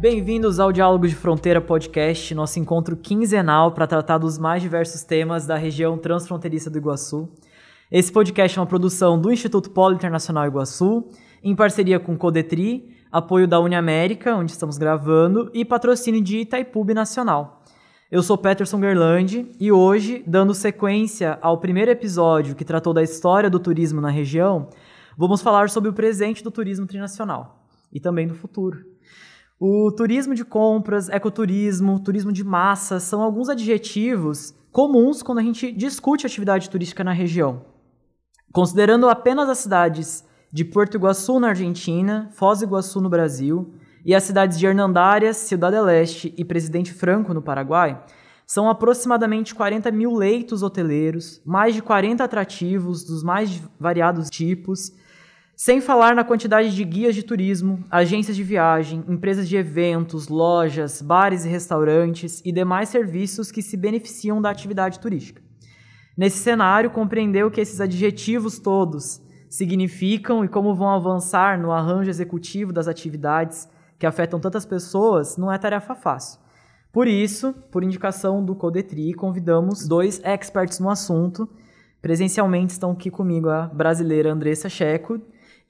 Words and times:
Bem-vindos 0.00 0.60
ao 0.60 0.70
Diálogo 0.70 1.08
de 1.08 1.14
Fronteira 1.16 1.60
Podcast, 1.60 2.32
nosso 2.32 2.60
encontro 2.60 2.96
quinzenal 2.96 3.72
para 3.72 3.84
tratar 3.84 4.18
dos 4.18 4.38
mais 4.38 4.62
diversos 4.62 5.02
temas 5.02 5.44
da 5.44 5.56
região 5.56 5.98
transfronteiriça 5.98 6.70
do 6.70 6.78
Iguaçu. 6.78 7.28
Esse 7.90 8.12
podcast 8.12 8.56
é 8.56 8.60
uma 8.60 8.66
produção 8.68 9.20
do 9.20 9.32
Instituto 9.32 9.70
Polo 9.70 9.96
Internacional 9.96 10.46
Iguaçu, 10.46 11.08
em 11.42 11.52
parceria 11.56 11.98
com 11.98 12.16
Codetri, 12.16 12.94
apoio 13.10 13.48
da 13.48 13.58
Uniamérica, 13.58 14.36
onde 14.36 14.52
estamos 14.52 14.78
gravando, 14.78 15.50
e 15.52 15.64
patrocínio 15.64 16.22
de 16.22 16.38
Itaipu 16.42 16.84
Nacional. 16.94 17.64
Eu 18.08 18.22
sou 18.22 18.38
Peterson 18.38 18.78
Gerlandi 18.78 19.50
e 19.58 19.72
hoje, 19.72 20.22
dando 20.24 20.54
sequência 20.54 21.40
ao 21.42 21.58
primeiro 21.58 21.90
episódio 21.90 22.54
que 22.54 22.64
tratou 22.64 22.94
da 22.94 23.02
história 23.02 23.50
do 23.50 23.58
turismo 23.58 24.00
na 24.00 24.10
região, 24.10 24.68
vamos 25.16 25.42
falar 25.42 25.68
sobre 25.68 25.90
o 25.90 25.92
presente 25.92 26.44
do 26.44 26.52
turismo 26.52 26.86
trinacional 26.86 27.64
e 27.92 27.98
também 27.98 28.28
do 28.28 28.34
futuro. 28.36 28.96
O 29.60 29.90
turismo 29.90 30.36
de 30.36 30.44
compras, 30.44 31.08
ecoturismo, 31.08 31.98
turismo 31.98 32.30
de 32.30 32.44
massa 32.44 33.00
são 33.00 33.20
alguns 33.20 33.48
adjetivos 33.48 34.54
comuns 34.70 35.20
quando 35.20 35.38
a 35.38 35.42
gente 35.42 35.72
discute 35.72 36.24
atividade 36.24 36.70
turística 36.70 37.02
na 37.02 37.10
região. 37.10 37.64
Considerando 38.52 39.08
apenas 39.08 39.48
as 39.48 39.58
cidades 39.58 40.24
de 40.52 40.64
Porto 40.64 40.96
Iguaçu, 40.96 41.40
na 41.40 41.48
Argentina, 41.48 42.30
Foz 42.34 42.60
do 42.60 42.66
Iguaçu, 42.66 43.00
no 43.00 43.08
Brasil, 43.08 43.74
e 44.04 44.14
as 44.14 44.22
cidades 44.22 44.56
de 44.60 44.64
Hernandárias, 44.64 45.36
Cidade 45.38 45.74
del 45.74 45.88
Este 45.88 46.32
e 46.38 46.44
Presidente 46.44 46.92
Franco, 46.92 47.34
no 47.34 47.42
Paraguai, 47.42 48.00
são 48.46 48.70
aproximadamente 48.70 49.56
40 49.56 49.90
mil 49.90 50.14
leitos 50.14 50.62
hoteleiros, 50.62 51.42
mais 51.44 51.74
de 51.74 51.82
40 51.82 52.22
atrativos 52.22 53.02
dos 53.02 53.24
mais 53.24 53.60
variados 53.78 54.30
tipos, 54.30 54.92
sem 55.58 55.80
falar 55.80 56.14
na 56.14 56.22
quantidade 56.22 56.72
de 56.72 56.84
guias 56.84 57.16
de 57.16 57.24
turismo, 57.24 57.84
agências 57.90 58.36
de 58.36 58.44
viagem, 58.44 59.02
empresas 59.08 59.48
de 59.48 59.56
eventos, 59.56 60.28
lojas, 60.28 61.02
bares 61.02 61.44
e 61.44 61.48
restaurantes 61.48 62.40
e 62.44 62.52
demais 62.52 62.90
serviços 62.90 63.50
que 63.50 63.60
se 63.60 63.76
beneficiam 63.76 64.40
da 64.40 64.50
atividade 64.50 65.00
turística. 65.00 65.42
Nesse 66.16 66.38
cenário, 66.38 66.92
compreender 66.92 67.44
o 67.44 67.50
que 67.50 67.60
esses 67.60 67.80
adjetivos 67.80 68.60
todos 68.60 69.20
significam 69.50 70.44
e 70.44 70.48
como 70.48 70.76
vão 70.76 70.90
avançar 70.90 71.60
no 71.60 71.72
arranjo 71.72 72.08
executivo 72.08 72.72
das 72.72 72.86
atividades 72.86 73.68
que 73.98 74.06
afetam 74.06 74.38
tantas 74.38 74.64
pessoas 74.64 75.36
não 75.36 75.52
é 75.52 75.58
tarefa 75.58 75.96
fácil. 75.96 76.38
Por 76.92 77.08
isso, 77.08 77.52
por 77.72 77.82
indicação 77.82 78.44
do 78.44 78.54
Codetri, 78.54 79.12
convidamos 79.12 79.88
dois 79.88 80.22
experts 80.22 80.78
no 80.78 80.88
assunto. 80.88 81.48
Presencialmente 82.00 82.74
estão 82.74 82.92
aqui 82.92 83.10
comigo 83.10 83.48
a 83.48 83.66
brasileira 83.66 84.32
Andressa 84.32 84.68
Checo 84.68 85.20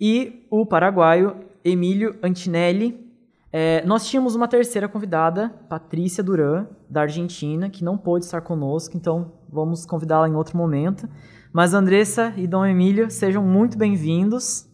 e 0.01 0.47
o 0.51 0.65
paraguaio 0.65 1.37
Emílio 1.65 2.17
Antinelli. 2.23 3.07
É, 3.51 3.85
nós 3.87 4.07
tínhamos 4.07 4.35
uma 4.35 4.47
terceira 4.47 4.89
convidada, 4.89 5.49
Patrícia 5.69 6.23
Duran, 6.23 6.67
da 6.89 7.03
Argentina, 7.03 7.71
que 7.71 7.83
não 7.83 7.97
pôde 7.97 8.25
estar 8.25 8.43
conosco, 8.43 8.97
então 8.97 9.33
vamos 9.49 9.87
convidá-la 9.87 10.29
em 10.29 10.35
outro 10.35 10.57
momento. 10.57 11.09
Mas 11.53 11.73
Andressa 11.73 12.33
e 12.37 12.47
Dom 12.47 12.65
Emílio, 12.67 13.11
sejam 13.11 13.43
muito 13.43 13.79
bem-vindos 13.79 14.69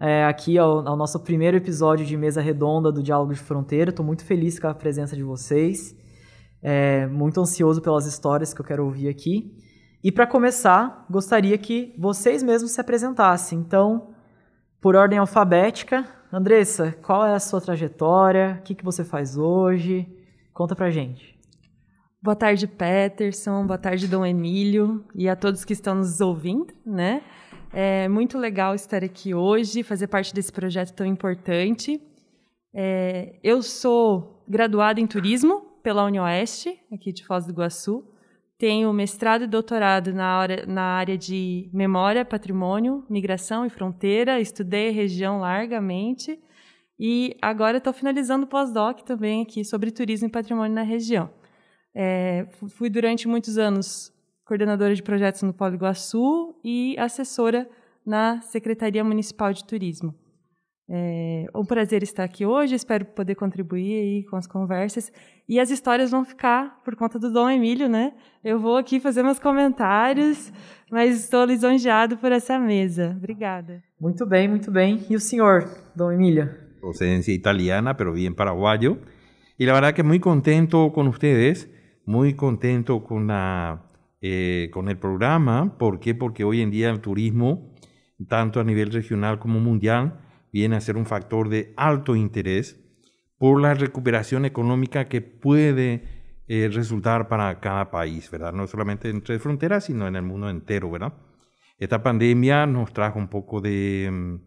é, 0.00 0.24
aqui 0.24 0.56
ao, 0.56 0.86
ao, 0.88 0.96
nosso 0.96 1.20
primeiro 1.20 1.56
episódio 1.56 2.06
de 2.06 2.16
Mesa 2.16 2.40
Redonda 2.40 2.90
do 2.90 3.02
Diálogo 3.02 3.34
de 3.34 3.40
Fronteira. 3.40 3.90
Estou 3.90 4.06
muito 4.06 4.24
feliz 4.24 4.58
com 4.58 4.68
a 4.68 4.74
presença 4.74 5.14
de 5.14 5.22
vocês, 5.22 5.94
é, 6.62 7.06
muito 7.06 7.40
ansioso 7.40 7.82
pelas 7.82 8.06
histórias 8.06 8.54
que 8.54 8.60
eu 8.60 8.64
quero 8.64 8.84
ouvir 8.84 9.08
aqui. 9.08 9.54
E 10.02 10.12
para 10.12 10.26
começar, 10.26 11.04
gostaria 11.10 11.58
que 11.58 11.94
vocês 11.98 12.42
mesmos 12.42 12.70
se 12.70 12.80
apresentassem. 12.80 13.58
Então, 13.58 14.14
por 14.80 14.96
ordem 14.96 15.18
alfabética. 15.18 16.06
Andressa, 16.32 16.92
qual 17.02 17.24
é 17.24 17.34
a 17.34 17.40
sua 17.40 17.60
trajetória? 17.60 18.58
O 18.60 18.62
que, 18.62 18.74
que 18.74 18.84
você 18.84 19.04
faz 19.04 19.36
hoje? 19.36 20.06
Conta 20.52 20.76
pra 20.76 20.90
gente. 20.90 21.38
Boa 22.20 22.36
tarde, 22.36 22.66
Peterson. 22.66 23.66
Boa 23.66 23.78
tarde, 23.78 24.08
Dom 24.08 24.26
Emílio. 24.26 25.04
E 25.14 25.28
a 25.28 25.36
todos 25.36 25.64
que 25.64 25.72
estão 25.72 25.94
nos 25.94 26.20
ouvindo, 26.20 26.74
né? 26.84 27.22
É 27.72 28.08
muito 28.08 28.38
legal 28.38 28.74
estar 28.74 29.04
aqui 29.04 29.34
hoje, 29.34 29.82
fazer 29.82 30.06
parte 30.06 30.34
desse 30.34 30.52
projeto 30.52 30.92
tão 30.94 31.06
importante. 31.06 32.02
É, 32.74 33.38
eu 33.42 33.62
sou 33.62 34.44
graduada 34.48 35.00
em 35.00 35.06
turismo 35.06 35.60
pela 35.82 36.04
UniOeste, 36.04 36.78
aqui 36.92 37.12
de 37.12 37.24
Foz 37.24 37.44
do 37.44 37.52
Iguaçu. 37.52 38.04
Tenho 38.58 38.92
mestrado 38.92 39.44
e 39.44 39.46
doutorado 39.46 40.12
na 40.12 40.26
área, 40.26 40.66
na 40.66 40.82
área 40.82 41.16
de 41.16 41.70
memória, 41.72 42.24
patrimônio, 42.24 43.04
migração 43.08 43.64
e 43.64 43.70
fronteira. 43.70 44.40
Estudei 44.40 44.88
a 44.88 44.92
região 44.92 45.38
largamente. 45.38 46.40
E 46.98 47.36
agora 47.40 47.78
estou 47.78 47.92
finalizando 47.92 48.46
o 48.46 48.48
pós-doc 48.48 49.02
também 49.02 49.42
aqui 49.42 49.64
sobre 49.64 49.92
turismo 49.92 50.26
e 50.26 50.30
patrimônio 50.30 50.74
na 50.74 50.82
região. 50.82 51.30
É, 51.94 52.48
fui 52.70 52.90
durante 52.90 53.28
muitos 53.28 53.56
anos 53.56 54.12
coordenadora 54.44 54.92
de 54.92 55.04
projetos 55.04 55.42
no 55.42 55.54
Polo 55.54 55.74
Iguaçu 55.74 56.58
e 56.64 56.96
assessora 56.98 57.68
na 58.04 58.40
Secretaria 58.40 59.04
Municipal 59.04 59.52
de 59.52 59.64
Turismo. 59.64 60.12
É 60.90 61.44
um 61.54 61.66
prazer 61.66 62.02
estar 62.02 62.24
aqui 62.24 62.46
hoje, 62.46 62.74
espero 62.74 63.04
poder 63.04 63.34
contribuir 63.34 64.00
aí 64.00 64.24
com 64.24 64.36
as 64.36 64.46
conversas. 64.46 65.12
E 65.46 65.60
as 65.60 65.70
histórias 65.70 66.10
vão 66.10 66.24
ficar 66.24 66.80
por 66.82 66.96
conta 66.96 67.18
do 67.18 67.30
Dom 67.30 67.50
Emílio, 67.50 67.90
né? 67.90 68.14
Eu 68.42 68.58
vou 68.58 68.78
aqui 68.78 68.98
fazer 68.98 69.22
meus 69.22 69.38
comentários, 69.38 70.50
mas 70.90 71.20
estou 71.20 71.44
lisonjeado 71.44 72.16
por 72.16 72.32
essa 72.32 72.58
mesa. 72.58 73.14
Obrigada. 73.18 73.82
Muito 74.00 74.24
bem, 74.24 74.48
muito 74.48 74.70
bem. 74.70 75.04
E 75.10 75.14
o 75.14 75.20
senhor, 75.20 75.68
Dom 75.94 76.10
Emílio? 76.10 76.48
Procedencia 76.80 77.34
italiana, 77.34 77.94
pero 77.94 78.14
bien 78.14 78.34
paraguayo. 78.34 78.98
Y 79.58 79.66
la 79.66 79.74
verdad 79.74 79.92
que 79.92 80.02
muy 80.02 80.20
contento 80.20 80.90
con 80.94 81.06
ustedes, 81.06 81.68
muy 82.06 82.32
contento 82.32 83.04
con, 83.04 83.26
la, 83.26 83.82
eh, 84.22 84.70
con 84.72 84.88
el 84.88 84.96
programa. 84.96 85.76
¿Por 85.76 86.00
qué? 86.00 86.14
Porque 86.14 86.44
hoy 86.44 86.62
en 86.62 86.70
día 86.70 86.88
el 86.88 87.00
turismo, 87.00 87.74
tanto 88.26 88.58
a 88.58 88.64
nivel 88.64 88.90
regional 88.90 89.38
como 89.38 89.60
mundial, 89.60 90.20
viene 90.52 90.76
a 90.76 90.80
ser 90.80 90.96
un 90.96 91.06
factor 91.06 91.48
de 91.48 91.72
alto 91.76 92.16
interés 92.16 92.80
por 93.38 93.60
la 93.60 93.74
recuperación 93.74 94.44
económica 94.44 95.08
que 95.08 95.20
puede 95.20 96.04
eh, 96.48 96.70
resultar 96.72 97.28
para 97.28 97.60
cada 97.60 97.90
país, 97.90 98.30
¿verdad? 98.30 98.52
No 98.52 98.66
solamente 98.66 99.10
entre 99.10 99.38
fronteras, 99.38 99.84
sino 99.84 100.06
en 100.08 100.16
el 100.16 100.22
mundo 100.22 100.50
entero, 100.50 100.90
¿verdad? 100.90 101.14
Esta 101.78 102.02
pandemia 102.02 102.66
nos 102.66 102.92
trajo 102.92 103.18
un 103.18 103.28
poco 103.28 103.60
de 103.60 104.08
um, 104.10 104.40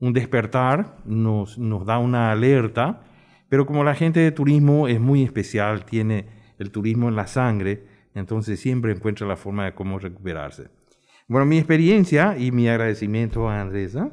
un 0.00 0.12
despertar, 0.12 0.96
nos, 1.04 1.58
nos 1.58 1.84
da 1.84 1.98
una 1.98 2.30
alerta, 2.30 3.02
pero 3.48 3.66
como 3.66 3.84
la 3.84 3.94
gente 3.94 4.20
de 4.20 4.32
turismo 4.32 4.86
es 4.86 5.00
muy 5.00 5.22
especial, 5.22 5.84
tiene 5.84 6.26
el 6.58 6.70
turismo 6.70 7.08
en 7.08 7.16
la 7.16 7.26
sangre, 7.26 7.86
entonces 8.14 8.60
siempre 8.60 8.92
encuentra 8.92 9.26
la 9.26 9.36
forma 9.36 9.64
de 9.64 9.74
cómo 9.74 9.98
recuperarse. 9.98 10.68
Bueno, 11.26 11.46
mi 11.46 11.58
experiencia 11.58 12.36
y 12.38 12.50
mi 12.50 12.68
agradecimiento 12.68 13.48
a 13.48 13.60
Andresa, 13.60 14.10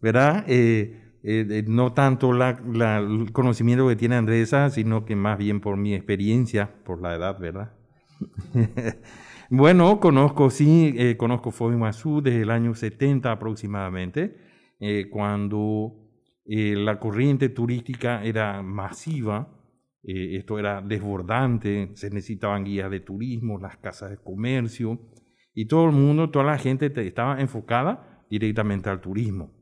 ¿verdad? 0.00 0.44
Eh, 0.48 1.18
eh, 1.22 1.64
no 1.66 1.92
tanto 1.92 2.30
el 2.32 3.32
conocimiento 3.32 3.88
que 3.88 3.96
tiene 3.96 4.16
Andresa, 4.16 4.70
sino 4.70 5.04
que 5.04 5.16
más 5.16 5.38
bien 5.38 5.60
por 5.60 5.76
mi 5.76 5.94
experiencia, 5.94 6.82
por 6.84 7.02
la 7.02 7.14
edad, 7.14 7.38
¿verdad? 7.38 7.72
bueno, 9.50 10.00
conozco, 10.00 10.50
sí, 10.50 10.94
eh, 10.96 11.16
conozco 11.16 11.50
Foz 11.50 11.74
desde 12.22 12.42
el 12.42 12.50
año 12.50 12.74
70 12.74 13.32
aproximadamente, 13.32 14.36
eh, 14.80 15.08
cuando 15.10 16.08
eh, 16.44 16.74
la 16.76 16.98
corriente 16.98 17.48
turística 17.48 18.24
era 18.24 18.62
masiva, 18.62 19.54
eh, 20.02 20.36
esto 20.36 20.58
era 20.58 20.80
desbordante, 20.80 21.90
se 21.94 22.10
necesitaban 22.10 22.64
guías 22.64 22.90
de 22.90 23.00
turismo, 23.00 23.58
las 23.58 23.76
casas 23.76 24.10
de 24.10 24.16
comercio, 24.18 24.98
y 25.52 25.66
todo 25.66 25.86
el 25.86 25.92
mundo, 25.92 26.30
toda 26.30 26.44
la 26.44 26.58
gente 26.58 26.92
estaba 27.06 27.40
enfocada 27.40 28.24
directamente 28.30 28.88
al 28.88 29.00
turismo. 29.00 29.57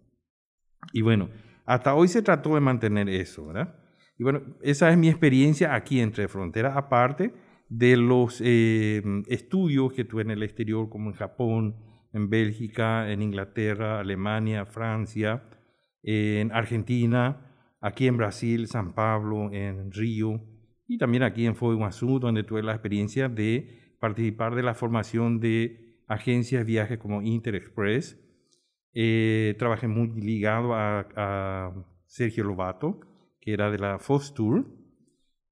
Y 0.92 1.02
bueno, 1.02 1.28
hasta 1.64 1.94
hoy 1.94 2.08
se 2.08 2.22
trató 2.22 2.54
de 2.54 2.60
mantener 2.60 3.08
eso, 3.08 3.46
¿verdad? 3.46 3.74
Y 4.18 4.22
bueno, 4.22 4.42
esa 4.62 4.90
es 4.90 4.96
mi 4.96 5.08
experiencia 5.08 5.74
aquí 5.74 6.00
entre 6.00 6.28
fronteras, 6.28 6.76
aparte 6.76 7.34
de 7.68 7.96
los 7.96 8.40
eh, 8.44 9.02
estudios 9.26 9.92
que 9.92 10.04
tuve 10.04 10.22
en 10.22 10.30
el 10.30 10.42
exterior, 10.42 10.88
como 10.88 11.10
en 11.10 11.16
Japón, 11.16 11.76
en 12.12 12.30
Bélgica, 12.30 13.10
en 13.10 13.20
Inglaterra, 13.20 14.00
Alemania, 14.00 14.64
Francia, 14.64 15.42
en 16.02 16.52
Argentina, 16.52 17.74
aquí 17.80 18.06
en 18.06 18.16
Brasil, 18.16 18.68
San 18.68 18.94
Pablo, 18.94 19.52
en 19.52 19.90
Río, 19.90 20.40
y 20.86 20.98
también 20.98 21.24
aquí 21.24 21.46
en 21.46 21.56
Foz 21.56 21.76
donde 22.20 22.44
tuve 22.44 22.62
la 22.62 22.72
experiencia 22.72 23.28
de 23.28 23.96
participar 24.00 24.54
de 24.54 24.62
la 24.62 24.74
formación 24.74 25.40
de 25.40 26.00
agencias 26.06 26.60
de 26.60 26.64
viajes 26.72 26.98
como 26.98 27.22
Interexpress, 27.22 28.18
eh, 28.98 29.54
trabajé 29.58 29.88
muy 29.88 30.08
ligado 30.08 30.74
a, 30.74 31.06
a, 31.14 31.74
Sergio 32.06 32.44
Lobato, 32.44 32.98
que 33.42 33.52
era 33.52 33.70
de 33.70 33.78
la 33.78 33.98
FOSTUR, 33.98 34.64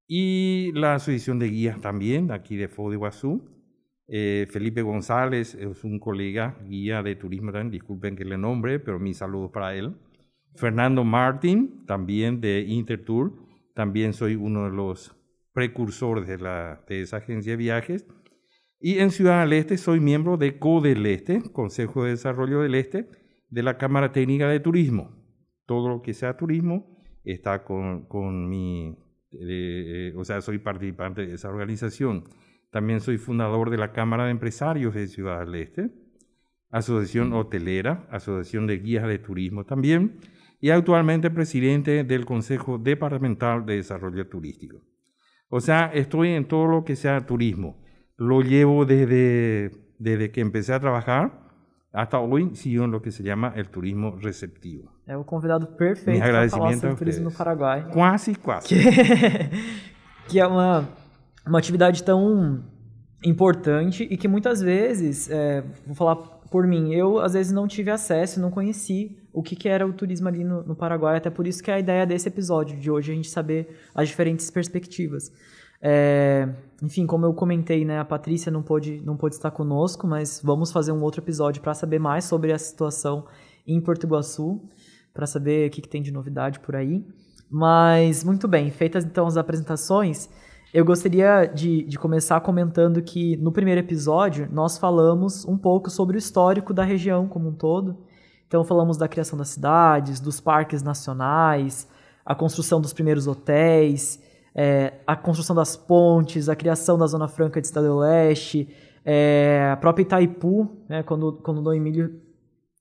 y 0.06 0.72
la 0.72 0.94
Asociación 0.94 1.38
de 1.38 1.50
Guías 1.50 1.78
también, 1.82 2.32
aquí 2.32 2.56
de 2.56 2.68
Foz 2.68 2.90
de. 2.90 2.98
Eh, 4.08 4.46
Felipe 4.50 4.80
González 4.80 5.54
es 5.54 5.84
un 5.84 5.98
colega, 5.98 6.58
guía 6.66 7.02
de 7.02 7.16
turismo 7.16 7.52
también, 7.52 7.70
disculpen 7.70 8.16
que 8.16 8.24
le 8.24 8.38
nombre, 8.38 8.78
pero 8.78 8.98
mis 8.98 9.18
saludos 9.18 9.50
para 9.52 9.74
él. 9.74 9.94
Fernando 10.54 11.04
Martín, 11.04 11.84
también 11.84 12.40
de 12.40 12.60
Intertour, 12.60 13.34
también 13.74 14.14
soy 14.14 14.36
uno 14.36 14.64
de 14.64 14.74
los 14.74 15.14
precursores 15.52 16.26
de, 16.26 16.38
la, 16.38 16.82
de 16.88 17.02
esa 17.02 17.18
agencia 17.18 17.52
de 17.52 17.56
viajes. 17.58 18.06
Y 18.80 19.00
en 19.00 19.10
Ciudad 19.10 19.42
del 19.42 19.52
Este 19.52 19.76
soy 19.76 20.00
miembro 20.00 20.38
de 20.38 20.58
CODEL 20.58 21.04
Este, 21.04 21.42
Consejo 21.52 22.04
de 22.04 22.12
Desarrollo 22.12 22.60
del 22.60 22.74
Este, 22.74 23.06
de 23.54 23.62
la 23.62 23.78
Cámara 23.78 24.10
Técnica 24.10 24.48
de 24.48 24.58
Turismo. 24.58 25.12
Todo 25.64 25.88
lo 25.88 26.02
que 26.02 26.12
sea 26.12 26.36
turismo 26.36 26.98
está 27.22 27.62
con, 27.62 28.06
con 28.06 28.48
mi, 28.48 28.98
eh, 29.30 30.12
o 30.16 30.24
sea, 30.24 30.40
soy 30.40 30.58
participante 30.58 31.24
de 31.24 31.34
esa 31.34 31.50
organización. 31.50 32.24
También 32.72 33.00
soy 33.00 33.16
fundador 33.16 33.70
de 33.70 33.78
la 33.78 33.92
Cámara 33.92 34.24
de 34.24 34.32
Empresarios 34.32 34.92
de 34.94 35.06
Ciudad 35.06 35.46
del 35.46 35.54
Este, 35.54 35.92
Asociación 36.70 37.32
Hotelera, 37.32 38.08
Asociación 38.10 38.66
de 38.66 38.78
Guías 38.78 39.06
de 39.06 39.20
Turismo 39.20 39.64
también, 39.64 40.18
y 40.60 40.70
actualmente 40.70 41.30
presidente 41.30 42.02
del 42.02 42.24
Consejo 42.24 42.78
Departamental 42.78 43.64
de 43.64 43.76
Desarrollo 43.76 44.26
Turístico. 44.26 44.82
O 45.48 45.60
sea, 45.60 45.92
estoy 45.94 46.30
en 46.30 46.48
todo 46.48 46.66
lo 46.66 46.84
que 46.84 46.96
sea 46.96 47.24
turismo. 47.24 47.80
Lo 48.16 48.42
llevo 48.42 48.84
desde, 48.84 49.70
desde 50.00 50.32
que 50.32 50.40
empecé 50.40 50.72
a 50.72 50.80
trabajar 50.80 51.43
hasta 51.94 52.18
hoy, 52.18 52.50
sigo 52.54 52.84
en 52.84 52.90
lo 52.90 53.00
que 53.00 53.12
se 53.12 53.22
llama 53.22 53.52
el 53.54 53.68
turismo 53.68 54.16
receptivo. 54.20 54.90
É 55.06 55.16
o 55.16 55.24
convidado 55.24 55.66
perfeito 55.76 56.20
para 56.20 56.48
falar 56.48 56.74
sobre 56.74 56.96
turismo 56.96 57.24
no 57.24 57.32
Paraguai. 57.32 57.86
Quase, 57.92 58.34
quase. 58.34 58.66
Que, 58.68 58.74
que 60.28 60.40
é 60.40 60.46
uma, 60.46 60.88
uma 61.46 61.58
atividade 61.58 62.02
tão 62.02 62.64
importante 63.24 64.06
e 64.10 64.16
que 64.16 64.26
muitas 64.26 64.60
vezes, 64.60 65.30
é, 65.30 65.62
vou 65.86 65.94
falar 65.94 66.16
por 66.50 66.66
mim, 66.66 66.92
eu 66.92 67.20
às 67.20 67.34
vezes 67.34 67.52
não 67.52 67.68
tive 67.68 67.90
acesso, 67.90 68.40
não 68.40 68.50
conheci 68.50 69.16
o 69.32 69.42
que, 69.42 69.54
que 69.54 69.68
era 69.68 69.86
o 69.86 69.92
turismo 69.92 70.28
ali 70.28 70.42
no, 70.42 70.62
no 70.62 70.74
Paraguai, 70.74 71.16
até 71.16 71.30
por 71.30 71.46
isso 71.46 71.62
que 71.62 71.70
é 71.70 71.74
a 71.74 71.78
ideia 71.78 72.06
desse 72.06 72.28
episódio 72.28 72.78
de 72.78 72.90
hoje, 72.90 73.12
a 73.12 73.14
gente 73.14 73.28
saber 73.28 73.76
as 73.94 74.08
diferentes 74.08 74.50
perspectivas. 74.50 75.32
É, 75.86 76.48
enfim, 76.82 77.06
como 77.06 77.26
eu 77.26 77.34
comentei, 77.34 77.84
né, 77.84 77.98
a 77.98 78.04
Patrícia 78.04 78.50
não 78.50 78.62
pôde, 78.62 79.02
não 79.04 79.16
pôde 79.16 79.34
estar 79.34 79.50
conosco, 79.50 80.06
mas 80.06 80.40
vamos 80.42 80.72
fazer 80.72 80.92
um 80.92 81.02
outro 81.02 81.20
episódio 81.20 81.60
para 81.60 81.74
saber 81.74 81.98
mais 81.98 82.24
sobre 82.24 82.52
a 82.52 82.58
situação 82.58 83.26
em 83.66 83.78
Porto 83.80 84.04
Iguaçu, 84.04 84.60
para 85.12 85.26
saber 85.26 85.68
o 85.68 85.70
que, 85.70 85.82
que 85.82 85.88
tem 85.88 86.00
de 86.00 86.10
novidade 86.10 86.58
por 86.60 86.74
aí. 86.74 87.06
Mas, 87.50 88.24
muito 88.24 88.48
bem, 88.48 88.70
feitas 88.70 89.04
então 89.04 89.26
as 89.26 89.36
apresentações, 89.36 90.30
eu 90.72 90.84
gostaria 90.84 91.44
de, 91.44 91.84
de 91.84 91.98
começar 91.98 92.40
comentando 92.40 93.02
que 93.02 93.36
no 93.36 93.52
primeiro 93.52 93.80
episódio 93.80 94.48
nós 94.50 94.78
falamos 94.78 95.44
um 95.44 95.58
pouco 95.58 95.90
sobre 95.90 96.16
o 96.16 96.18
histórico 96.18 96.72
da 96.72 96.82
região 96.82 97.28
como 97.28 97.48
um 97.48 97.54
todo 97.54 97.96
então 98.54 98.62
falamos 98.62 98.96
da 98.96 99.08
criação 99.08 99.36
das 99.36 99.48
cidades, 99.48 100.20
dos 100.20 100.40
parques 100.40 100.80
nacionais, 100.80 101.88
a 102.24 102.36
construção 102.36 102.80
dos 102.80 102.92
primeiros 102.92 103.26
hotéis, 103.26 104.22
é, 104.54 104.94
a 105.06 105.16
construção 105.16 105.54
das 105.54 105.76
pontes, 105.76 106.48
a 106.48 106.54
criação 106.54 106.96
da 106.96 107.06
Zona 107.06 107.26
Franca 107.28 107.60
de 107.60 107.66
Estado 107.66 107.88
do 107.88 107.98
Leste, 107.98 108.68
é, 109.04 109.70
a 109.72 109.76
própria 109.76 110.02
Itaipu, 110.02 110.70
né, 110.88 111.02
quando, 111.02 111.32
quando 111.42 111.58
o 111.58 111.62
Dom 111.62 111.74
Emílio 111.74 112.20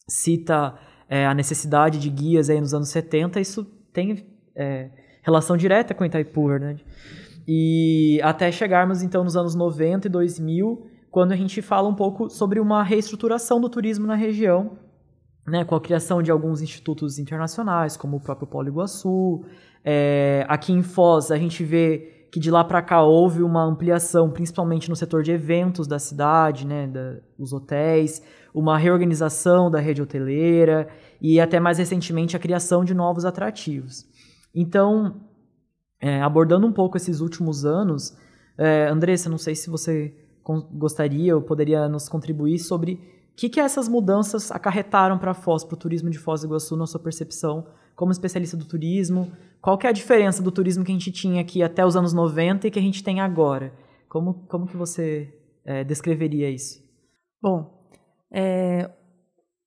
cita 0.07 0.75
é, 1.09 1.25
a 1.25 1.33
necessidade 1.33 1.99
de 1.99 2.09
guias 2.09 2.49
aí 2.49 2.59
nos 2.59 2.73
anos 2.73 2.89
70, 2.89 3.39
isso 3.39 3.65
tem 3.91 4.25
é, 4.55 4.89
relação 5.21 5.57
direta 5.57 5.93
com 5.93 6.05
Itaipu, 6.05 6.47
verdade? 6.47 6.85
E 7.47 8.21
até 8.23 8.51
chegarmos 8.51 9.01
então 9.01 9.23
nos 9.23 9.35
anos 9.35 9.53
90 9.55 10.07
e 10.07 10.09
2000, 10.09 10.87
quando 11.11 11.33
a 11.33 11.35
gente 11.35 11.61
fala 11.61 11.89
um 11.89 11.95
pouco 11.95 12.29
sobre 12.29 12.59
uma 12.59 12.83
reestruturação 12.83 13.59
do 13.59 13.69
turismo 13.69 14.07
na 14.07 14.15
região, 14.15 14.77
né, 15.45 15.63
com 15.65 15.75
a 15.75 15.81
criação 15.81 16.21
de 16.21 16.31
alguns 16.31 16.61
institutos 16.61 17.19
internacionais, 17.19 17.97
como 17.97 18.17
o 18.17 18.19
próprio 18.19 18.47
Polo 18.47 18.67
Iguaçu. 18.67 19.43
É, 19.83 20.45
aqui 20.47 20.71
em 20.71 20.81
Foz, 20.81 21.31
a 21.31 21.37
gente 21.37 21.63
vê 21.63 22.27
que 22.31 22.39
de 22.39 22.49
lá 22.49 22.63
para 22.63 22.81
cá 22.81 23.03
houve 23.03 23.43
uma 23.43 23.63
ampliação, 23.63 24.31
principalmente 24.31 24.89
no 24.89 24.95
setor 24.95 25.21
de 25.21 25.31
eventos 25.31 25.85
da 25.85 25.99
cidade, 25.99 26.65
né, 26.65 26.87
da, 26.87 27.17
os 27.37 27.53
hotéis, 27.53 28.23
uma 28.53 28.77
reorganização 28.77 29.69
da 29.69 29.79
rede 29.79 30.01
hoteleira 30.01 30.87
e 31.21 31.39
até 31.39 31.59
mais 31.59 31.77
recentemente 31.77 32.35
a 32.35 32.39
criação 32.39 32.83
de 32.83 32.93
novos 32.93 33.25
atrativos. 33.25 34.05
Então, 34.55 35.21
é, 35.99 36.21
abordando 36.21 36.65
um 36.65 36.71
pouco 36.71 36.97
esses 36.97 37.19
últimos 37.19 37.65
anos, 37.65 38.17
é, 38.57 38.87
Andressa, 38.87 39.29
não 39.29 39.37
sei 39.37 39.55
se 39.55 39.69
você 39.69 40.15
gostaria 40.71 41.35
ou 41.35 41.41
poderia 41.41 41.87
nos 41.87 42.09
contribuir 42.09 42.59
sobre 42.59 42.99
o 43.33 43.35
que, 43.35 43.49
que 43.49 43.59
essas 43.59 43.89
mudanças 43.89 44.51
acarretaram 44.51 45.17
para 45.17 45.33
Foz, 45.33 45.63
para 45.63 45.73
o 45.73 45.77
turismo 45.77 46.09
de 46.09 46.19
Foz 46.19 46.41
do 46.41 46.47
Iguaçu, 46.47 46.77
na 46.77 46.85
sua 46.85 46.99
percepção, 46.99 47.65
como 47.95 48.11
especialista 48.11 48.55
do 48.55 48.63
turismo? 48.63 49.31
Qual 49.59 49.75
que 49.75 49.87
é 49.87 49.89
a 49.89 49.93
diferença 49.93 50.43
do 50.43 50.51
turismo 50.51 50.83
que 50.83 50.91
a 50.91 50.93
gente 50.93 51.11
tinha 51.11 51.41
aqui 51.41 51.63
até 51.63 51.83
os 51.83 51.95
anos 51.95 52.13
90 52.13 52.67
e 52.67 52.71
que 52.71 52.77
a 52.77 52.81
gente 52.81 53.03
tem 53.03 53.19
agora? 53.19 53.73
Como, 54.07 54.45
como 54.47 54.67
que 54.67 54.77
você 54.77 55.33
é, 55.65 55.83
descreveria 55.83 56.47
isso? 56.47 56.83
Bom, 57.41 57.83
é, 58.31 58.91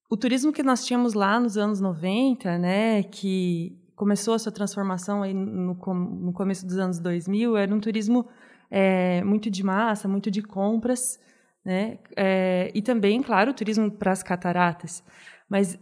o 0.09 0.17
turismo 0.17 0.53
que 0.53 0.63
nós 0.63 0.87
tínhamos 0.87 1.15
lá 1.15 1.41
nos 1.41 1.59
anos 1.59 1.81
90, 1.81 2.59
né, 2.59 3.03
que 3.03 3.77
começou 3.97 4.35
a 4.35 4.39
sua 4.39 4.53
transformação 4.53 5.25
aí 5.25 5.35
no, 5.35 5.75
no 5.75 6.33
começo 6.33 6.65
dos 6.65 6.79
anos 6.79 7.01
2000, 7.01 7.57
era 7.57 7.75
um 7.75 7.81
turismo 7.81 8.29
é, 8.71 9.25
muito 9.25 9.51
de 9.51 9.65
massa, 9.65 10.07
muito 10.07 10.31
de 10.31 10.43
compras, 10.43 11.19
né? 11.67 11.99
É, 12.17 12.71
e 12.73 12.81
também, 12.81 13.21
claro, 13.21 13.51
o 13.51 13.55
turismo 13.55 13.91
para 13.91 14.13
as 14.13 14.23
cataratas. 14.23 15.03
Mas 15.49 15.77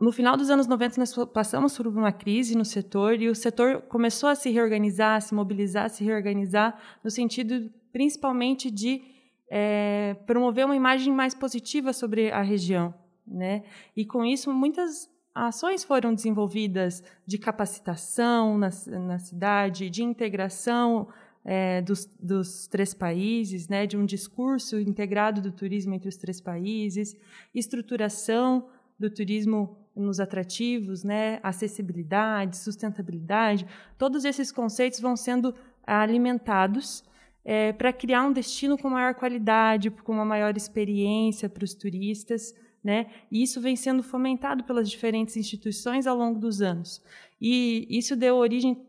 no 0.00 0.10
final 0.10 0.36
dos 0.36 0.50
anos 0.50 0.66
90 0.66 0.98
nós 0.98 1.14
passamos 1.32 1.76
por 1.76 1.86
uma 1.86 2.10
crise 2.10 2.58
no 2.58 2.64
setor 2.64 3.14
e 3.22 3.28
o 3.28 3.34
setor 3.34 3.82
começou 3.82 4.28
a 4.28 4.34
se 4.34 4.50
reorganizar, 4.50 5.16
a 5.16 5.20
se 5.20 5.32
mobilizar, 5.32 5.84
a 5.84 5.88
se 5.88 6.02
reorganizar 6.02 6.76
no 7.04 7.12
sentido 7.12 7.70
principalmente 7.92 8.72
de 8.72 9.02
é, 9.48 10.16
promover 10.26 10.64
uma 10.64 10.74
imagem 10.74 11.14
mais 11.14 11.32
positiva 11.32 11.92
sobre 11.92 12.32
a 12.32 12.42
região, 12.42 12.92
né? 13.24 13.62
E 13.96 14.04
com 14.04 14.24
isso 14.24 14.52
muitas 14.52 15.08
ações 15.32 15.84
foram 15.84 16.12
desenvolvidas 16.12 17.04
de 17.24 17.38
capacitação 17.38 18.58
na, 18.58 18.70
na 18.88 19.18
cidade, 19.20 19.90
de 19.90 20.02
integração 20.02 21.06
é, 21.44 21.80
dos, 21.80 22.06
dos, 22.20 22.66
três 22.66 22.92
países, 22.92 23.68
né, 23.68 23.86
de 23.86 23.96
um 23.96 24.04
discurso 24.04 24.78
integrado 24.78 25.40
do 25.40 25.50
turismo 25.50 25.94
entre 25.94 26.08
os 26.08 26.16
três 26.16 26.40
países, 26.40 27.16
estruturação 27.54 28.68
do 28.98 29.10
turismo 29.10 29.76
nos 29.96 30.20
atrativos, 30.20 31.02
né, 31.02 31.40
acessibilidade, 31.42 32.58
sustentabilidade, 32.58 33.66
todos 33.96 34.24
esses 34.24 34.52
conceitos 34.52 35.00
vão 35.00 35.16
sendo 35.16 35.54
alimentados 35.86 37.02
é, 37.44 37.72
para 37.72 37.92
criar 37.92 38.24
um 38.24 38.32
destino 38.32 38.76
com 38.76 38.90
maior 38.90 39.14
qualidade, 39.14 39.90
com 39.90 40.12
uma 40.12 40.24
maior 40.24 40.56
experiência 40.56 41.48
para 41.48 41.64
os 41.64 41.74
turistas, 41.74 42.54
né? 42.82 43.06
E 43.30 43.42
isso 43.42 43.60
vem 43.60 43.76
sendo 43.76 44.02
fomentado 44.02 44.64
pelas 44.64 44.90
diferentes 44.90 45.36
instituições 45.36 46.06
ao 46.06 46.16
longo 46.16 46.38
dos 46.38 46.62
anos. 46.62 47.02
E 47.40 47.86
isso 47.90 48.16
deu 48.16 48.36
origem 48.36 48.86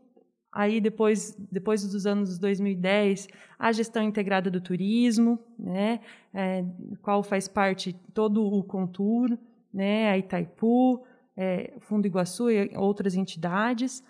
Aí, 0.52 0.82
depois, 0.82 1.34
depois 1.50 1.82
dos 1.88 2.06
anos 2.06 2.38
2010, 2.38 3.26
a 3.58 3.72
gestão 3.72 4.02
integrada 4.02 4.50
do 4.50 4.60
turismo, 4.60 5.38
né, 5.58 6.00
é, 6.34 6.62
qual 7.00 7.22
faz 7.22 7.48
parte 7.48 7.94
todo 8.12 8.44
o 8.44 8.62
Contur, 8.62 9.38
né, 9.72 10.10
a 10.10 10.18
Itaipu, 10.18 11.02
é, 11.34 11.72
Fundo 11.80 12.06
Iguaçu 12.06 12.50
e 12.50 12.70
outras 12.76 13.14
entidades, 13.14 14.04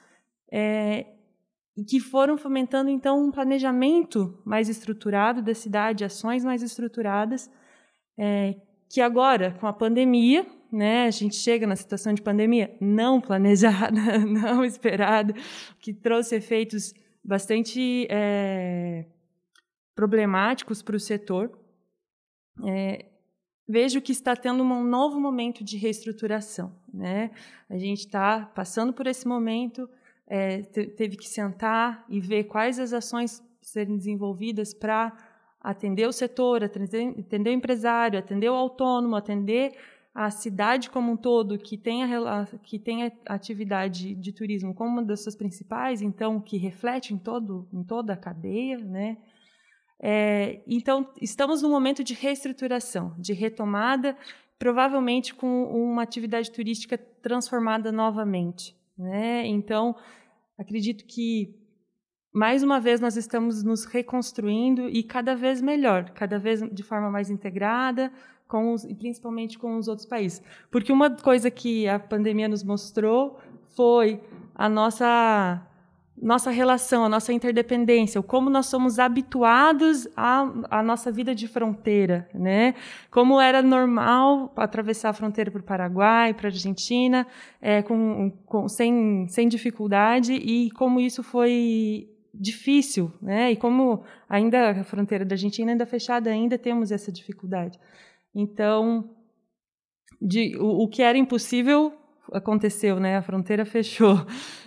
é, 0.51 1.07
que 1.89 2.01
foram 2.01 2.37
fomentando, 2.37 2.91
então, 2.91 3.25
um 3.25 3.31
planejamento 3.31 4.37
mais 4.45 4.69
estruturado 4.69 5.41
da 5.41 5.55
cidade, 5.55 6.05
ações 6.05 6.45
mais 6.45 6.61
estruturadas, 6.61 7.49
é, 8.19 8.57
que 8.91 9.01
agora, 9.01 9.53
com 9.61 9.67
a 9.69 9.73
pandemia, 9.73 10.45
né, 10.73 11.05
a 11.05 11.11
gente 11.11 11.37
chega 11.37 11.67
na 11.67 11.77
situação 11.77 12.15
de 12.15 12.23
pandemia 12.23 12.75
não 12.81 13.21
planejada, 13.21 14.19
não 14.25 14.65
esperada, 14.65 15.35
que 15.79 15.93
trouxe 15.93 16.37
efeitos 16.37 16.95
bastante 17.23 18.07
é, 18.11 19.05
problemáticos 19.95 20.83
para 20.83 20.97
o 20.97 21.01
setor. 21.01 21.53
É, 22.65 23.05
vejo 23.69 24.01
que 24.01 24.13
está 24.13 24.35
tendo 24.35 24.63
um 24.63 24.83
novo 24.83 25.21
momento 25.21 25.63
de 25.63 25.77
reestruturação. 25.77 26.75
Né? 26.93 27.31
A 27.69 27.77
gente 27.77 28.01
está 28.01 28.47
passando 28.47 28.95
por 28.95 29.07
esse 29.07 29.29
momento, 29.29 29.89
é, 30.27 30.63
teve 30.63 31.17
que 31.17 31.29
sentar 31.29 32.05
e 32.09 32.19
ver 32.19 32.45
quais 32.45 32.79
as 32.79 32.95
ações 32.95 33.43
serem 33.61 33.97
desenvolvidas 33.97 34.73
para 34.73 35.13
atender 35.61 36.09
o 36.09 36.13
setor, 36.13 36.65
atender, 36.65 37.15
atender 37.19 37.51
o 37.51 37.53
empresário, 37.53 38.19
atender 38.19 38.49
o 38.49 38.55
autônomo, 38.55 39.15
atender 39.15 39.73
a 40.15 40.31
cidade 40.31 40.91
como 40.91 41.13
um 41.13 41.17
todo, 41.17 41.59
que 41.59 41.79
tem 41.79 42.05
a, 42.05 42.47
que 42.63 42.79
tem 42.79 43.05
a 43.05 43.13
atividade 43.27 44.15
de 44.15 44.33
turismo 44.33 44.75
como 44.75 44.91
uma 44.91 45.03
das 45.03 45.23
suas 45.23 45.35
principais, 45.35 46.03
então 46.03 46.41
que 46.41 46.59
reflete 46.59 47.15
em, 47.15 47.19
todo, 47.19 47.69
em 47.73 47.83
toda 47.83 48.13
a 48.13 48.17
cadeia, 48.17 48.79
né? 48.79 49.17
É, 50.05 50.61
então, 50.67 51.09
estamos 51.21 51.63
num 51.63 51.71
momento 51.71 52.03
de 52.03 52.13
reestruturação, 52.13 53.15
de 53.19 53.33
retomada, 53.33 54.17
provavelmente 54.59 55.33
com 55.33 55.65
uma 55.65 56.03
atividade 56.03 56.51
turística 56.51 56.99
transformada 56.99 57.93
novamente. 57.93 58.77
Né? 58.99 59.47
Então, 59.47 59.95
acredito 60.59 61.05
que 61.05 61.55
mais 62.35 62.63
uma 62.63 62.81
vez 62.81 63.01
nós 63.01 63.17
estamos 63.17 63.63
nos 63.63 63.85
reconstruindo 63.85 64.89
e 64.89 65.03
cada 65.05 65.37
vez 65.37 65.61
melhor, 65.61 66.11
cada 66.11 66.39
vez 66.39 66.61
de 66.63 66.83
forma 66.83 67.11
mais 67.11 67.31
integrada, 67.31 68.13
com 68.53 68.75
os, 68.75 68.85
e 68.85 68.95
principalmente 68.95 69.59
com 69.59 69.79
os 69.79 69.89
outros 69.89 70.07
países. 70.07 70.43
Porque 70.71 70.93
uma 70.93 71.09
coisa 71.09 71.51
que 71.51 71.89
a 71.89 71.99
pandemia 71.99 72.47
nos 72.47 72.63
mostrou 72.63 73.39
foi 73.75 74.21
a 74.55 74.69
nossa 74.69 75.67
nossa 76.15 76.51
relação, 76.51 77.05
a 77.05 77.09
nossa 77.09 77.33
interdependência, 77.33 78.21
o 78.21 78.23
como 78.23 78.49
nós 78.49 78.67
somos 78.67 78.99
habituados 78.99 80.07
à, 80.15 80.49
à 80.71 80.83
nossa 80.83 81.11
vida 81.11 81.35
de 81.35 81.49
fronteira, 81.49 82.29
né? 82.33 82.75
Como 83.11 83.41
era 83.41 83.61
normal 83.61 84.53
atravessar 84.55 85.09
a 85.09 85.13
fronteira 85.15 85.51
para 85.51 85.61
o 85.61 85.65
Paraguai, 85.65 86.33
para 86.35 86.47
a 86.47 86.51
Argentina, 86.51 87.27
é, 87.61 87.83
com, 87.83 88.31
com, 88.47 88.69
sem, 88.69 89.27
sem 89.29 89.49
dificuldade, 89.49 90.35
e 90.35 90.71
como 90.73 91.01
isso 91.01 91.25
foi 91.25 92.09
difícil, 92.33 93.11
né? 93.21 93.51
E 93.51 93.57
como 93.57 94.05
ainda 94.29 94.71
a 94.71 94.85
fronteira 94.85 95.25
da 95.25 95.35
Argentina 95.35 95.73
ainda 95.73 95.87
fechada, 95.87 96.31
ainda 96.31 96.57
temos 96.57 96.93
essa 96.93 97.11
dificuldade. 97.11 97.81
Então, 98.35 99.11
de, 100.21 100.57
o, 100.59 100.85
o 100.85 100.89
que 100.89 101.03
era 101.03 101.19
impossível 101.19 101.93
aconteceu, 102.33 102.99
né? 102.99 103.17
A 103.17 103.23
fronteira 103.23 103.65
fechou 103.67 104.25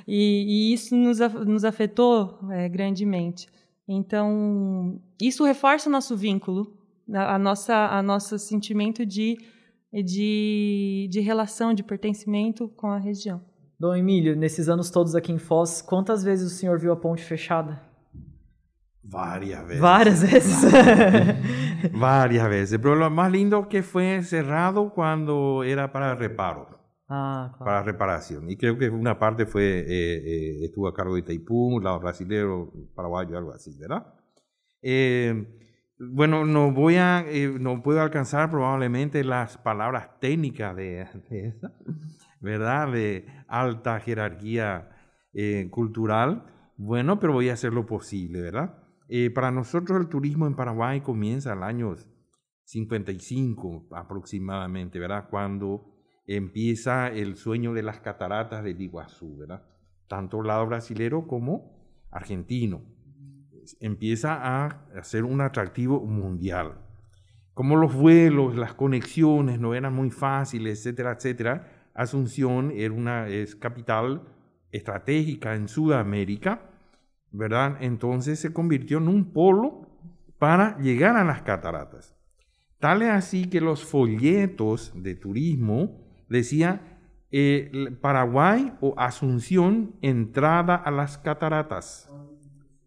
e, 0.08 0.72
e 0.72 0.74
isso 0.74 0.96
nos, 0.96 1.20
nos 1.20 1.64
afetou 1.64 2.40
é, 2.52 2.68
grandemente. 2.70 3.48
Então, 3.88 5.00
isso 5.22 5.44
reforça 5.44 5.88
o 5.88 5.92
nosso 5.92 6.18
vínculo, 6.18 6.76
a, 7.14 7.36
a 7.36 7.40
nossa, 7.40 7.76
a 7.76 8.02
nosso 8.02 8.38
sentimento 8.40 9.06
de, 9.06 9.38
de, 9.94 11.08
de 11.10 11.20
relação, 11.20 11.74
de 11.74 11.84
pertencimento 11.84 12.68
com 12.70 12.88
a 12.88 12.98
região. 12.98 13.42
Dom 13.80 13.96
Emílio, 13.96 14.36
nesses 14.36 14.70
anos 14.70 14.90
todos 14.90 15.16
aqui 15.16 15.32
em 15.32 15.38
Foz, 15.38 15.82
quantas 15.82 16.24
vezes 16.24 16.52
o 16.52 16.56
senhor 16.56 16.80
viu 16.80 16.94
a 16.94 16.96
ponte 16.96 17.22
fechada? 17.22 17.80
Varias 19.08 19.68
veces. 19.68 19.82
Varias 19.82 20.22
veces. 20.22 21.92
Varias 21.94 22.50
veces. 22.50 22.80
Pero 22.80 22.96
lo 22.96 23.10
más 23.12 23.32
lindo 23.32 23.70
que 23.70 23.84
fue 23.84 24.24
cerrado 24.24 24.94
cuando 24.94 25.64
era 25.64 25.92
para 25.92 26.16
reparo. 26.16 26.68
Ah, 27.08 27.54
claro. 27.56 27.66
Para 27.66 27.84
reparación. 27.84 28.50
Y 28.50 28.58
creo 28.58 28.78
que 28.80 28.90
una 28.90 29.20
parte 29.20 29.46
fue, 29.46 29.80
eh, 29.80 29.86
eh, 29.88 30.66
estuvo 30.66 30.88
a 30.88 30.94
cargo 30.94 31.14
de 31.14 31.20
Itaipú, 31.20 31.80
lado 31.80 32.00
brasileño, 32.00 32.72
paraguayo, 32.96 33.38
algo 33.38 33.54
así, 33.54 33.78
¿verdad? 33.78 34.08
Eh, 34.82 35.62
bueno, 36.00 36.44
no 36.46 36.72
voy 36.72 36.96
a, 36.96 37.24
no 37.60 37.84
puedo 37.84 38.02
alcanzar 38.02 38.50
probablemente 38.50 39.24
las 39.24 39.58
palabras 39.60 40.20
técnicas 40.20 40.76
de, 40.76 41.08
de 41.30 41.48
esa, 41.50 41.72
¿verdad? 42.40 42.92
De 42.92 43.28
alta 43.48 44.00
jerarquía 44.00 44.90
cultural. 45.70 46.44
Bueno, 46.78 47.20
pero 47.20 47.34
voy 47.34 47.50
a 47.50 47.54
hacer 47.54 47.72
lo 47.72 47.86
posible, 47.86 48.42
¿verdad? 48.42 48.85
Eh, 49.08 49.30
para 49.30 49.52
nosotros 49.52 50.00
el 50.00 50.08
turismo 50.08 50.48
en 50.48 50.56
Paraguay 50.56 51.02
comienza 51.02 51.52
en 51.52 51.58
el 51.60 51.64
año 51.64 51.96
55 52.64 53.88
aproximadamente, 53.92 55.00
¿verdad? 55.00 55.28
Cuando 55.30 55.94
empieza 56.26 57.10
el 57.10 57.36
sueño 57.36 57.74
de 57.74 57.84
las 57.84 58.00
cataratas 58.00 58.64
del 58.64 58.82
Iguazú, 58.82 59.38
¿verdad? 59.38 59.64
Tanto 60.08 60.42
lado 60.42 60.66
brasilero 60.66 61.28
como 61.28 62.08
argentino. 62.12 62.82
Empieza 63.80 64.66
a 64.66 65.04
ser 65.04 65.24
un 65.24 65.42
atractivo 65.42 66.00
mundial. 66.02 66.82
Como 67.54 67.78
los 67.78 67.94
vuelos, 67.96 68.56
las 68.56 68.74
conexiones 68.74 69.60
no 69.60 69.74
eran 69.74 69.94
muy 69.94 70.12
fáciles, 70.12 70.80
etcétera, 70.80 71.14
etcétera, 71.14 71.76
Asunción 71.96 72.72
era 72.76 72.94
una 72.94 73.30
es 73.30 73.56
capital 73.56 74.24
estratégica 74.70 75.56
en 75.56 75.70
Sudamérica, 75.70 76.70
Entonces 77.80 78.40
se 78.40 78.54
convirtió 78.54 78.98
en 78.98 79.08
un 79.08 79.34
polo 79.34 79.90
para 80.40 80.78
llegar 80.80 81.16
a 81.18 81.24
las 81.24 81.42
cataratas. 81.42 82.16
Tal 82.80 83.02
es 83.02 83.10
así 83.10 83.50
que 83.50 83.62
los 83.62 83.84
folletos 83.84 84.94
de 84.96 85.16
turismo 85.16 86.02
decía 86.30 87.00
eh, 87.32 87.98
Paraguay 88.02 88.74
o 88.82 88.94
Asunción, 88.98 89.96
entrada 90.02 90.76
a 90.76 90.92
las 90.92 91.18
cataratas. 91.18 92.10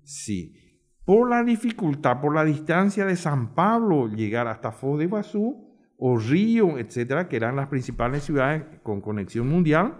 Sí. 0.04 0.54
Por 1.04 1.28
la 1.28 1.42
dificultad, 1.42 2.20
por 2.20 2.34
la 2.34 2.44
distancia 2.44 3.06
de 3.06 3.16
San 3.16 3.54
Pablo 3.54 4.08
llegar 4.08 4.46
hasta 4.46 4.72
Foz 4.72 4.98
de 4.98 5.04
Iguazú 5.04 5.68
o 5.96 6.18
Río, 6.18 6.78
etcétera, 6.78 7.28
que 7.28 7.36
eran 7.36 7.56
las 7.56 7.68
principales 7.68 8.22
ciudades 8.22 8.64
con 8.82 9.00
conexión 9.00 9.48
mundial, 9.48 9.96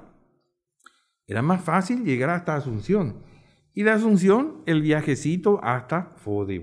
era 1.27 1.43
más 1.43 1.63
fácil 1.63 2.05
llegar 2.05 2.31
hasta 2.31 2.57
Asunción. 2.57 3.28
Y 3.79 3.85
de 3.85 3.93
Asunción, 3.93 4.65
el 4.67 4.83
viajecito 4.83 5.61
hasta 5.63 6.13
Foz 6.17 6.49
de. 6.49 6.61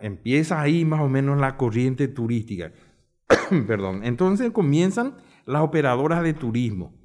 Empieza 0.00 0.62
ahí 0.62 0.86
más 0.86 1.02
o 1.02 1.10
menos 1.10 1.38
la 1.38 1.58
corriente 1.58 2.08
turística. 2.08 2.72
Perdón. 3.66 4.02
Entonces 4.02 4.50
comienzan 4.50 5.18
las 5.44 5.60
operadoras 5.60 6.22
de 6.22 6.32
turismo. 6.32 6.98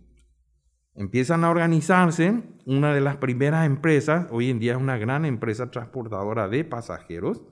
Empiezan 0.95 1.43
a 1.43 1.49
organizarse. 1.49 2.41
Una 2.65 2.93
de 2.93 3.01
las 3.01 3.17
primeras 3.17 3.65
empresas, 3.65 4.27
hoy 4.31 4.49
en 4.49 4.59
día 4.59 4.71
es 4.71 4.77
una 4.77 4.97
gran 4.97 5.25
empresa 5.25 5.69
transportadora 5.69 6.47
de 6.47 6.63
pasajeros, 6.63 7.43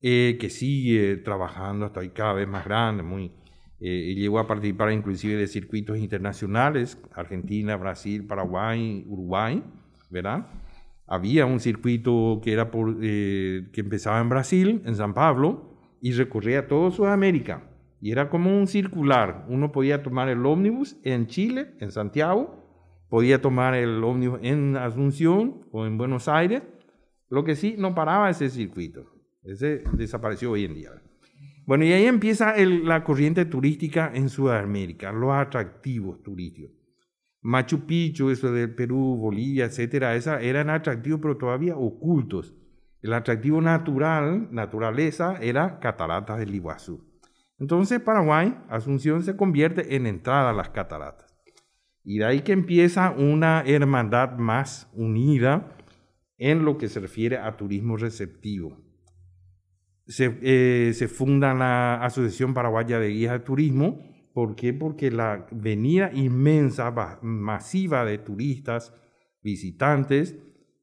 eh, 0.00 0.36
que 0.40 0.50
sigue 0.50 1.18
trabajando 1.18 1.86
hasta 1.86 2.00
hoy 2.00 2.08
cada 2.08 2.32
vez 2.32 2.48
más 2.48 2.64
grande, 2.64 3.04
muy, 3.04 3.30
eh, 3.78 4.16
llegó 4.16 4.40
a 4.40 4.48
participar 4.48 4.90
inclusive 4.90 5.36
de 5.36 5.46
circuitos 5.46 5.96
internacionales, 5.96 7.00
Argentina, 7.14 7.76
Brasil, 7.76 8.26
Paraguay, 8.26 9.04
Uruguay, 9.06 9.62
¿verdad? 10.10 10.46
Había 11.06 11.46
un 11.46 11.60
circuito 11.60 12.40
que, 12.42 12.52
era 12.52 12.70
eh, 13.00 13.68
que 13.72 13.80
empezaba 13.80 14.20
en 14.20 14.28
Brasil, 14.28 14.82
en 14.84 14.94
San 14.94 15.14
Pablo, 15.14 15.78
y 16.00 16.12
recorría 16.12 16.68
toda 16.68 16.90
Sudamérica. 16.90 17.64
Y 18.00 18.12
era 18.12 18.28
como 18.28 18.56
un 18.56 18.66
circular. 18.66 19.46
Uno 19.48 19.72
podía 19.72 20.02
tomar 20.02 20.28
el 20.28 20.44
ómnibus 20.44 20.96
en 21.02 21.26
Chile, 21.26 21.74
en 21.80 21.90
Santiago, 21.90 22.58
podía 23.08 23.40
tomar 23.40 23.74
el 23.74 24.04
ómnibus 24.04 24.40
en 24.42 24.76
Asunción 24.76 25.66
o 25.72 25.86
en 25.86 25.98
Buenos 25.98 26.28
Aires. 26.28 26.62
Lo 27.30 27.44
que 27.44 27.56
sí, 27.56 27.74
no 27.78 27.94
paraba 27.94 28.30
ese 28.30 28.48
circuito. 28.50 29.06
Ese 29.42 29.82
desapareció 29.94 30.52
hoy 30.52 30.64
en 30.64 30.74
día. 30.74 30.90
Bueno, 31.66 31.84
y 31.84 31.92
ahí 31.92 32.04
empieza 32.04 32.54
la 32.56 33.04
corriente 33.04 33.44
turística 33.44 34.10
en 34.14 34.28
Sudamérica, 34.28 35.12
los 35.12 35.32
atractivos 35.32 36.22
turísticos. 36.22 36.77
Machu 37.40 37.86
Picchu, 37.86 38.30
eso 38.30 38.52
del 38.52 38.74
Perú, 38.74 39.16
Bolivia, 39.16 39.66
etcétera, 39.66 40.14
esa 40.16 40.40
eran 40.40 40.70
atractivos, 40.70 41.20
pero 41.20 41.36
todavía 41.36 41.76
ocultos. 41.76 42.54
El 43.00 43.12
atractivo 43.12 43.60
natural, 43.60 44.48
naturaleza, 44.50 45.38
era 45.40 45.78
cataratas 45.78 46.38
del 46.38 46.54
Iguazú. 46.54 47.08
Entonces 47.58 48.00
Paraguay, 48.00 48.56
Asunción 48.68 49.22
se 49.22 49.36
convierte 49.36 49.96
en 49.96 50.06
entrada 50.06 50.50
a 50.50 50.52
las 50.52 50.70
cataratas. 50.70 51.36
Y 52.04 52.18
de 52.18 52.24
ahí 52.24 52.40
que 52.40 52.52
empieza 52.52 53.10
una 53.10 53.62
hermandad 53.66 54.38
más 54.38 54.90
unida 54.94 55.76
en 56.38 56.64
lo 56.64 56.78
que 56.78 56.88
se 56.88 57.00
refiere 57.00 57.36
a 57.36 57.56
turismo 57.56 57.96
receptivo. 57.96 58.80
Se, 60.06 60.38
eh, 60.40 60.92
se 60.94 61.08
funda 61.08 61.52
la 61.52 62.02
Asociación 62.02 62.54
Paraguaya 62.54 62.98
de 62.98 63.08
Guías 63.08 63.32
de 63.32 63.40
Turismo. 63.40 64.00
¿Por 64.32 64.54
qué? 64.54 64.72
Porque 64.72 65.10
la 65.10 65.46
venida 65.50 66.10
inmensa, 66.12 66.90
masiva 67.22 68.04
de 68.04 68.18
turistas, 68.18 68.92
visitantes, 69.42 70.36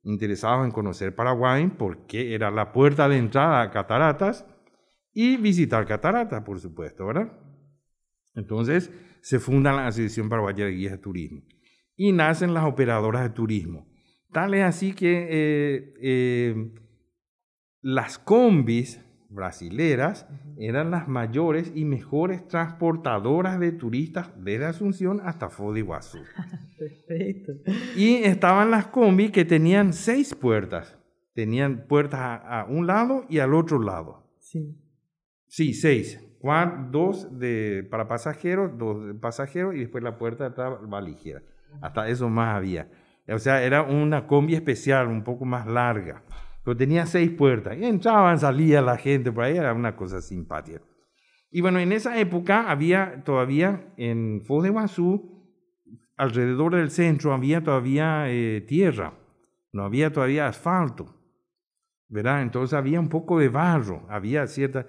interesados 0.04 0.66
en 0.66 0.72
conocer 0.72 1.16
Paraguay, 1.16 1.72
porque 1.78 2.34
era 2.36 2.52
la 2.52 2.72
puerta 2.72 3.08
de 3.08 3.18
entrada 3.18 3.62
a 3.62 3.72
cataratas, 3.72 4.46
y 5.14 5.38
visitar 5.38 5.88
cataratas, 5.88 6.44
por 6.44 6.60
supuesto, 6.60 7.08
¿verdad? 7.08 7.32
Entonces 8.36 8.92
se 9.22 9.40
funda 9.40 9.72
la 9.72 9.88
Asociación 9.88 10.28
Paraguaya 10.28 10.66
de 10.66 10.72
Guías 10.72 10.92
de 10.92 10.98
Turismo 10.98 11.42
y 11.96 12.12
nacen 12.12 12.54
las 12.54 12.66
operadoras 12.66 13.24
de 13.24 13.30
turismo. 13.30 13.88
Tal 14.34 14.54
es 14.54 14.64
así 14.64 14.94
que 14.94 15.28
eh, 15.30 15.94
eh, 16.02 16.74
las 17.82 18.20
combis 18.20 19.02
brasileras 19.36 20.28
eran 20.58 20.90
las 20.90 21.08
mayores 21.08 21.72
y 21.76 21.86
mejores 21.86 22.48
transportadoras 22.48 23.60
de 23.60 23.74
turistas 23.74 24.32
desde 24.38 24.66
Asunción 24.66 25.22
hasta 25.24 25.50
Foz 25.50 25.74
de 25.74 25.82
Iguazú. 25.82 26.20
Perfeito. 26.80 27.54
Y 27.96 28.16
estaban 28.24 28.72
las 28.72 28.88
combis 28.88 29.32
que 29.32 29.46
tenían 29.46 29.94
seis 29.94 30.34
puertas. 30.34 30.98
Tenían 31.34 31.86
puertas 31.88 32.22
a, 32.22 32.62
a 32.62 32.66
un 32.66 32.88
lado 32.88 33.26
y 33.30 33.40
al 33.40 33.54
otro 33.54 33.80
lado. 33.80 34.24
Sim. 34.40 34.78
Sí, 35.48 35.74
seis. 35.74 36.20
Cuatro, 36.40 36.88
dos 36.92 37.40
de, 37.40 37.88
para 37.90 38.08
pasajeros, 38.08 38.78
dos 38.78 39.08
de 39.08 39.14
pasajeros 39.14 39.76
y 39.76 39.80
después 39.80 40.04
la 40.04 40.18
puerta 40.18 40.44
de 40.44 40.50
atrás 40.52 40.74
va 40.92 41.02
ligera. 41.02 41.42
Hasta 41.82 42.08
eso 42.08 42.30
más 42.30 42.56
había. 42.56 42.90
O 43.28 43.40
sea, 43.40 43.64
era 43.64 43.82
una 43.82 44.28
combi 44.28 44.54
especial, 44.54 45.08
un 45.08 45.24
poco 45.24 45.46
más 45.46 45.66
larga. 45.66 46.24
Pero 46.66 46.76
tenía 46.76 47.06
seis 47.06 47.30
puertas. 47.30 47.78
Y 47.78 47.86
entraban, 47.86 48.40
salía 48.40 48.82
la 48.82 48.98
gente 48.98 49.32
por 49.32 49.44
ahí, 49.44 49.56
era 49.56 49.72
una 49.74 49.96
cosa 49.96 50.20
simpática. 50.20 50.82
Y 51.52 51.62
bueno, 51.62 51.80
en 51.80 51.92
esa 51.92 52.20
época 52.20 52.70
había 52.70 53.24
todavía 53.24 53.94
en 53.98 54.42
Foz 54.44 54.64
de 54.64 54.70
Iguazú, 54.70 55.36
alrededor 56.18 56.76
del 56.76 56.90
centro, 56.90 57.34
había 57.34 57.64
todavía 57.64 58.26
eh, 58.30 58.62
tierra. 58.68 59.14
no 59.72 59.84
había 59.84 60.12
todavía 60.12 60.48
asfalto, 60.48 61.16
¿verdad? 62.10 62.42
Entonces 62.42 62.74
había 62.74 63.00
un 63.00 63.10
poco 63.10 63.40
de 63.40 63.50
barro, 63.50 64.06
había 64.10 64.48
cierta... 64.48 64.88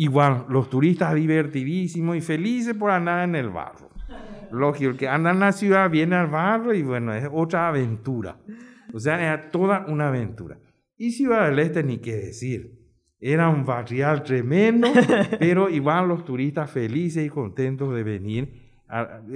Igual, 0.00 0.46
los 0.48 0.70
turistas 0.70 1.14
divertidísimos 1.14 2.16
y 2.16 2.20
felices 2.20 2.74
por 2.74 2.90
andar 2.90 3.24
en 3.24 3.34
el 3.34 3.50
barro. 3.50 3.90
Lógico, 4.52 4.90
el 4.90 4.96
que 4.96 5.08
anda 5.08 5.30
en 5.30 5.40
la 5.40 5.52
ciudad 5.52 5.90
viene 5.90 6.16
al 6.16 6.28
barro 6.28 6.72
y 6.72 6.82
bueno, 6.82 7.12
es 7.14 7.28
otra 7.32 7.68
aventura. 7.68 8.36
O 8.92 9.00
sea, 9.00 9.20
era 9.20 9.50
toda 9.50 9.86
una 9.88 10.08
aventura. 10.08 10.56
Y 10.98 11.12
Ciudad 11.12 11.48
del 11.48 11.60
Este, 11.60 11.82
ni 11.82 11.98
qué 11.98 12.14
decir. 12.16 12.76
Era 13.18 13.48
un 13.48 13.64
barrial 13.64 14.22
tremendo, 14.22 14.88
pero 15.38 15.70
igual 15.70 16.08
los 16.08 16.24
turistas 16.24 16.70
felices 16.70 17.24
y 17.24 17.30
contentos 17.30 17.94
de 17.94 18.02
venir. 18.02 18.82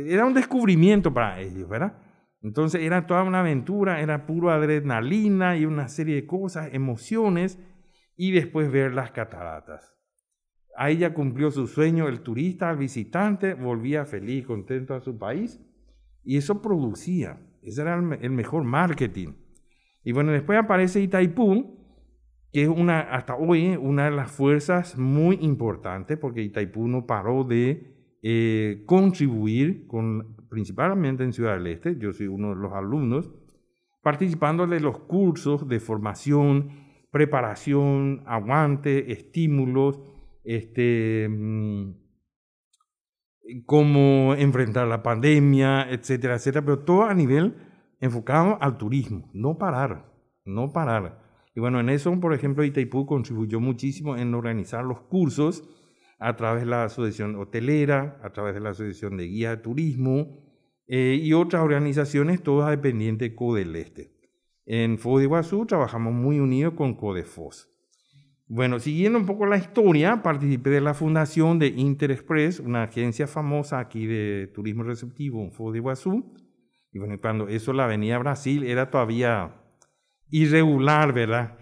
era 0.06 0.26
un 0.26 0.34
descubrimiento 0.34 1.14
para 1.14 1.40
ellos, 1.40 1.68
¿verdad? 1.68 1.96
Entonces 2.42 2.82
era 2.82 3.06
toda 3.06 3.22
una 3.22 3.40
aventura, 3.40 4.00
era 4.00 4.26
puro 4.26 4.50
adrenalina 4.50 5.56
y 5.56 5.64
una 5.64 5.88
serie 5.88 6.16
de 6.16 6.26
cosas, 6.26 6.68
emociones, 6.72 7.58
y 8.16 8.32
después 8.32 8.70
ver 8.70 8.92
las 8.92 9.12
cataratas. 9.12 9.94
Ahí 10.76 10.98
ya 10.98 11.14
cumplió 11.14 11.50
su 11.50 11.66
sueño 11.66 12.08
el 12.08 12.20
turista, 12.20 12.70
el 12.70 12.76
visitante, 12.76 13.54
volvía 13.54 14.04
feliz, 14.04 14.46
contento 14.46 14.94
a 14.94 15.00
su 15.00 15.18
país 15.18 15.60
y 16.24 16.36
eso 16.36 16.62
producía, 16.62 17.40
ese 17.62 17.82
era 17.82 17.96
el, 17.96 18.30
mejor 18.30 18.64
marketing. 18.64 19.34
Y 20.04 20.12
bueno, 20.12 20.32
después 20.32 20.58
aparece 20.58 21.00
Itaipú, 21.00 21.78
que 22.52 22.62
es 22.62 22.68
una, 22.68 23.00
hasta 23.00 23.36
hoy 23.36 23.76
una 23.80 24.06
de 24.06 24.10
las 24.10 24.30
fuerzas 24.30 24.98
muy 24.98 25.38
importantes, 25.40 26.18
porque 26.18 26.42
Itaipú 26.42 26.88
no 26.88 27.06
paró 27.06 27.44
de 27.44 28.18
eh, 28.22 28.82
contribuir, 28.86 29.86
con, 29.86 30.36
principalmente 30.48 31.24
en 31.24 31.32
Ciudad 31.32 31.54
del 31.54 31.68
Este, 31.68 31.96
yo 31.98 32.12
soy 32.12 32.26
uno 32.26 32.50
de 32.50 32.56
los 32.56 32.72
alumnos, 32.72 33.30
participando 34.02 34.66
de 34.66 34.80
los 34.80 34.98
cursos 34.98 35.68
de 35.68 35.80
formación, 35.80 36.70
preparación, 37.10 38.22
aguante, 38.26 39.12
estímulos, 39.12 40.00
este, 40.44 41.28
mm, 41.28 41.92
cómo 43.66 44.34
enfrentar 44.34 44.88
la 44.88 45.02
pandemia, 45.02 45.90
etcétera, 45.90 46.36
etcétera, 46.36 46.64
pero 46.64 46.80
todo 46.80 47.04
a 47.04 47.14
nivel 47.14 47.54
enfocado 48.02 48.58
al 48.60 48.76
turismo, 48.76 49.30
no 49.32 49.56
parar, 49.56 50.12
no 50.44 50.72
parar. 50.72 51.22
Y 51.54 51.60
bueno, 51.60 51.78
en 51.78 51.88
eso, 51.88 52.18
por 52.18 52.34
ejemplo, 52.34 52.64
Itaipú 52.64 53.06
contribuyó 53.06 53.60
muchísimo 53.60 54.16
en 54.16 54.34
organizar 54.34 54.84
los 54.84 55.02
cursos 55.02 55.62
a 56.18 56.34
través 56.34 56.64
de 56.64 56.70
la 56.70 56.84
Asociación 56.84 57.36
Hotelera, 57.36 58.18
a 58.24 58.30
través 58.30 58.54
de 58.54 58.60
la 58.60 58.70
Asociación 58.70 59.16
de 59.16 59.28
Guía 59.28 59.50
de 59.50 59.56
Turismo 59.58 60.40
eh, 60.88 61.16
y 61.22 61.32
otras 61.32 61.62
organizaciones, 61.62 62.42
todas 62.42 62.70
dependientes 62.70 63.30
de 63.30 63.36
CODEL 63.36 63.76
Este. 63.76 64.12
En 64.66 64.98
FOS 64.98 65.18
de 65.20 65.24
Iguazú 65.24 65.66
trabajamos 65.66 66.12
muy 66.12 66.40
unidos 66.40 66.74
con 66.74 66.94
CODEFOS. 66.94 67.70
Bueno, 68.48 68.80
siguiendo 68.80 69.18
un 69.18 69.26
poco 69.26 69.46
la 69.46 69.58
historia, 69.58 70.22
participé 70.24 70.70
de 70.70 70.80
la 70.80 70.94
fundación 70.94 71.60
de 71.60 71.68
Interexpress, 71.68 72.58
una 72.58 72.82
agencia 72.82 73.28
famosa 73.28 73.78
aquí 73.78 74.06
de 74.06 74.50
turismo 74.52 74.82
receptivo 74.82 75.40
en 75.40 75.52
Foz 75.52 75.72
de 75.72 75.78
Iguazú. 75.78 76.41
Y 76.92 76.98
bueno, 76.98 77.18
cuando 77.20 77.48
eso 77.48 77.72
la 77.72 77.84
avenida 77.84 78.18
Brasil 78.18 78.64
era 78.64 78.90
todavía 78.90 79.54
irregular, 80.28 81.12
¿verdad? 81.12 81.58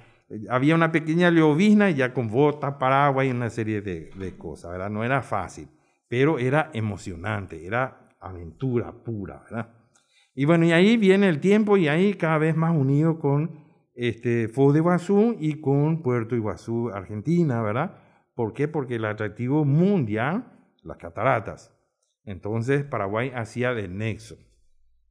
Había 0.49 0.75
una 0.75 0.91
pequeña 0.91 1.31
llovizna 1.31 1.91
y 1.91 1.95
ya 1.95 2.13
con 2.13 2.29
bota, 2.29 2.79
paraguas 2.79 3.27
y 3.27 3.31
una 3.31 3.49
serie 3.49 3.81
de, 3.81 4.11
de 4.17 4.37
cosas, 4.37 4.73
¿verdad? 4.73 4.91
No 4.91 5.05
era 5.05 5.23
fácil, 5.23 5.69
pero 6.09 6.39
era 6.39 6.71
emocionante, 6.75 7.65
era 7.65 8.09
aventura 8.19 8.93
pura, 8.93 9.43
¿verdad? 9.45 9.71
Y 10.35 10.45
bueno, 10.45 10.65
y 10.65 10.73
ahí 10.73 10.97
viene 10.97 11.29
el 11.29 11.41
tiempo 11.41 11.77
y 11.77 11.89
ahí 11.89 12.15
cada 12.15 12.39
vez 12.39 12.57
más 12.57 12.75
unido 12.77 13.19
con 13.19 13.65
este, 13.95 14.49
Foz 14.49 14.73
de 14.73 14.81
Iguazú 14.81 15.37
y 15.39 15.61
con 15.61 16.03
Puerto 16.03 16.35
Iguazú, 16.35 16.91
Argentina, 16.91 17.63
¿verdad? 17.63 17.99
¿Por 18.35 18.53
qué? 18.53 18.67
Porque 18.67 18.97
el 18.97 19.05
atractivo 19.05 19.65
mundial, 19.65 20.53
las 20.83 20.97
cataratas. 20.97 21.77
Entonces 22.25 22.85
Paraguay 22.85 23.33
hacía 23.35 23.75
de 23.75 23.89
nexo 23.89 24.37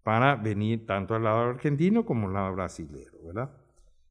para 0.03 0.35
venir 0.35 0.85
tanto 0.85 1.15
al 1.15 1.23
lado 1.23 1.49
argentino 1.49 2.05
como 2.05 2.27
al 2.27 2.33
lado 2.33 2.53
brasileño, 2.53 3.11
¿verdad? 3.25 3.51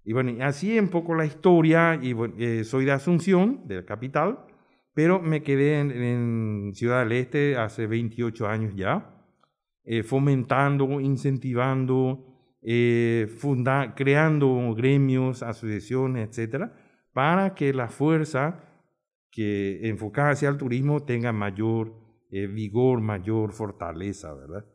Y 0.04 0.12
bueno, 0.12 0.32
así 0.44 0.78
un 0.78 0.88
poco 0.88 1.14
la 1.14 1.26
historia, 1.26 1.98
y 2.00 2.14
eh, 2.38 2.64
soy 2.64 2.84
de 2.84 2.92
Asunción, 2.92 3.66
de 3.66 3.76
la 3.76 3.84
capital, 3.84 4.38
pero 4.94 5.20
me 5.20 5.42
quedé 5.42 5.80
en, 5.80 6.72
Ciudad 6.74 7.00
del 7.00 7.12
Este 7.12 7.56
hace 7.56 7.86
28 7.86 8.46
años 8.46 8.74
ya, 8.74 9.24
eh, 9.84 10.02
fomentando, 10.02 11.00
incentivando, 11.00 12.24
eh, 12.62 13.28
creando 13.94 14.74
gremios, 14.74 15.42
asociaciones, 15.42 16.28
etcétera, 16.28 16.72
para 17.12 17.54
que 17.54 17.72
la 17.72 17.88
fuerza 17.88 18.64
que 19.30 19.88
enfocada 19.88 20.30
hacia 20.30 20.48
el 20.48 20.56
turismo 20.56 21.04
tenga 21.04 21.32
mayor 21.32 21.94
eh, 22.30 22.46
vigor, 22.46 23.00
mayor 23.00 23.52
fortaleza, 23.52 24.34
¿verdad? 24.34 24.66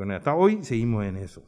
Bueno, 0.00 0.14
hasta 0.14 0.34
hoy 0.34 0.64
seguimos 0.64 1.04
en 1.04 1.18
eso. 1.18 1.42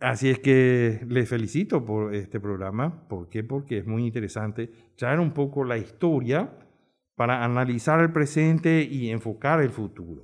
Así 0.00 0.30
es 0.30 0.38
que 0.38 1.04
les 1.08 1.28
felicito 1.28 1.84
por 1.84 2.14
este 2.14 2.38
programa. 2.38 3.08
¿Por 3.08 3.28
qué? 3.28 3.42
Porque 3.42 3.78
es 3.78 3.84
muy 3.84 4.06
interesante 4.06 4.70
traer 4.96 5.18
un 5.18 5.32
poco 5.32 5.64
la 5.64 5.76
historia 5.76 6.48
para 7.16 7.44
analisar 7.44 7.98
el 7.98 8.12
presente 8.12 8.84
y 8.84 9.10
enfocar 9.10 9.60
el 9.60 9.70
futuro. 9.70 10.22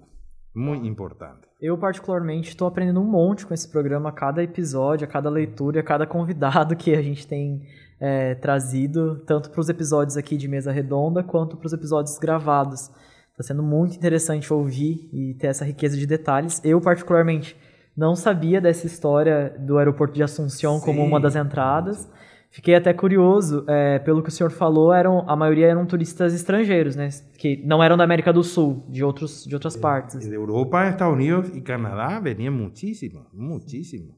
Muito 0.54 0.86
importante. 0.86 1.48
Eu, 1.60 1.76
particularmente, 1.76 2.50
estou 2.50 2.68
aprendendo 2.68 3.00
um 3.00 3.10
monte 3.10 3.44
com 3.46 3.52
esse 3.52 3.68
programa 3.68 4.10
a 4.10 4.12
cada 4.12 4.40
episódio, 4.40 5.04
a 5.04 5.08
cada 5.08 5.28
leitura, 5.28 5.80
a 5.80 5.82
cada 5.82 6.06
convidado 6.06 6.76
que 6.76 6.94
a 6.94 7.02
gente 7.02 7.26
tem 7.26 7.66
é, 7.98 8.36
trazido, 8.36 9.18
tanto 9.26 9.50
para 9.50 9.60
os 9.60 9.68
episódios 9.68 10.16
aqui 10.16 10.36
de 10.36 10.46
mesa 10.46 10.70
redonda, 10.70 11.24
quanto 11.24 11.56
para 11.56 11.66
os 11.66 11.72
episódios 11.72 12.16
gravados. 12.16 12.92
Está 13.32 13.42
sendo 13.42 13.62
muito 13.62 13.96
interessante 13.96 14.52
ouvir 14.52 15.08
e 15.12 15.34
ter 15.34 15.48
essa 15.48 15.64
riqueza 15.64 15.96
de 15.96 16.06
detalhes. 16.06 16.60
Eu, 16.62 16.80
particularmente, 16.80 17.56
não 17.96 18.14
sabia 18.14 18.60
dessa 18.60 18.86
história 18.86 19.54
do 19.58 19.78
aeroporto 19.78 20.14
de 20.14 20.22
Assunção 20.22 20.78
Sim. 20.78 20.84
como 20.84 21.02
uma 21.02 21.18
das 21.18 21.34
entradas. 21.34 22.10
Fiquei 22.50 22.74
até 22.74 22.92
curioso, 22.92 23.64
é, 23.66 23.98
pelo 24.00 24.22
que 24.22 24.28
o 24.28 24.30
senhor 24.30 24.50
falou, 24.50 24.92
eram, 24.92 25.24
a 25.26 25.34
maioria 25.34 25.68
eram 25.68 25.86
turistas 25.86 26.34
estrangeiros, 26.34 26.94
né? 26.94 27.08
Que 27.38 27.56
não 27.64 27.82
eram 27.82 27.96
da 27.96 28.04
América 28.04 28.30
do 28.30 28.44
Sul, 28.44 28.84
de, 28.90 29.02
outros, 29.02 29.44
de 29.44 29.54
outras 29.54 29.74
partes. 29.74 30.20
De 30.20 30.34
Europa, 30.34 30.86
Estados 30.86 31.14
Unidos 31.14 31.56
e 31.56 31.62
Canadá 31.62 32.20
veniam 32.20 32.52
muitíssimo, 32.52 33.24
muitíssimo. 33.32 34.14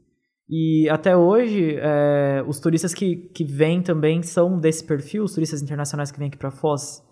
E 0.50 0.88
até 0.90 1.16
hoje, 1.16 1.77
é, 1.79 2.44
os 2.44 2.59
turistas 2.59 2.92
que, 2.92 3.14
que 3.33 3.44
vêm 3.44 3.81
também 3.81 4.20
são 4.24 4.59
desse 4.59 4.83
perfil, 4.83 5.22
os 5.22 5.33
turistas 5.33 5.62
internacionais 5.62 6.11
que 6.11 6.18
vêm 6.18 6.27
aqui 6.27 6.37
para 6.37 6.50
Foz, 6.50 7.04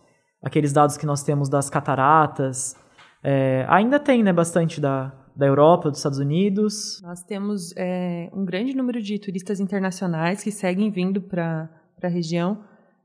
aqueles 0.42 0.72
dados 0.72 0.96
que 0.96 1.07
nós 1.07 1.22
temos 1.22 1.48
das 1.48 1.70
cataratas, 1.70 2.76
é, 3.22 3.64
ainda 3.68 4.00
tem 4.00 4.22
né, 4.22 4.33
bastante 4.33 4.81
da, 4.81 5.12
da 5.35 5.46
Europa, 5.46 5.88
dos 5.88 5.98
Estados 5.98 6.18
Unidos. 6.18 7.00
Nós 7.02 7.22
temos 7.22 7.72
é, 7.76 8.28
um 8.33 8.44
grande 8.44 8.74
número 8.74 9.00
de 9.00 9.18
turistas 9.18 9.61
internacionais 9.61 10.42
que 10.42 10.50
seguem 10.50 10.90
vindo 10.90 11.20
para 11.20 11.68
a 12.02 12.09
região. 12.09 12.59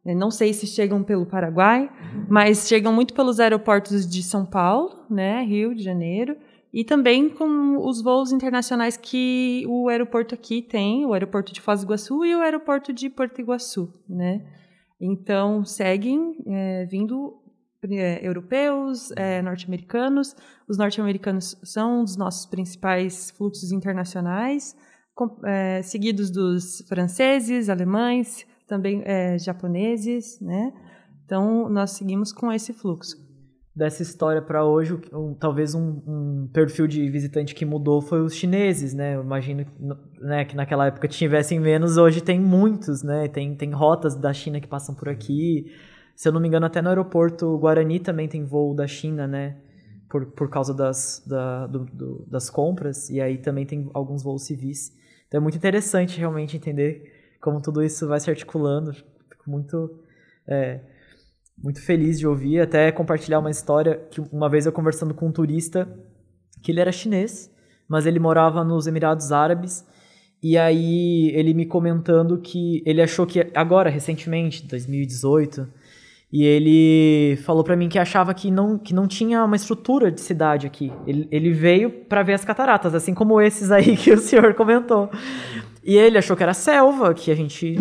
Não 0.03 0.31
sei 0.31 0.53
se 0.53 0.65
chegam 0.65 1.03
pelo 1.03 1.25
Paraguai, 1.25 1.83
uhum. 1.83 2.25
mas 2.29 2.67
chegam 2.67 2.93
muito 2.93 3.13
pelos 3.13 3.41
aeroportos 3.41 4.07
de 4.07 4.23
São 4.23 4.45
Paulo, 4.45 5.03
né, 5.09 5.43
Rio 5.43 5.75
de 5.75 5.83
Janeiro, 5.83 6.37
e 6.73 6.83
também 6.83 7.29
com 7.29 7.77
os 7.85 8.01
voos 8.01 8.31
internacionais 8.31 8.95
que 8.95 9.65
o 9.67 9.89
aeroporto 9.89 10.33
aqui 10.33 10.61
tem, 10.61 11.05
o 11.05 11.13
aeroporto 11.13 11.51
de 11.51 11.59
Foz 11.59 11.81
do 11.81 11.87
Iguaçu 11.87 12.25
e 12.25 12.35
o 12.35 12.39
aeroporto 12.39 12.93
de 12.93 13.09
Porto 13.09 13.41
Iguaçu, 13.41 13.93
né? 14.07 14.43
Então 14.99 15.63
seguem 15.63 16.35
é, 16.47 16.85
vindo 16.85 17.41
é, 17.83 18.25
europeus, 18.27 19.11
é, 19.11 19.41
norte-americanos. 19.41 20.35
Os 20.67 20.77
norte-americanos 20.77 21.57
são 21.63 22.01
um 22.01 22.03
dos 22.03 22.17
nossos 22.17 22.45
principais 22.45 23.31
fluxos 23.31 23.71
internacionais, 23.71 24.75
com, 25.13 25.37
é, 25.45 25.81
seguidos 25.81 26.31
dos 26.31 26.81
franceses, 26.87 27.69
alemães, 27.69 28.45
também 28.67 29.01
é, 29.05 29.37
japoneses, 29.39 30.39
né? 30.41 30.73
Então, 31.25 31.67
nós 31.69 31.91
seguimos 31.91 32.31
com 32.31 32.51
esse 32.51 32.73
fluxo. 32.73 33.26
Dessa 33.77 34.01
história 34.01 34.41
para 34.41 34.65
hoje, 34.65 34.99
um, 35.13 35.35
talvez 35.35 35.75
um, 35.75 36.01
um, 36.07 36.49
perfil 36.51 36.87
de 36.87 37.07
visitante 37.11 37.53
que 37.53 37.63
mudou 37.63 38.01
foi 38.01 38.21
os 38.21 38.33
chineses, 38.33 38.91
né? 38.91 39.15
Eu 39.15 39.21
imagino 39.21 39.67
né, 40.19 40.45
que 40.45 40.55
naquela 40.55 40.87
época 40.87 41.07
tivessem 41.07 41.59
menos, 41.59 41.95
hoje 41.95 42.19
tem 42.19 42.39
muitos, 42.39 43.03
né? 43.03 43.27
Tem, 43.27 43.55
tem 43.55 43.69
rotas 43.69 44.15
da 44.15 44.33
China 44.33 44.59
que 44.59 44.67
passam 44.67 44.95
por 44.95 45.07
aqui. 45.07 45.71
Se 46.15 46.27
eu 46.27 46.33
não 46.33 46.41
me 46.41 46.47
engano, 46.47 46.65
até 46.65 46.81
no 46.81 46.89
aeroporto 46.89 47.55
Guarani 47.59 47.99
também 47.99 48.27
tem 48.27 48.43
voo 48.43 48.73
da 48.73 48.87
China, 48.87 49.27
né? 49.27 49.57
Por, 50.09 50.25
por 50.25 50.49
causa 50.49 50.73
das, 50.73 51.23
da, 51.27 51.67
do, 51.67 51.85
do, 51.85 52.25
das 52.27 52.49
compras. 52.49 53.11
E 53.11 53.21
aí 53.21 53.37
também 53.37 53.67
tem 53.67 53.91
alguns 53.93 54.23
voos 54.23 54.47
civis. 54.47 54.91
Então 55.27 55.37
é 55.37 55.41
muito 55.41 55.55
interessante 55.55 56.17
realmente 56.17 56.57
entender 56.57 57.13
como 57.39 57.61
tudo 57.61 57.83
isso 57.83 58.07
vai 58.07 58.19
se 58.19 58.27
articulando. 58.27 58.91
Fico 58.91 59.51
muito, 59.51 59.99
é, 60.47 60.79
muito 61.57 61.81
feliz 61.81 62.19
de 62.19 62.27
ouvir. 62.27 62.59
Até 62.59 62.91
compartilhar 62.91 63.39
uma 63.39 63.51
história 63.51 63.99
que 64.11 64.21
uma 64.31 64.49
vez 64.49 64.65
eu 64.65 64.71
conversando 64.71 65.13
com 65.13 65.27
um 65.27 65.31
turista, 65.31 65.87
que 66.61 66.71
ele 66.71 66.79
era 66.79 66.91
chinês, 66.91 67.51
mas 67.87 68.05
ele 68.05 68.19
morava 68.19 68.63
nos 68.63 68.87
Emirados 68.87 69.31
Árabes. 69.31 69.85
E 70.41 70.57
aí 70.57 71.31
ele 71.33 71.53
me 71.53 71.65
comentando 71.65 72.37
que 72.37 72.83
ele 72.85 73.01
achou 73.01 73.25
que 73.25 73.51
agora 73.55 73.89
recentemente, 73.89 74.65
2018, 74.67 75.67
e 76.31 76.43
ele 76.43 77.37
falou 77.37 77.63
para 77.63 77.75
mim 77.75 77.87
que 77.87 77.97
achava 77.97 78.33
que 78.33 78.51
não, 78.51 78.77
que 78.77 78.93
não 78.93 79.07
tinha 79.07 79.43
uma 79.45 79.55
estrutura 79.55 80.11
de 80.11 80.19
cidade 80.19 80.67
aqui. 80.67 80.91
Ele, 81.05 81.27
ele 81.31 81.51
veio 81.51 81.89
para 81.89 82.21
ver 82.21 82.33
as 82.33 82.43
cataratas, 82.43 82.93
assim 82.93 83.13
como 83.13 83.39
esses 83.39 83.71
aí 83.71 83.95
que 83.97 84.11
o 84.11 84.17
senhor 84.17 84.53
comentou. 84.53 85.09
E 85.83 85.95
ele 85.95 86.17
achou 86.17 86.35
que 86.35 86.43
era 86.43 86.53
selva, 86.53 87.13
que 87.13 87.31
a 87.31 87.35
gente. 87.35 87.79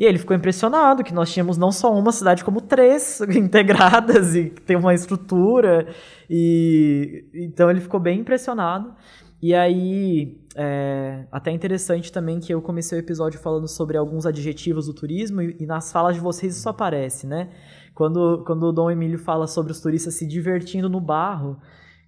E 0.00 0.04
ele 0.06 0.16
ficou 0.16 0.34
impressionado 0.34 1.04
que 1.04 1.12
nós 1.12 1.30
tínhamos 1.30 1.58
não 1.58 1.70
só 1.70 1.92
uma 1.92 2.10
cidade, 2.10 2.42
como 2.42 2.62
três 2.62 3.20
integradas 3.36 4.34
e 4.34 4.48
tem 4.48 4.74
uma 4.74 4.94
estrutura. 4.94 5.88
E 6.28 7.26
então 7.34 7.70
ele 7.70 7.82
ficou 7.82 8.00
bem 8.00 8.20
impressionado. 8.20 8.94
E 9.42 9.54
aí, 9.54 10.40
é, 10.56 11.26
até 11.30 11.50
interessante 11.50 12.10
também 12.10 12.40
que 12.40 12.52
eu 12.52 12.62
comecei 12.62 12.98
o 12.98 13.00
episódio 13.00 13.38
falando 13.38 13.68
sobre 13.68 13.98
alguns 13.98 14.24
adjetivos 14.24 14.86
do 14.86 14.94
turismo 14.94 15.42
e, 15.42 15.56
e 15.60 15.66
nas 15.66 15.92
falas 15.92 16.14
de 16.14 16.20
vocês 16.22 16.56
isso 16.56 16.68
aparece, 16.70 17.26
né? 17.26 17.50
Quando, 17.94 18.42
quando 18.46 18.62
o 18.62 18.72
Dom 18.72 18.90
Emílio 18.90 19.18
fala 19.18 19.46
sobre 19.46 19.70
os 19.70 19.80
turistas 19.80 20.14
se 20.14 20.26
divertindo 20.26 20.88
no 20.88 21.00
barro, 21.00 21.58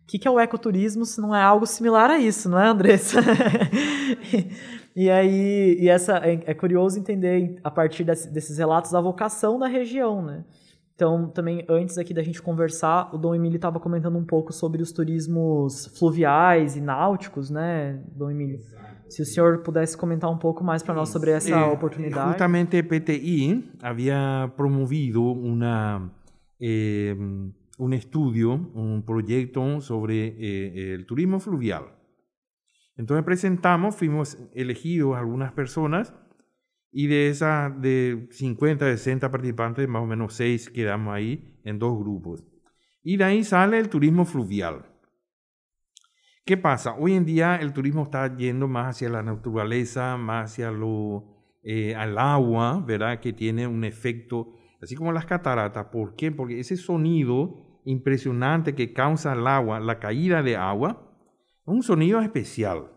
o 0.02 0.06
que, 0.06 0.18
que 0.18 0.26
é 0.26 0.30
o 0.30 0.40
ecoturismo 0.40 1.04
se 1.04 1.20
não 1.20 1.36
é 1.36 1.42
algo 1.42 1.66
similar 1.66 2.08
a 2.08 2.18
isso, 2.18 2.48
não 2.48 2.58
é, 2.58 2.68
Andressa? 2.68 3.20
e 4.94 5.10
aí, 5.10 5.76
e 5.80 5.88
essa, 5.88 6.18
é, 6.18 6.40
é, 6.46 6.54
curioso 6.54 6.98
entender, 6.98 7.58
a 7.64 7.70
partir 7.70 8.04
desse, 8.04 8.30
desses 8.30 8.58
relatos, 8.58 8.94
a 8.94 9.00
vocação 9.00 9.58
da 9.58 9.66
região, 9.66 10.22
né? 10.22 10.44
Então, 10.94 11.28
também, 11.28 11.64
antes 11.68 11.96
aqui 11.96 12.12
da 12.12 12.22
gente 12.22 12.40
conversar, 12.42 13.12
o 13.14 13.18
Dom 13.18 13.34
Emílio 13.34 13.56
estava 13.56 13.80
comentando 13.80 14.16
um 14.16 14.24
pouco 14.24 14.52
sobre 14.52 14.82
os 14.82 14.92
turismos 14.92 15.86
fluviais 15.98 16.76
e 16.76 16.80
náuticos, 16.80 17.50
né, 17.50 18.00
Dom 18.14 18.30
Emílio? 18.30 18.60
Se 19.08 19.22
o 19.22 19.26
senhor 19.26 19.58
pudesse 19.58 19.96
comentar 19.96 20.30
um 20.30 20.38
pouco 20.38 20.62
mais 20.62 20.82
para 20.82 20.94
nós 20.94 21.08
sobre 21.08 21.32
essa 21.32 21.50
eh, 21.50 21.64
oportunidade. 21.64 22.30
Justamente 22.30 22.82
PTI 22.82 23.72
había 23.82 24.52
promovido 24.56 25.22
una, 25.22 26.10
eh, 26.58 27.14
un 27.78 27.92
estudio, 27.92 28.70
un 28.74 29.02
proyecto 29.02 29.80
sobre 29.80 30.28
eh, 30.38 30.94
el 30.94 31.04
turismo 31.04 31.40
fluvial. 31.40 32.01
Entonces 32.96 33.24
presentamos, 33.24 33.96
fuimos 33.96 34.38
elegidos 34.54 35.16
algunas 35.16 35.52
personas 35.52 36.14
y 36.90 37.06
de 37.06 37.28
esas 37.28 37.80
de 37.80 38.28
50, 38.30 38.84
60 38.84 39.30
participantes, 39.30 39.88
más 39.88 40.02
o 40.02 40.06
menos 40.06 40.34
6 40.34 40.70
quedamos 40.70 41.14
ahí 41.14 41.60
en 41.64 41.78
dos 41.78 41.98
grupos. 41.98 42.44
Y 43.02 43.16
de 43.16 43.24
ahí 43.24 43.44
sale 43.44 43.78
el 43.78 43.88
turismo 43.88 44.24
fluvial. 44.24 44.86
¿Qué 46.44 46.56
pasa? 46.56 46.94
Hoy 46.98 47.14
en 47.14 47.24
día 47.24 47.56
el 47.56 47.72
turismo 47.72 48.02
está 48.02 48.36
yendo 48.36 48.68
más 48.68 48.96
hacia 48.96 49.08
la 49.08 49.22
naturaleza, 49.22 50.16
más 50.16 50.50
hacia 50.50 50.70
lo, 50.70 51.32
eh, 51.62 51.94
al 51.94 52.18
agua, 52.18 52.82
¿verdad? 52.84 53.20
Que 53.20 53.32
tiene 53.32 53.66
un 53.66 53.84
efecto, 53.84 54.52
así 54.82 54.96
como 54.96 55.12
las 55.12 55.24
cataratas. 55.24 55.86
¿Por 55.86 56.16
qué? 56.16 56.32
Porque 56.32 56.58
ese 56.58 56.76
sonido 56.76 57.80
impresionante 57.84 58.74
que 58.74 58.92
causa 58.92 59.32
el 59.32 59.46
agua, 59.46 59.80
la 59.80 59.98
caída 59.98 60.42
de 60.42 60.56
agua, 60.56 61.11
un 61.64 61.82
sonido 61.82 62.20
especial. 62.20 62.90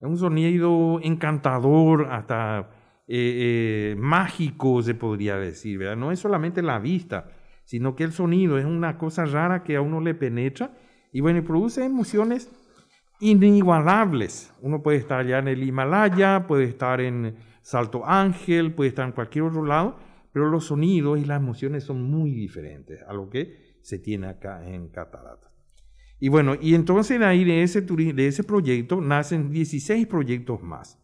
Es 0.00 0.08
un 0.08 0.18
sonido 0.18 1.00
encantador, 1.02 2.06
hasta 2.10 2.70
eh, 3.08 3.94
eh, 3.94 3.96
mágico, 3.98 4.82
se 4.82 4.94
podría 4.94 5.36
decir. 5.36 5.80
No 5.96 6.12
es 6.12 6.20
solamente 6.20 6.62
la 6.62 6.78
vista, 6.78 7.30
sino 7.64 7.96
que 7.96 8.04
el 8.04 8.12
sonido 8.12 8.58
es 8.58 8.64
una 8.64 8.96
cosa 8.98 9.24
rara 9.24 9.64
que 9.64 9.76
a 9.76 9.80
uno 9.80 10.00
le 10.00 10.14
penetra 10.14 10.72
y 11.12 11.20
bueno, 11.20 11.42
produce 11.42 11.84
emociones 11.84 12.50
inigualables. 13.20 14.54
Uno 14.60 14.82
puede 14.82 14.98
estar 14.98 15.20
allá 15.20 15.38
en 15.38 15.48
el 15.48 15.62
Himalaya, 15.62 16.46
puede 16.46 16.64
estar 16.64 17.00
en 17.00 17.36
Salto 17.62 18.06
Ángel, 18.06 18.72
puede 18.72 18.90
estar 18.90 19.06
en 19.06 19.12
cualquier 19.12 19.44
otro 19.44 19.64
lado, 19.64 19.98
pero 20.32 20.48
los 20.48 20.66
sonidos 20.66 21.18
y 21.18 21.24
las 21.24 21.40
emociones 21.40 21.84
son 21.84 22.02
muy 22.02 22.30
diferentes 22.32 23.02
a 23.02 23.12
lo 23.12 23.28
que 23.28 23.78
se 23.82 23.98
tiene 23.98 24.28
acá 24.28 24.66
en 24.66 24.88
Cataratas. 24.88 25.47
Y 26.20 26.28
bueno, 26.28 26.54
y 26.60 26.74
entonces 26.74 27.18
de 27.18 27.24
ahí 27.24 27.44
de 27.44 27.62
ese, 27.62 27.82
de 27.82 28.26
ese 28.26 28.44
proyecto 28.44 29.00
nacen 29.00 29.50
16 29.50 30.06
proyectos 30.06 30.62
más, 30.62 31.00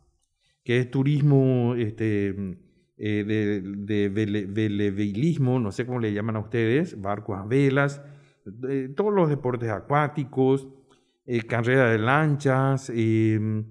que 0.65 0.79
es 0.79 0.91
turismo 0.91 1.75
este, 1.77 2.29
eh, 2.97 3.25
de, 3.25 4.11
de 4.11 5.39
no 5.39 5.73
sé 5.73 5.87
cómo 5.87 6.01
le 6.01 6.13
llaman 6.13 6.37
a 6.37 6.41
ustedes, 6.41 7.01
barcos 7.01 7.39
a 7.39 7.45
velas, 7.45 8.03
todos 8.97 9.13
los 9.13 9.29
deportes 9.29 9.71
acuáticos, 9.71 10.69
eh, 11.27 11.43
carrera 11.43 11.91
de 11.91 11.99
lanchas, 11.99 12.91
em, 12.91 13.65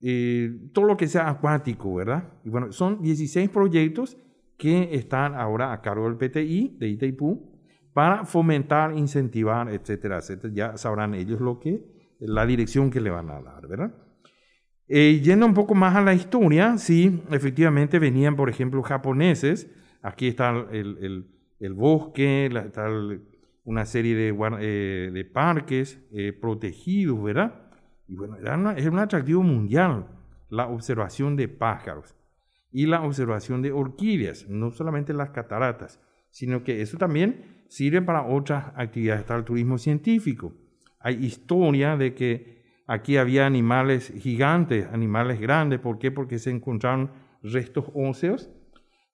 eh, 0.00 0.70
todo 0.72 0.86
lo 0.86 0.96
que 0.96 1.06
sea 1.06 1.28
acuático, 1.28 1.94
¿verdad? 1.94 2.32
Y 2.44 2.48
bueno, 2.50 2.72
son 2.72 3.00
16 3.02 3.50
proyectos 3.50 4.16
que 4.56 4.94
están 4.94 5.34
ahora 5.34 5.72
a 5.72 5.80
cargo 5.80 6.08
del 6.08 6.16
PTI 6.16 6.76
de 6.78 6.88
Itaipú 6.88 7.51
para 7.92 8.24
fomentar, 8.24 8.96
incentivar, 8.96 9.68
etcétera, 9.68 10.18
etcétera. 10.18 10.52
Ya 10.54 10.76
sabrán 10.76 11.14
ellos 11.14 11.40
lo 11.40 11.58
que, 11.60 11.84
la 12.20 12.46
dirección 12.46 12.90
que 12.90 13.00
le 13.00 13.10
van 13.10 13.30
a 13.30 13.40
dar, 13.40 13.66
¿verdad? 13.66 13.94
Eh, 14.88 15.20
yendo 15.22 15.46
un 15.46 15.54
poco 15.54 15.74
más 15.74 15.96
a 15.96 16.02
la 16.02 16.14
historia, 16.14 16.76
sí, 16.78 17.22
efectivamente 17.30 17.98
venían, 17.98 18.36
por 18.36 18.50
ejemplo, 18.50 18.82
japoneses. 18.82 19.70
Aquí 20.02 20.28
está 20.28 20.50
el, 20.70 20.98
el, 21.00 21.26
el 21.60 21.74
bosque, 21.74 22.46
está 22.46 22.88
el, 22.88 23.22
una 23.64 23.84
serie 23.84 24.14
de, 24.14 24.36
eh, 24.60 25.10
de 25.12 25.24
parques 25.24 26.00
eh, 26.12 26.32
protegidos, 26.32 27.22
¿verdad? 27.22 27.70
Y 28.08 28.16
bueno, 28.16 28.36
es 28.72 28.86
un 28.86 28.98
atractivo 28.98 29.42
mundial 29.42 30.06
la 30.50 30.66
observación 30.66 31.36
de 31.36 31.48
pájaros 31.48 32.14
y 32.70 32.86
la 32.86 33.02
observación 33.02 33.62
de 33.62 33.72
orquídeas, 33.72 34.48
no 34.48 34.70
solamente 34.70 35.12
las 35.14 35.30
cataratas, 35.30 36.00
sino 36.30 36.64
que 36.64 36.82
eso 36.82 36.98
también 36.98 37.51
sirve 37.72 38.02
para 38.02 38.26
otras 38.26 38.66
actividades, 38.76 39.22
está 39.22 39.34
el 39.34 39.44
turismo 39.44 39.78
científico. 39.78 40.52
Hay 41.00 41.24
historia 41.24 41.96
de 41.96 42.14
que 42.14 42.82
aquí 42.86 43.16
había 43.16 43.46
animales 43.46 44.12
gigantes, 44.20 44.86
animales 44.92 45.40
grandes, 45.40 45.80
¿por 45.80 45.98
qué? 45.98 46.10
Porque 46.10 46.38
se 46.38 46.50
encontraron 46.50 47.10
restos 47.42 47.86
óseos 47.94 48.50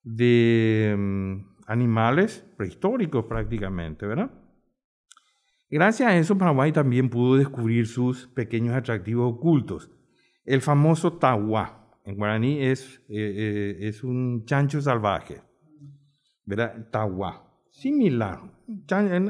de 0.03 0.93
mm, 0.97 1.35
animales 1.67 2.45
prehistóricos 2.57 3.23
prácticamente, 3.27 4.05
¿verdad? 4.05 4.29
Gracias 5.69 6.09
a 6.09 6.17
eso, 6.17 6.37
Paraguay 6.37 6.73
también 6.73 7.09
pudo 7.09 7.37
descubrir 7.37 7.87
sus 7.87 8.27
pequeños 8.27 8.75
atractivos 8.75 9.35
ocultos. 9.35 9.89
El 10.43 10.59
famoso 10.59 11.13
tahuá, 11.13 11.93
en 12.03 12.17
guaraní 12.17 12.61
es, 12.61 13.01
eh, 13.07 13.77
eh, 13.77 13.87
es 13.87 14.03
un 14.03 14.43
chancho 14.45 14.81
salvaje, 14.81 15.41
¿verdad? 16.43 16.89
Tahuá, 16.91 17.48
similar, 17.79 18.39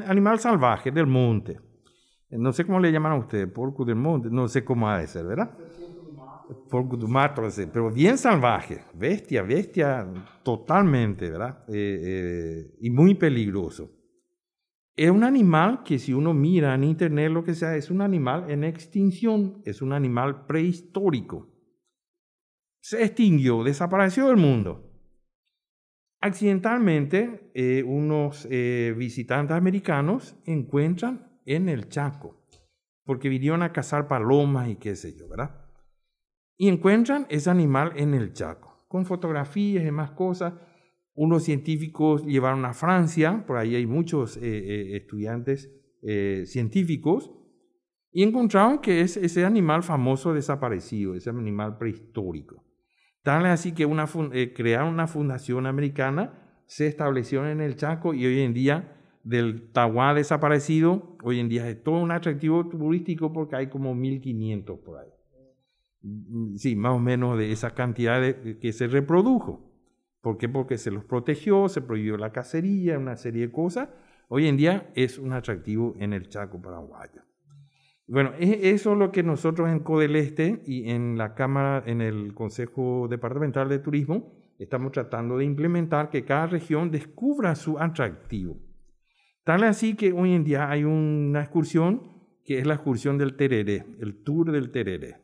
animal 0.06 0.38
salvaje 0.38 0.90
del 0.90 1.06
monte. 1.06 1.58
No 2.30 2.52
sé 2.52 2.64
cómo 2.64 2.78
le 2.78 2.92
llaman 2.92 3.12
a 3.12 3.18
ustedes, 3.18 3.50
porco 3.50 3.84
del 3.84 3.96
monte, 3.96 4.28
no 4.30 4.46
sé 4.48 4.64
cómo 4.64 4.88
ha 4.88 4.98
de 4.98 5.06
ser, 5.06 5.26
¿verdad? 5.26 5.56
Porco 6.68 6.96
del 6.96 7.08
mato, 7.08 7.42
pero 7.72 7.90
bien 7.90 8.18
salvaje, 8.18 8.84
bestia, 8.94 9.42
bestia 9.42 10.06
totalmente, 10.42 11.30
¿verdad? 11.30 11.64
Eh, 11.68 12.76
y 12.80 12.90
muy 12.90 13.14
peligroso 13.14 13.90
es 15.00 15.10
un 15.10 15.24
animal 15.24 15.82
que 15.82 15.98
si 15.98 16.12
uno 16.12 16.34
mira 16.34 16.74
en 16.74 16.84
internet 16.84 17.30
lo 17.30 17.42
que 17.42 17.54
sea, 17.54 17.74
es 17.74 17.90
un 17.90 18.02
animal 18.02 18.50
en 18.50 18.64
extinción, 18.64 19.62
es 19.64 19.80
un 19.80 19.94
animal 19.94 20.44
prehistórico. 20.44 21.48
Se 22.82 23.02
extinguió, 23.02 23.64
desapareció 23.64 24.28
del 24.28 24.36
mundo. 24.36 24.89
Accidentalmente, 26.22 27.50
eh, 27.54 27.82
unos 27.82 28.46
eh, 28.50 28.94
visitantes 28.96 29.56
americanos 29.56 30.36
encuentran 30.44 31.40
en 31.46 31.70
el 31.70 31.88
Chaco, 31.88 32.44
porque 33.04 33.30
vinieron 33.30 33.62
a 33.62 33.72
cazar 33.72 34.06
palomas 34.06 34.68
y 34.68 34.76
qué 34.76 34.96
sé 34.96 35.16
yo, 35.16 35.28
¿verdad? 35.28 35.66
Y 36.58 36.68
encuentran 36.68 37.26
ese 37.30 37.48
animal 37.48 37.92
en 37.96 38.12
el 38.12 38.34
Chaco, 38.34 38.84
con 38.86 39.06
fotografías 39.06 39.86
y 39.86 39.90
más 39.90 40.10
cosas 40.10 40.54
unos 41.14 41.42
científicos 41.42 42.24
llevaron 42.24 42.64
a 42.66 42.74
Francia, 42.74 43.44
por 43.46 43.56
ahí 43.56 43.74
hay 43.74 43.86
muchos 43.86 44.38
eh, 44.40 44.96
estudiantes 44.96 45.70
científicos, 46.46 47.30
y 48.10 48.22
encontraron 48.22 48.78
que 48.78 49.02
es 49.02 49.18
ese 49.18 49.44
animal 49.44 49.82
famoso 49.82 50.32
desaparecido, 50.32 51.14
ese 51.14 51.28
animal 51.28 51.76
prehistórico. 51.76 52.64
Tal 53.22 53.46
así 53.46 53.72
que 53.72 53.86
una, 53.86 54.06
crearon 54.54 54.94
una 54.94 55.06
fundación 55.06 55.66
americana, 55.66 56.32
se 56.66 56.86
estableció 56.86 57.46
en 57.48 57.60
el 57.60 57.76
Chaco 57.76 58.14
y 58.14 58.24
hoy 58.24 58.40
en 58.40 58.54
día 58.54 58.96
del 59.24 59.70
Tahuá 59.72 60.14
desaparecido, 60.14 61.16
hoy 61.22 61.40
en 61.40 61.48
día 61.48 61.68
es 61.68 61.82
todo 61.82 61.98
un 61.98 62.10
atractivo 62.10 62.66
turístico 62.68 63.32
porque 63.32 63.56
hay 63.56 63.66
como 63.68 63.94
1500 63.94 64.78
por 64.78 64.98
ahí. 64.98 65.10
Mm, 66.02 66.56
sí, 66.56 66.76
más 66.76 66.92
o 66.92 66.98
menos 66.98 67.36
de 67.36 67.52
esa 67.52 67.74
cantidad 67.74 68.22
que 68.60 68.72
se 68.72 68.86
reprodujo. 68.86 69.70
¿Por 70.22 70.38
qué? 70.38 70.48
Porque 70.48 70.78
se 70.78 70.90
los 70.90 71.04
protegió, 71.04 71.68
se 71.68 71.82
prohibió 71.82 72.16
la 72.16 72.32
cacería, 72.32 72.98
una 72.98 73.16
serie 73.16 73.46
de 73.46 73.52
cosas. 73.52 73.88
Hoy 74.28 74.46
en 74.46 74.56
día 74.56 74.90
es 74.94 75.18
un 75.18 75.32
atractivo 75.32 75.94
en 75.98 76.12
el 76.12 76.28
Chaco 76.28 76.60
paraguayo. 76.60 77.22
Bueno, 78.10 78.32
e- 78.40 78.70
eso 78.70 78.92
es 78.92 78.98
lo 78.98 79.12
que 79.12 79.22
nosotros 79.22 79.68
en 79.70 79.78
Codeleste 79.78 80.62
y 80.66 80.90
en 80.90 81.16
la 81.16 81.34
Cámara, 81.36 81.84
en 81.86 82.00
el 82.00 82.34
Consejo 82.34 83.06
Departamental 83.08 83.68
de 83.68 83.78
Turismo, 83.78 84.34
estamos 84.58 84.90
tratando 84.90 85.38
de 85.38 85.44
implementar 85.44 86.10
que 86.10 86.24
cada 86.24 86.48
región 86.48 86.90
descubra 86.90 87.54
su 87.54 87.78
atractivo. 87.78 88.58
Tal 89.44 89.62
así 89.62 89.94
que 89.94 90.12
hoy 90.12 90.34
en 90.34 90.42
día 90.42 90.68
hay 90.68 90.82
una 90.82 91.40
excursión 91.40 92.02
que 92.44 92.58
es 92.58 92.66
la 92.66 92.74
excursión 92.74 93.16
del 93.16 93.36
tereré, 93.36 93.86
el 94.00 94.24
tour 94.24 94.50
del 94.50 94.72
tereré. 94.72 95.18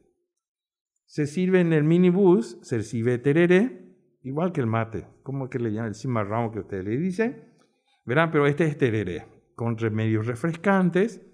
Se 1.07 1.27
sirve 1.27 1.61
en 1.61 1.73
el 1.73 1.83
minibús, 1.83 2.57
se 2.63 2.85
sirve 2.85 3.19
tereré, 3.19 3.97
igual 4.23 4.53
que 4.53 4.61
el 4.61 4.69
mate, 4.69 5.09
como 5.25 5.51
que 5.51 5.59
le 5.59 5.73
llaman 5.73 5.89
el 5.89 5.95
cimarrón 5.97 6.53
que 6.53 6.61
ustedes 6.61 6.85
le 6.85 6.97
dicen, 6.97 7.53
verán, 8.05 8.31
pero 8.31 8.47
este 8.47 8.65
es 8.65 8.79
tereré, 8.79 9.27
con 9.57 9.77
remedios 9.77 10.29
refrescantes, 10.29 11.26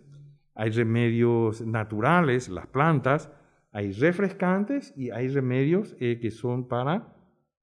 hay 0.55 0.71
remedios 0.71 1.61
naturales, 1.62 2.49
las 2.49 2.67
plantas, 2.67 3.31
hay 3.73 3.93
refrescantes 3.93 4.93
y 4.97 5.11
hay 5.11 5.29
remedios 5.29 5.97
eh, 5.99 6.19
que 6.21 6.31
son 6.31 6.69
para, 6.69 7.15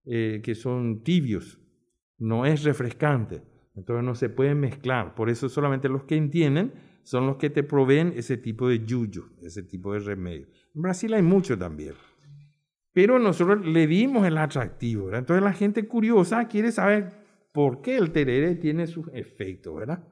eh, 0.06 0.41
que 0.43 0.56
son 0.56 1.04
tibios, 1.04 1.60
no 2.17 2.45
es 2.45 2.63
refrescante, 2.63 3.43
entonces 3.75 4.04
no 4.04 4.15
se 4.15 4.30
pueden 4.30 4.60
mezclar, 4.60 5.15
por 5.15 5.30
eso 5.30 5.49
solamente 5.49 5.88
los 5.88 6.04
que 6.04 6.15
entienden 6.15 6.73
son 7.04 7.28
los 7.28 7.38
que 7.38 7.49
te 7.49 7.63
proveen 7.63 8.13
ese 8.15 8.38
tipo 8.38 8.67
de 8.67 8.86
yuyo, 8.86 9.30
ese 9.41 9.63
tipo 9.63 9.93
de 9.93 9.99
remedio. 9.99 10.47
En 10.75 10.82
Brasil 10.82 11.13
hay 11.13 11.21
mucho 11.21 11.58
también. 11.58 11.93
Pero 12.91 13.19
nosotros 13.19 13.65
le 13.65 13.88
dimos 13.88 14.28
el 14.28 14.38
atractivo, 14.38 15.06
¿verdad? 15.06 15.19
Entonces 15.21 15.43
la 15.43 15.54
gente 15.54 15.88
curiosa 15.88 16.47
quiere 16.47 16.71
saber 16.71 17.12
por 17.52 17.82
qué 17.82 17.97
el 17.97 18.12
tereré 18.12 18.56
tiene 18.56 18.88
sus 18.88 19.08
efectos, 19.13 19.75
¿verdad? 19.75 20.04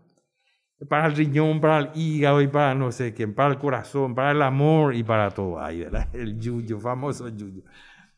Para 0.89 1.07
el 1.07 1.15
riñón, 1.15 1.59
para 1.59 1.79
el 1.79 1.89
hígado 1.95 2.41
y 2.41 2.47
para 2.47 2.75
no 2.75 2.91
sé 2.91 3.13
quién, 3.13 3.33
para 3.33 3.53
el 3.53 3.57
corazón, 3.57 4.13
para 4.13 4.31
el 4.31 4.41
amor 4.41 4.93
y 4.93 5.03
para 5.03 5.31
todo 5.31 5.59
ahí, 5.59 5.79
¿verdad? 5.79 6.07
El 6.13 6.39
yuyo, 6.39 6.79
famoso 6.79 7.29
yuyo. 7.29 7.63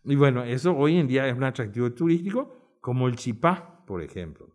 Y 0.04 0.16
bueno, 0.16 0.44
eso 0.44 0.76
hoy 0.76 0.98
en 0.98 1.08
día 1.08 1.28
es 1.28 1.36
un 1.36 1.44
atractivo 1.44 1.92
turístico, 1.94 2.78
como 2.82 3.08
el 3.08 3.16
chipá, 3.16 3.84
por 3.86 4.02
ejemplo. 4.02 4.48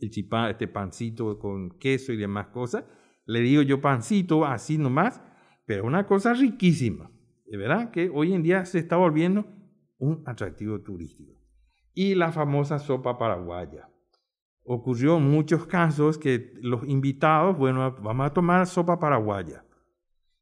El 0.00 0.10
chipá, 0.10 0.50
este 0.50 0.68
pancito 0.68 1.38
con 1.38 1.70
queso 1.78 2.12
y 2.12 2.16
demás 2.16 2.48
cosas. 2.48 2.84
Le 3.26 3.40
digo 3.40 3.62
yo 3.62 3.80
pancito 3.80 4.46
así 4.46 4.78
nomás, 4.78 5.22
pero 5.66 5.84
una 5.84 6.06
cosa 6.06 6.32
riquísima. 6.32 7.10
De 7.46 7.56
verdad 7.56 7.90
que 7.90 8.10
hoy 8.12 8.32
en 8.32 8.42
día 8.42 8.64
se 8.64 8.78
está 8.78 8.96
volviendo 8.96 9.46
un 9.98 10.22
atractivo 10.26 10.80
turístico. 10.80 11.34
Y 11.94 12.14
la 12.14 12.30
famosa 12.30 12.78
sopa 12.78 13.18
paraguaya. 13.18 13.87
Ocurrió 14.70 15.16
en 15.16 15.30
muchos 15.30 15.64
casos 15.64 16.18
que 16.18 16.52
los 16.60 16.86
invitados, 16.86 17.56
bueno, 17.56 17.96
vamos 18.02 18.26
a 18.26 18.34
tomar 18.34 18.66
sopa 18.66 19.00
paraguaya. 19.00 19.64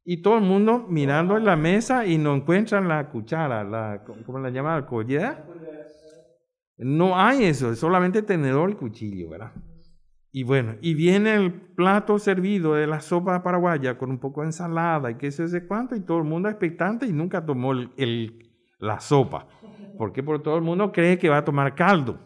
Y 0.05 0.21
todo 0.21 0.39
el 0.39 0.43
mundo 0.43 0.85
mirando 0.89 1.37
en 1.37 1.45
la 1.45 1.55
mesa 1.55 2.05
y 2.05 2.19
no 2.19 2.35
encuentran 2.35 2.89
la 2.89 3.09
cuchara, 3.09 3.63
la, 3.63 4.03
¿cómo 4.25 4.41
la 4.41 4.51
llaman? 4.51 4.81
¿La 4.81 4.87
collera? 4.87 5.47
No 6.77 7.17
hay 7.17 7.45
eso, 7.45 7.71
es 7.71 7.79
solamente 7.79 8.21
tenedor 8.21 8.71
y 8.71 8.75
cuchillo, 8.75 9.31
¿verdad? 9.31 9.53
Y 10.33 10.43
bueno, 10.43 10.75
y 10.81 10.95
viene 10.95 11.37
el 11.37 11.53
plato 11.53 12.19
servido 12.19 12.75
de 12.75 12.89
la 12.89 13.01
sopa 13.01 13.45
paraguaya 13.45 13.97
con 13.97 14.11
un 14.11 14.19
poco 14.19 14.41
de 14.41 14.49
ensalada 14.49 15.09
y 15.09 15.15
qué 15.15 15.31
sé 15.31 15.47
yo 15.47 15.69
cuánto, 15.69 15.95
y 15.95 16.01
todo 16.01 16.19
el 16.19 16.25
mundo 16.25 16.49
expectante 16.49 17.07
y 17.07 17.13
nunca 17.13 17.47
tomó 17.47 17.71
el, 17.71 17.91
el, 17.97 18.51
la 18.81 18.99
sopa. 18.99 19.47
Porque 19.97 20.25
por 20.25 20.43
todo 20.43 20.57
el 20.57 20.63
mundo 20.63 20.91
cree 20.91 21.17
que 21.17 21.29
va 21.29 21.39
a 21.39 21.45
tomar 21.45 21.77
caldo. 21.77 22.19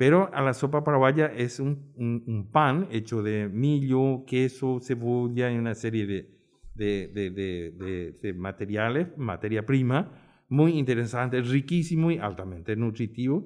Pero 0.00 0.30
a 0.32 0.40
la 0.40 0.54
sopa 0.54 0.82
paraguaya 0.82 1.26
es 1.26 1.60
un, 1.60 1.92
un, 1.94 2.24
un 2.26 2.50
pan 2.50 2.88
hecho 2.90 3.22
de 3.22 3.50
millo, 3.50 4.24
queso, 4.26 4.80
cebolla 4.80 5.52
y 5.52 5.58
una 5.58 5.74
serie 5.74 6.06
de, 6.06 6.26
de, 6.74 7.30
de, 7.30 8.16
de, 8.22 8.32
materiales, 8.32 9.08
materia 9.18 9.66
prima, 9.66 10.10
muy 10.48 10.78
interesante, 10.78 11.42
riquísimo 11.42 12.10
y 12.10 12.16
altamente 12.16 12.76
nutritivo, 12.76 13.44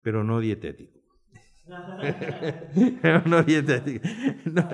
pero 0.00 0.24
no 0.24 0.40
dietético. 0.40 1.00
no 3.26 3.42
dietético. 3.42 4.08
No. 4.54 4.66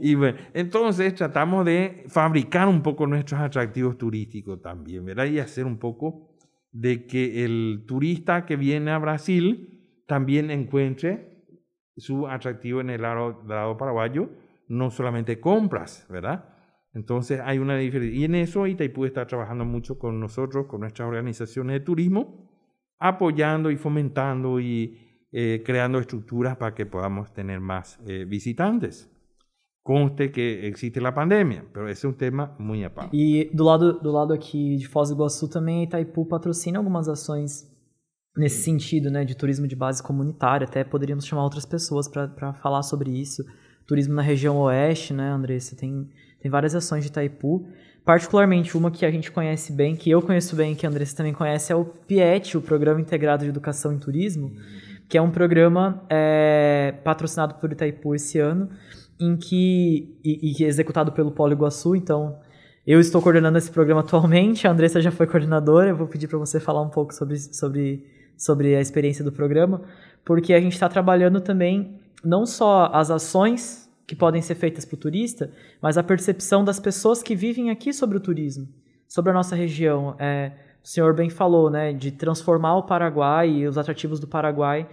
Y 0.00 0.14
bueno, 0.14 0.38
entonces 0.54 1.12
tratamos 1.16 1.66
de 1.66 2.04
fabricar 2.06 2.68
un 2.68 2.84
poco 2.84 3.08
nuestros 3.08 3.40
atractivos 3.40 3.98
turísticos 3.98 4.62
también, 4.62 5.04
¿verdad? 5.06 5.24
Y 5.24 5.40
hacer 5.40 5.66
un 5.66 5.78
poco 5.80 6.36
de 6.70 7.04
que 7.08 7.44
el 7.44 7.82
turista 7.84 8.46
que 8.46 8.54
viene 8.54 8.92
a 8.92 8.98
Brasil 8.98 9.70
también 10.12 10.50
encuentre 10.50 11.56
su 11.96 12.28
atractivo 12.28 12.82
en 12.82 12.90
el 12.90 13.00
lado, 13.00 13.78
paraguayo, 13.78 14.28
no 14.68 14.90
solamente 14.90 15.40
compras, 15.40 16.06
¿verdad? 16.10 16.54
Entonces 16.92 17.40
hay 17.42 17.56
una 17.56 17.78
diferencia. 17.78 18.20
Y 18.20 18.24
en 18.24 18.34
eso 18.34 18.66
Itaipú 18.66 19.06
está 19.06 19.26
trabajando 19.26 19.64
mucho 19.64 19.98
con 19.98 20.20
nosotros, 20.20 20.66
con 20.66 20.80
nuestras 20.80 21.08
organizaciones 21.08 21.72
de 21.72 21.80
turismo, 21.80 22.46
apoyando 22.98 23.70
y 23.70 23.76
fomentando 23.76 24.60
y 24.60 24.98
eh, 25.32 25.62
creando 25.64 25.98
estructuras 25.98 26.58
para 26.58 26.74
que 26.74 26.84
podamos 26.84 27.32
tener 27.32 27.60
más 27.60 27.98
eh, 28.06 28.26
visitantes. 28.26 29.10
Conste 29.82 30.30
que 30.30 30.68
existe 30.68 31.00
la 31.00 31.14
pandemia, 31.14 31.64
pero 31.72 31.88
esse 31.88 32.04
é 32.04 32.08
um 32.10 32.12
tema 32.12 32.54
muito 32.58 32.84
aparte. 32.86 33.16
E 33.16 33.50
do 33.54 33.64
lado, 33.64 33.98
do 33.98 34.12
lado 34.12 34.34
aqui 34.34 34.76
de 34.76 34.86
Foz 34.86 35.08
do 35.08 35.14
Iguaçu 35.14 35.48
também 35.48 35.80
a 35.80 35.84
Itaipu 35.84 36.26
patrocina 36.26 36.78
algumas 36.78 37.08
ações 37.08 37.71
nesse 38.36 38.62
sentido, 38.62 39.10
né, 39.10 39.24
de 39.24 39.34
turismo 39.34 39.66
de 39.66 39.76
base 39.76 40.02
comunitária. 40.02 40.66
Até 40.66 40.84
poderíamos 40.84 41.26
chamar 41.26 41.44
outras 41.44 41.66
pessoas 41.66 42.08
para 42.08 42.52
falar 42.54 42.82
sobre 42.82 43.10
isso. 43.10 43.44
Turismo 43.86 44.14
na 44.14 44.22
região 44.22 44.58
oeste, 44.58 45.12
né, 45.12 45.30
Andressa? 45.30 45.76
Tem, 45.76 46.08
tem 46.40 46.50
várias 46.50 46.74
ações 46.74 47.04
de 47.04 47.10
Itaipu. 47.10 47.66
Particularmente 48.04 48.76
uma 48.76 48.90
que 48.90 49.06
a 49.06 49.10
gente 49.10 49.30
conhece 49.30 49.72
bem, 49.72 49.94
que 49.94 50.10
eu 50.10 50.20
conheço 50.20 50.56
bem, 50.56 50.74
que 50.74 50.84
a 50.84 50.88
Andressa 50.88 51.16
também 51.16 51.32
conhece, 51.32 51.72
é 51.72 51.76
o 51.76 51.84
PIET, 51.84 52.56
o 52.56 52.60
Programa 52.60 53.00
Integrado 53.00 53.44
de 53.44 53.50
Educação 53.50 53.92
em 53.92 53.98
Turismo, 53.98 54.52
que 55.08 55.16
é 55.16 55.22
um 55.22 55.30
programa 55.30 56.02
é, 56.10 56.94
patrocinado 57.04 57.54
por 57.54 57.70
Itaipu 57.70 58.14
esse 58.14 58.40
ano, 58.40 58.70
em 59.20 59.36
que 59.36 60.18
e, 60.24 60.52
e 60.60 60.64
executado 60.64 61.12
pelo 61.12 61.30
Polo 61.30 61.52
Iguaçu, 61.52 61.94
então 61.94 62.40
eu 62.84 62.98
estou 62.98 63.22
coordenando 63.22 63.56
esse 63.56 63.70
programa 63.70 64.00
atualmente, 64.00 64.66
a 64.66 64.72
Andressa 64.72 65.00
já 65.00 65.12
foi 65.12 65.28
coordenadora, 65.28 65.90
eu 65.90 65.96
vou 65.96 66.08
pedir 66.08 66.26
para 66.26 66.38
você 66.38 66.58
falar 66.58 66.82
um 66.82 66.88
pouco 66.88 67.14
sobre, 67.14 67.38
sobre, 67.38 68.04
sobre 68.42 68.74
a 68.74 68.80
experiência 68.80 69.24
do 69.24 69.30
programa, 69.30 69.82
porque 70.24 70.52
a 70.52 70.60
gente 70.60 70.72
está 70.72 70.88
trabalhando 70.88 71.40
também 71.40 72.00
não 72.24 72.44
só 72.44 72.90
as 72.92 73.10
ações 73.10 73.88
que 74.06 74.16
podem 74.16 74.42
ser 74.42 74.56
feitas 74.56 74.84
para 74.84 74.96
o 74.96 74.98
turista, 74.98 75.50
mas 75.80 75.96
a 75.96 76.02
percepção 76.02 76.64
das 76.64 76.80
pessoas 76.80 77.22
que 77.22 77.36
vivem 77.36 77.70
aqui 77.70 77.92
sobre 77.92 78.16
o 78.16 78.20
turismo, 78.20 78.68
sobre 79.08 79.30
a 79.30 79.34
nossa 79.34 79.54
região. 79.54 80.16
É, 80.18 80.52
o 80.82 80.86
senhor 80.86 81.14
bem 81.14 81.30
falou, 81.30 81.70
né, 81.70 81.92
de 81.92 82.10
transformar 82.10 82.76
o 82.76 82.82
Paraguai 82.82 83.48
e 83.48 83.66
os 83.66 83.78
atrativos 83.78 84.18
do 84.18 84.26
Paraguai 84.26 84.88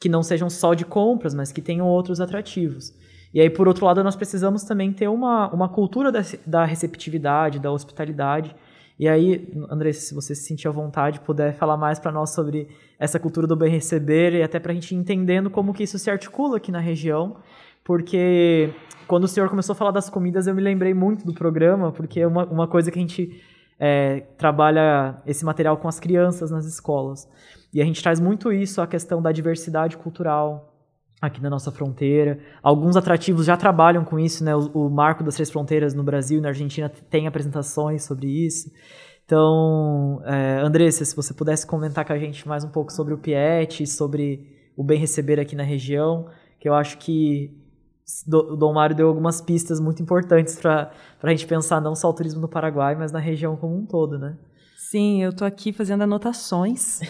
que 0.00 0.08
não 0.08 0.22
sejam 0.22 0.50
só 0.50 0.74
de 0.74 0.84
compras, 0.84 1.34
mas 1.34 1.50
que 1.50 1.62
tenham 1.62 1.86
outros 1.88 2.20
atrativos. 2.20 2.92
E 3.32 3.40
aí, 3.40 3.50
por 3.50 3.66
outro 3.66 3.84
lado, 3.84 4.04
nós 4.04 4.14
precisamos 4.14 4.62
também 4.62 4.92
ter 4.92 5.08
uma, 5.08 5.48
uma 5.52 5.68
cultura 5.68 6.12
da, 6.12 6.20
da 6.46 6.64
receptividade, 6.64 7.58
da 7.58 7.72
hospitalidade. 7.72 8.54
E 8.98 9.08
aí, 9.08 9.52
André, 9.68 9.92
se 9.92 10.14
você 10.14 10.34
se 10.34 10.42
sentir 10.42 10.68
à 10.68 10.70
vontade, 10.70 11.20
puder 11.20 11.54
falar 11.54 11.76
mais 11.76 11.98
para 11.98 12.12
nós 12.12 12.30
sobre 12.30 12.68
essa 12.98 13.18
cultura 13.18 13.46
do 13.46 13.56
bem 13.56 13.70
receber 13.70 14.34
e 14.34 14.42
até 14.42 14.60
para 14.60 14.70
a 14.70 14.74
gente 14.74 14.94
entendendo 14.94 15.50
como 15.50 15.74
que 15.74 15.82
isso 15.82 15.98
se 15.98 16.10
articula 16.10 16.58
aqui 16.58 16.70
na 16.70 16.78
região, 16.78 17.36
porque 17.82 18.72
quando 19.06 19.24
o 19.24 19.28
senhor 19.28 19.48
começou 19.48 19.72
a 19.72 19.76
falar 19.76 19.90
das 19.90 20.08
comidas, 20.08 20.46
eu 20.46 20.54
me 20.54 20.62
lembrei 20.62 20.94
muito 20.94 21.26
do 21.26 21.34
programa, 21.34 21.90
porque 21.90 22.20
é 22.20 22.26
uma, 22.26 22.46
uma 22.46 22.68
coisa 22.68 22.90
que 22.90 22.98
a 22.98 23.02
gente 23.02 23.42
é, 23.78 24.20
trabalha 24.38 25.16
esse 25.26 25.44
material 25.44 25.76
com 25.76 25.88
as 25.88 25.98
crianças 25.98 26.50
nas 26.50 26.64
escolas. 26.64 27.28
E 27.72 27.82
a 27.82 27.84
gente 27.84 28.00
traz 28.00 28.20
muito 28.20 28.52
isso, 28.52 28.80
a 28.80 28.86
questão 28.86 29.20
da 29.20 29.32
diversidade 29.32 29.96
cultural, 29.96 30.73
aqui 31.26 31.40
na 31.42 31.50
nossa 31.50 31.70
fronteira. 31.70 32.38
Alguns 32.62 32.96
atrativos 32.96 33.46
já 33.46 33.56
trabalham 33.56 34.04
com 34.04 34.18
isso, 34.18 34.44
né? 34.44 34.54
O, 34.54 34.86
o, 34.86 34.90
Marco 34.90 35.22
das 35.24 35.34
Três 35.34 35.50
Fronteiras 35.50 35.94
no 35.94 36.02
Brasil 36.02 36.38
e 36.38 36.40
na 36.40 36.48
Argentina 36.48 36.90
tem 37.10 37.26
apresentações 37.26 38.04
sobre 38.04 38.28
isso. 38.28 38.70
Então, 39.24 40.22
é, 40.24 40.60
Andressa, 40.60 41.04
se 41.04 41.16
você 41.16 41.32
pudesse 41.32 41.66
comentar 41.66 42.04
com 42.04 42.12
a 42.12 42.18
gente 42.18 42.46
mais 42.46 42.64
um 42.64 42.68
pouco 42.68 42.92
sobre 42.92 43.14
o 43.14 43.18
Piet, 43.18 43.86
sobre 43.86 44.46
o 44.76 44.84
bem 44.84 44.98
receber 44.98 45.40
aqui 45.40 45.56
na 45.56 45.62
região, 45.62 46.26
que 46.60 46.68
eu 46.68 46.74
acho 46.74 46.98
que 46.98 47.50
o 48.26 48.56
Dom 48.56 48.72
Mário 48.74 48.94
deu 48.94 49.08
algumas 49.08 49.40
pistas 49.40 49.80
muito 49.80 50.02
importantes 50.02 50.60
para 50.60 50.90
a 51.22 51.30
gente 51.30 51.46
pensar 51.46 51.80
não 51.80 51.94
só 51.94 52.10
o 52.10 52.12
turismo 52.12 52.40
no 52.40 52.48
Paraguai, 52.48 52.94
mas 52.94 53.10
na 53.10 53.18
região 53.18 53.56
como 53.56 53.76
um 53.76 53.86
todo, 53.86 54.18
né? 54.18 54.36
Sim, 54.94 55.20
eu 55.24 55.30
estou 55.30 55.44
aqui 55.44 55.72
fazendo 55.72 56.02
anotações, 56.02 57.00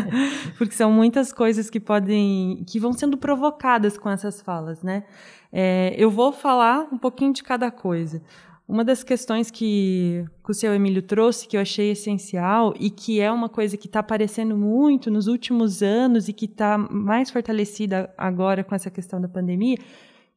porque 0.56 0.72
são 0.72 0.90
muitas 0.90 1.34
coisas 1.34 1.68
que 1.68 1.78
podem, 1.78 2.64
que 2.66 2.80
vão 2.80 2.94
sendo 2.94 3.18
provocadas 3.18 3.98
com 3.98 4.08
essas 4.08 4.40
falas, 4.40 4.82
né? 4.82 5.04
É, 5.52 5.94
eu 5.98 6.10
vou 6.10 6.32
falar 6.32 6.88
um 6.90 6.96
pouquinho 6.96 7.34
de 7.34 7.42
cada 7.42 7.70
coisa. 7.70 8.22
Uma 8.66 8.82
das 8.82 9.04
questões 9.04 9.50
que, 9.50 10.24
que 10.42 10.50
o 10.50 10.54
seu 10.54 10.74
Emílio 10.74 11.02
trouxe, 11.02 11.46
que 11.46 11.58
eu 11.58 11.60
achei 11.60 11.90
essencial 11.90 12.72
e 12.80 12.88
que 12.88 13.20
é 13.20 13.30
uma 13.30 13.50
coisa 13.50 13.76
que 13.76 13.86
está 13.86 14.00
aparecendo 14.00 14.56
muito 14.56 15.10
nos 15.10 15.26
últimos 15.26 15.82
anos 15.82 16.28
e 16.28 16.32
que 16.32 16.46
está 16.46 16.78
mais 16.78 17.28
fortalecida 17.28 18.10
agora 18.16 18.64
com 18.64 18.74
essa 18.74 18.90
questão 18.90 19.20
da 19.20 19.28
pandemia, 19.28 19.76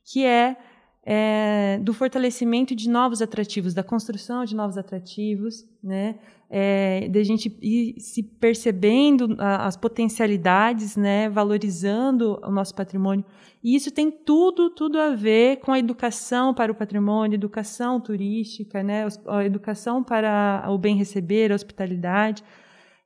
que 0.03 0.25
é, 0.25 0.57
é, 1.05 1.79
do 1.81 1.93
fortalecimento 1.93 2.75
de 2.75 2.89
novos 2.89 3.21
atrativos, 3.21 3.73
da 3.73 3.83
construção 3.83 4.43
de 4.43 4.53
novos 4.53 4.77
atrativos, 4.77 5.65
né? 5.81 6.19
É, 6.51 7.07
de 7.07 7.19
a 7.19 7.23
gente 7.23 7.55
ir 7.61 7.99
se 7.99 8.23
percebendo 8.23 9.35
as 9.37 9.77
potencialidades, 9.77 10.95
né? 10.95 11.29
Valorizando 11.29 12.39
o 12.43 12.49
nosso 12.49 12.73
patrimônio. 12.73 13.23
E 13.63 13.75
isso 13.75 13.91
tem 13.91 14.09
tudo, 14.09 14.69
tudo 14.69 14.99
a 14.99 15.13
ver 15.13 15.57
com 15.57 15.71
a 15.71 15.77
educação 15.77 16.53
para 16.53 16.71
o 16.71 16.75
patrimônio, 16.75 17.35
educação 17.35 17.99
turística, 18.01 18.81
né? 18.81 19.05
A 19.27 19.45
educação 19.45 20.03
para 20.03 20.65
o 20.69 20.77
bem 20.77 20.95
receber, 20.95 21.51
a 21.51 21.55
hospitalidade. 21.55 22.43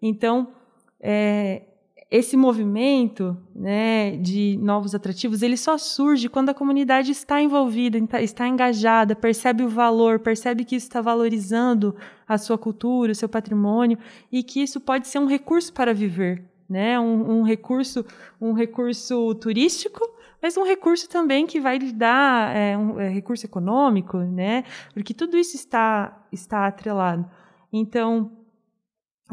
Então, 0.01 0.53
é, 1.01 1.63
esse 2.13 2.37
movimento 2.37 3.35
né, 3.55 4.15
de 4.17 4.55
novos 4.61 4.93
atrativos 4.93 5.41
ele 5.41 5.57
só 5.57 5.79
surge 5.79 6.29
quando 6.29 6.49
a 6.49 6.53
comunidade 6.53 7.11
está 7.11 7.41
envolvida, 7.41 7.97
está 8.21 8.47
engajada, 8.47 9.15
percebe 9.15 9.63
o 9.63 9.67
valor, 9.67 10.19
percebe 10.19 10.63
que 10.63 10.75
isso 10.75 10.85
está 10.85 11.01
valorizando 11.01 11.95
a 12.27 12.37
sua 12.37 12.55
cultura, 12.55 13.13
o 13.13 13.15
seu 13.15 13.27
patrimônio 13.27 13.97
e 14.31 14.43
que 14.43 14.61
isso 14.61 14.79
pode 14.79 15.07
ser 15.07 15.17
um 15.17 15.25
recurso 15.25 15.73
para 15.73 15.91
viver, 15.91 16.43
né? 16.69 16.99
um, 16.99 17.39
um 17.39 17.41
recurso, 17.41 18.05
um 18.39 18.53
recurso 18.53 19.33
turístico, 19.33 20.07
mas 20.39 20.55
um 20.55 20.63
recurso 20.63 21.09
também 21.09 21.47
que 21.47 21.59
vai 21.59 21.79
lhe 21.79 21.91
dar 21.91 22.55
é, 22.55 22.77
um 22.77 22.99
é, 22.99 23.09
recurso 23.09 23.47
econômico, 23.47 24.19
né? 24.19 24.65
Porque 24.93 25.15
tudo 25.15 25.35
isso 25.35 25.55
está 25.55 26.21
está 26.31 26.67
atrelado. 26.67 27.25
Então 27.71 28.42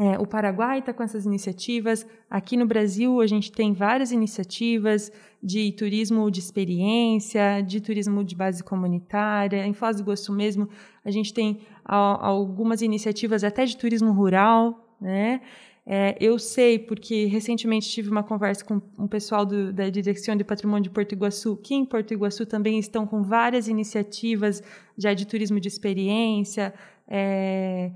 é, 0.03 0.17
o 0.17 0.25
Paraguai 0.25 0.79
está 0.79 0.91
com 0.91 1.03
essas 1.03 1.27
iniciativas. 1.27 2.07
Aqui 2.27 2.57
no 2.57 2.65
Brasil, 2.65 3.21
a 3.21 3.27
gente 3.27 3.51
tem 3.51 3.71
várias 3.71 4.11
iniciativas 4.11 5.11
de 5.43 5.71
turismo 5.73 6.31
de 6.31 6.39
experiência, 6.39 7.61
de 7.61 7.79
turismo 7.79 8.23
de 8.23 8.35
base 8.35 8.63
comunitária. 8.63 9.63
Em 9.63 9.73
Foz 9.73 9.97
do 9.97 10.01
Iguaçu 10.01 10.33
mesmo, 10.33 10.67
a 11.05 11.11
gente 11.11 11.31
tem 11.31 11.59
algumas 11.85 12.81
iniciativas 12.81 13.43
até 13.43 13.63
de 13.63 13.77
turismo 13.77 14.11
rural. 14.11 14.97
Né? 14.99 15.39
É, 15.85 16.17
eu 16.19 16.39
sei, 16.39 16.79
porque 16.79 17.25
recentemente 17.25 17.87
tive 17.87 18.09
uma 18.09 18.23
conversa 18.23 18.65
com 18.65 18.81
um 18.97 19.07
pessoal 19.07 19.45
do, 19.45 19.71
da 19.71 19.87
Direção 19.87 20.35
de 20.35 20.43
Patrimônio 20.43 20.85
de 20.85 20.89
Porto 20.89 21.11
Iguaçu, 21.11 21.55
que 21.57 21.75
em 21.75 21.85
Porto 21.85 22.11
Iguaçu 22.11 22.43
também 22.47 22.79
estão 22.79 23.05
com 23.05 23.21
várias 23.21 23.67
iniciativas 23.67 24.63
já 24.97 25.13
de 25.13 25.27
turismo 25.27 25.59
de 25.59 25.67
experiência. 25.67 26.73
É, 27.07 27.91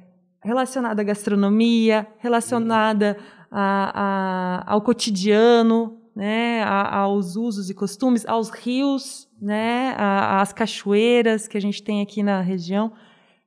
relacionada 0.45 1.01
à 1.01 1.05
gastronomia, 1.05 2.07
relacionada 2.19 3.17
a, 3.51 4.63
a, 4.67 4.73
ao 4.73 4.81
cotidiano, 4.81 5.99
né, 6.15 6.61
a, 6.63 6.99
aos 6.99 7.35
usos 7.35 7.69
e 7.69 7.73
costumes, 7.73 8.25
aos 8.27 8.49
rios, 8.49 9.27
né, 9.41 9.95
às 9.97 10.53
cachoeiras 10.53 11.47
que 11.47 11.57
a 11.57 11.61
gente 11.61 11.81
tem 11.81 12.01
aqui 12.01 12.21
na 12.21 12.41
região, 12.41 12.93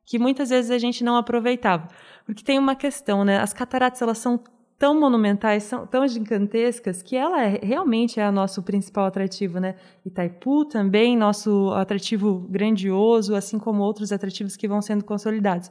que 0.04 0.18
muitas 0.18 0.50
vezes 0.50 0.72
a 0.72 0.78
gente 0.78 1.04
não 1.04 1.16
aproveitava. 1.16 1.88
Porque 2.26 2.42
tem 2.42 2.58
uma 2.58 2.74
questão, 2.74 3.24
né, 3.24 3.38
as 3.38 3.52
cataratas 3.52 4.02
elas 4.02 4.18
são 4.18 4.40
tão 4.76 4.98
monumentais, 4.98 5.64
são 5.64 5.86
tão 5.86 6.06
gigantescas, 6.06 7.00
que 7.00 7.16
ela 7.16 7.42
é, 7.42 7.60
realmente 7.62 8.18
é 8.20 8.28
o 8.28 8.32
nosso 8.32 8.62
principal 8.62 9.06
atrativo, 9.06 9.58
né? 9.58 9.74
Itaipu 10.06 10.64
também, 10.66 11.16
nosso 11.16 11.72
atrativo 11.72 12.46
grandioso, 12.48 13.34
assim 13.34 13.58
como 13.58 13.82
outros 13.82 14.12
atrativos 14.12 14.56
que 14.56 14.68
vão 14.68 14.80
sendo 14.80 15.04
consolidados 15.04 15.68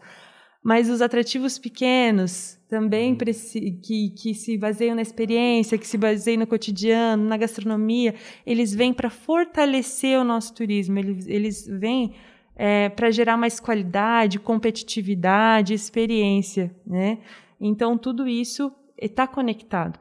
mas 0.64 0.90
os 0.90 1.02
atrativos 1.02 1.58
pequenos 1.58 2.58
também 2.70 3.12
uhum. 3.12 3.80
que, 3.82 4.10
que 4.10 4.34
se 4.34 4.58
baseiam 4.58 4.96
na 4.96 5.02
experiência, 5.02 5.78
que 5.78 5.88
se 5.88 5.98
baseiam 5.98 6.40
no 6.40 6.48
cotidiano, 6.48 7.24
na 7.24 7.38
gastronomia, 7.38 8.16
eles 8.46 8.74
vêm 8.74 8.94
para 8.94 9.10
fortalecer 9.10 10.20
o 10.20 10.24
nosso 10.24 10.54
turismo, 10.54 11.00
eles, 11.00 11.28
eles 11.28 11.68
vêm 11.68 12.14
é, 12.56 12.90
para 12.90 13.12
gerar 13.12 13.38
mais 13.38 13.60
qualidade, 13.60 14.40
competitividade, 14.40 15.74
experiência. 15.74 16.76
Né? 16.86 17.20
Então, 17.62 17.98
tudo 17.98 18.28
isso 18.28 18.72
está 19.00 19.26
conectado. 19.26 20.00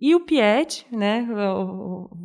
E 0.00 0.14
o 0.14 0.20
PIET, 0.20 0.86
né, 0.90 1.28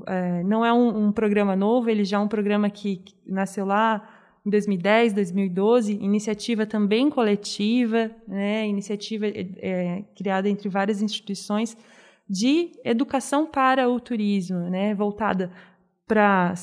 é, 0.07 0.43
não 0.43 0.63
é 0.63 0.71
um, 0.71 1.07
um, 1.07 1.11
programa 1.11 1.57
novo, 1.57 1.89
ele 1.89 2.05
já 2.05 2.15
é 2.15 2.19
um 2.19 2.27
programa 2.27 2.69
que, 2.69 2.97
que 2.97 3.13
nasceu 3.25 3.65
lá 3.65 4.14
em 4.45 4.49
2010, 4.49 5.13
2012, 5.13 5.93
iniciativa 5.93 6.65
também 6.65 7.09
coletiva, 7.09 8.11
né, 8.27 8.67
iniciativa 8.67 9.25
é, 9.27 10.03
criada 10.15 10.47
entre 10.47 10.69
várias 10.69 11.01
instituições 11.01 11.75
de 12.29 12.71
educação 12.83 13.47
para 13.47 13.89
o 13.89 13.99
turismo, 13.99 14.69
né, 14.69 14.93
voltada 14.93 15.51
para 16.07 16.53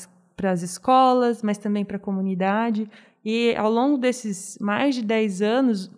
as 0.43 0.61
escolas, 0.61 1.43
mas 1.43 1.57
também 1.57 1.83
para 1.83 1.97
a 1.97 1.99
comunidade. 1.99 2.89
E 3.23 3.53
ao 3.55 3.71
longo 3.71 3.97
desses 3.97 4.57
mais 4.59 4.95
de 4.95 5.01
10 5.01 5.41
anos, 5.41 5.91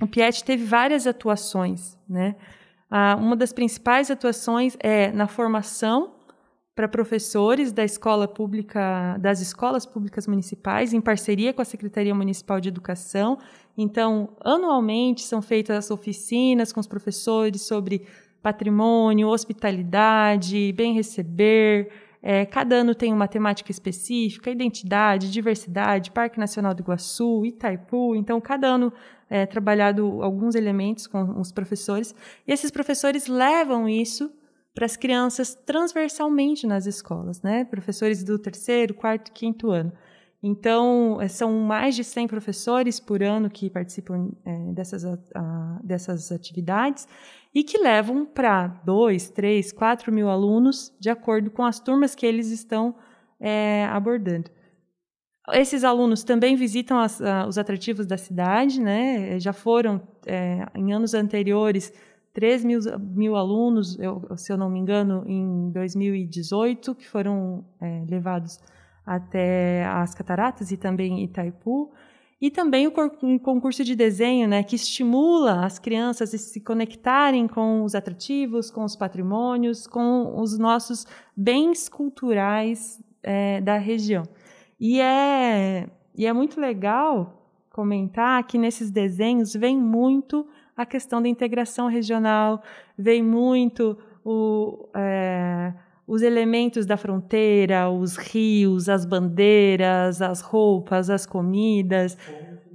o 0.00 0.06
Piet 0.06 0.44
teve 0.44 0.64
várias 0.64 1.06
atuações. 1.06 1.98
Né? 2.08 2.36
Ah, 2.90 3.16
uma 3.16 3.34
das 3.34 3.52
principais 3.52 4.10
atuações 4.10 4.76
é 4.80 5.10
na 5.12 5.26
formação 5.26 6.15
para 6.76 6.86
professores 6.86 7.72
da 7.72 7.82
escola 7.82 8.28
pública, 8.28 9.16
das 9.18 9.40
escolas 9.40 9.86
públicas 9.86 10.26
municipais, 10.26 10.92
em 10.92 11.00
parceria 11.00 11.54
com 11.54 11.62
a 11.62 11.64
Secretaria 11.64 12.14
Municipal 12.14 12.60
de 12.60 12.68
Educação. 12.68 13.38
Então, 13.78 14.28
anualmente 14.44 15.22
são 15.22 15.40
feitas 15.40 15.90
oficinas 15.90 16.74
com 16.74 16.78
os 16.78 16.86
professores 16.86 17.62
sobre 17.62 18.02
patrimônio, 18.42 19.28
hospitalidade, 19.28 20.70
bem 20.74 20.92
receber. 20.92 21.88
É, 22.22 22.44
cada 22.44 22.76
ano 22.76 22.94
tem 22.94 23.10
uma 23.10 23.26
temática 23.26 23.70
específica, 23.70 24.50
identidade, 24.50 25.30
diversidade, 25.30 26.10
Parque 26.10 26.38
Nacional 26.38 26.74
do 26.74 26.82
Iguaçu, 26.82 27.46
Itaipu. 27.46 28.14
Então, 28.14 28.38
cada 28.38 28.66
ano 28.68 28.92
é 29.30 29.46
trabalhado 29.46 30.22
alguns 30.22 30.54
elementos 30.54 31.06
com 31.06 31.40
os 31.40 31.50
professores. 31.50 32.14
E 32.46 32.52
esses 32.52 32.70
professores 32.70 33.26
levam 33.28 33.88
isso 33.88 34.30
para 34.76 34.84
as 34.84 34.94
crianças 34.94 35.54
transversalmente 35.54 36.66
nas 36.66 36.84
escolas, 36.84 37.40
né? 37.40 37.64
Professores 37.64 38.22
do 38.22 38.38
terceiro, 38.38 38.92
quarto, 38.92 39.32
quinto 39.32 39.70
ano. 39.70 39.90
Então, 40.42 41.18
eh, 41.18 41.28
são 41.28 41.50
mais 41.60 41.96
de 41.96 42.04
100 42.04 42.28
professores 42.28 43.00
por 43.00 43.22
ano 43.22 43.48
que 43.48 43.70
participam 43.70 44.30
é, 44.44 44.72
dessas, 44.74 45.02
a, 45.34 45.80
dessas 45.82 46.30
atividades 46.30 47.08
e 47.54 47.64
que 47.64 47.78
levam 47.78 48.26
para 48.26 48.66
2, 48.84 49.30
3, 49.30 49.72
4 49.72 50.12
mil 50.12 50.28
alunos, 50.28 50.94
de 51.00 51.08
acordo 51.08 51.50
com 51.50 51.64
as 51.64 51.80
turmas 51.80 52.14
que 52.14 52.26
eles 52.26 52.50
estão 52.50 52.94
é, 53.40 53.86
abordando. 53.86 54.50
Esses 55.52 55.84
alunos 55.84 56.22
também 56.22 56.54
visitam 56.54 57.00
as, 57.00 57.22
a, 57.22 57.46
os 57.46 57.56
atrativos 57.56 58.04
da 58.04 58.18
cidade, 58.18 58.78
né? 58.78 59.40
já 59.40 59.54
foram, 59.54 60.06
é, 60.26 60.66
em 60.74 60.92
anos 60.92 61.14
anteriores, 61.14 61.94
3 62.36 62.64
mil, 62.66 62.80
mil 63.00 63.34
alunos, 63.34 63.98
eu, 63.98 64.36
se 64.36 64.52
eu 64.52 64.58
não 64.58 64.68
me 64.68 64.78
engano, 64.78 65.24
em 65.26 65.70
2018, 65.70 66.94
que 66.94 67.08
foram 67.08 67.64
é, 67.80 68.04
levados 68.06 68.60
até 69.06 69.86
as 69.86 70.14
cataratas 70.14 70.70
e 70.70 70.76
também 70.76 71.24
Itaipu. 71.24 71.90
E 72.38 72.50
também 72.50 72.86
um 73.22 73.38
concurso 73.38 73.82
de 73.82 73.96
desenho, 73.96 74.46
né, 74.46 74.62
que 74.62 74.76
estimula 74.76 75.64
as 75.64 75.78
crianças 75.78 76.34
a 76.34 76.36
se 76.36 76.60
conectarem 76.60 77.48
com 77.48 77.82
os 77.82 77.94
atrativos, 77.94 78.70
com 78.70 78.84
os 78.84 78.94
patrimônios, 78.94 79.86
com 79.86 80.38
os 80.38 80.58
nossos 80.58 81.06
bens 81.34 81.88
culturais 81.88 83.02
é, 83.22 83.62
da 83.62 83.78
região. 83.78 84.24
E 84.78 85.00
é, 85.00 85.88
e 86.14 86.26
é 86.26 86.32
muito 86.34 86.60
legal 86.60 87.50
comentar 87.70 88.46
que 88.46 88.58
nesses 88.58 88.90
desenhos 88.90 89.54
vem 89.54 89.80
muito 89.80 90.46
a 90.76 90.84
questão 90.84 91.22
da 91.22 91.28
integração 91.28 91.88
regional, 91.88 92.62
vem 92.98 93.22
muito 93.22 93.96
o, 94.24 94.88
é, 94.94 95.72
os 96.06 96.22
elementos 96.22 96.84
da 96.84 96.96
fronteira, 96.96 97.88
os 97.88 98.16
rios, 98.16 98.88
as 98.88 99.04
bandeiras, 99.04 100.20
as 100.20 100.40
roupas, 100.40 101.08
as 101.08 101.24
comidas, 101.24 102.18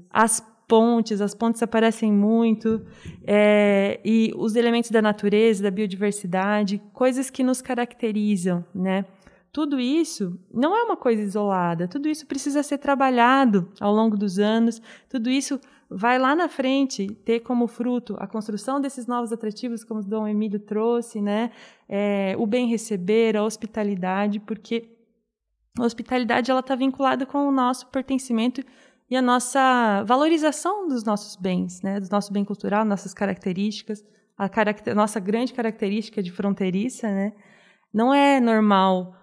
as 0.09 0.41
pontes, 0.67 1.19
as 1.21 1.35
pontes 1.35 1.61
aparecem 1.61 2.11
muito, 2.11 2.81
é, 3.27 3.99
e 4.05 4.31
os 4.37 4.55
elementos 4.55 4.89
da 4.89 5.01
natureza, 5.01 5.63
da 5.63 5.69
biodiversidade, 5.69 6.81
coisas 6.93 7.29
que 7.29 7.43
nos 7.43 7.61
caracterizam, 7.61 8.63
né? 8.73 9.05
Tudo 9.51 9.81
isso 9.81 10.39
não 10.49 10.73
é 10.77 10.83
uma 10.83 10.95
coisa 10.95 11.21
isolada, 11.21 11.85
tudo 11.85 12.07
isso 12.07 12.25
precisa 12.25 12.63
ser 12.63 12.77
trabalhado 12.77 13.69
ao 13.81 13.93
longo 13.93 14.15
dos 14.15 14.39
anos, 14.39 14.81
tudo 15.09 15.29
isso 15.29 15.59
vai 15.93 16.17
lá 16.17 16.33
na 16.33 16.47
frente 16.47 17.07
ter 17.25 17.41
como 17.41 17.67
fruto 17.67 18.15
a 18.17 18.25
construção 18.25 18.79
desses 18.79 19.07
novos 19.07 19.33
atrativos, 19.33 19.83
como 19.83 19.99
o 19.99 20.03
Dom 20.03 20.25
Emílio 20.25 20.59
trouxe, 20.59 21.21
né? 21.21 21.51
É, 21.89 22.33
o 22.37 22.45
bem 22.45 22.67
receber, 22.67 23.35
a 23.35 23.43
hospitalidade, 23.43 24.39
porque 24.39 24.89
a 25.77 25.83
hospitalidade 25.83 26.49
ela 26.49 26.61
está 26.61 26.75
vinculada 26.75 27.25
com 27.25 27.47
o 27.47 27.51
nosso 27.51 27.87
pertencimento 27.87 28.63
e 29.09 29.17
a 29.17 29.21
nossa 29.21 30.03
valorização 30.03 30.87
dos 30.87 31.03
nossos 31.03 31.35
bens, 31.35 31.81
né? 31.81 31.99
Do 31.99 32.09
nosso 32.09 32.31
bem 32.31 32.45
cultural, 32.45 32.85
nossas 32.85 33.13
características, 33.13 34.01
a 34.37 34.47
caracter, 34.47 34.95
nossa 34.95 35.19
grande 35.19 35.53
característica 35.53 36.23
de 36.23 36.31
fronteiriça, 36.31 37.09
né? 37.09 37.33
Não 37.93 38.13
é 38.13 38.39
normal 38.39 39.13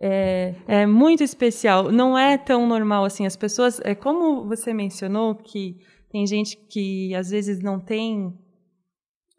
é, 0.00 0.54
é 0.66 0.86
muito 0.86 1.22
especial. 1.22 1.92
Não 1.92 2.16
é 2.16 2.38
tão 2.38 2.66
normal 2.66 3.04
assim. 3.04 3.26
As 3.26 3.36
pessoas, 3.36 3.80
é 3.84 3.94
como 3.94 4.46
você 4.46 4.72
mencionou 4.72 5.34
que 5.34 5.78
tem 6.10 6.26
gente 6.26 6.56
que 6.68 7.14
às 7.14 7.30
vezes 7.30 7.60
não 7.60 7.78
tem 7.78 8.36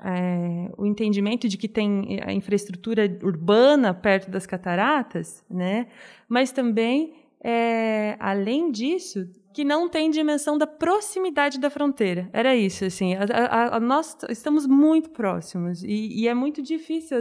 é, 0.03 0.71
o 0.77 0.85
entendimento 0.85 1.47
de 1.47 1.57
que 1.57 1.67
tem 1.67 2.19
a 2.25 2.33
infraestrutura 2.33 3.03
urbana 3.21 3.93
perto 3.93 4.31
das 4.31 4.47
cataratas, 4.47 5.45
né? 5.49 5.87
Mas 6.27 6.51
também, 6.51 7.13
é, 7.43 8.15
além 8.19 8.71
disso, 8.71 9.29
que 9.53 9.65
não 9.65 9.89
tem 9.89 10.09
dimensão 10.09 10.57
da 10.57 10.65
proximidade 10.65 11.59
da 11.59 11.69
fronteira. 11.69 12.29
Era 12.31 12.55
isso, 12.55 12.85
assim. 12.85 13.15
A, 13.15 13.25
a, 13.25 13.75
a 13.75 13.79
nós 13.81 14.15
estamos 14.29 14.65
muito 14.65 15.09
próximos 15.09 15.83
e, 15.83 16.21
e 16.21 16.27
é 16.27 16.33
muito 16.33 16.61
difícil 16.61 17.17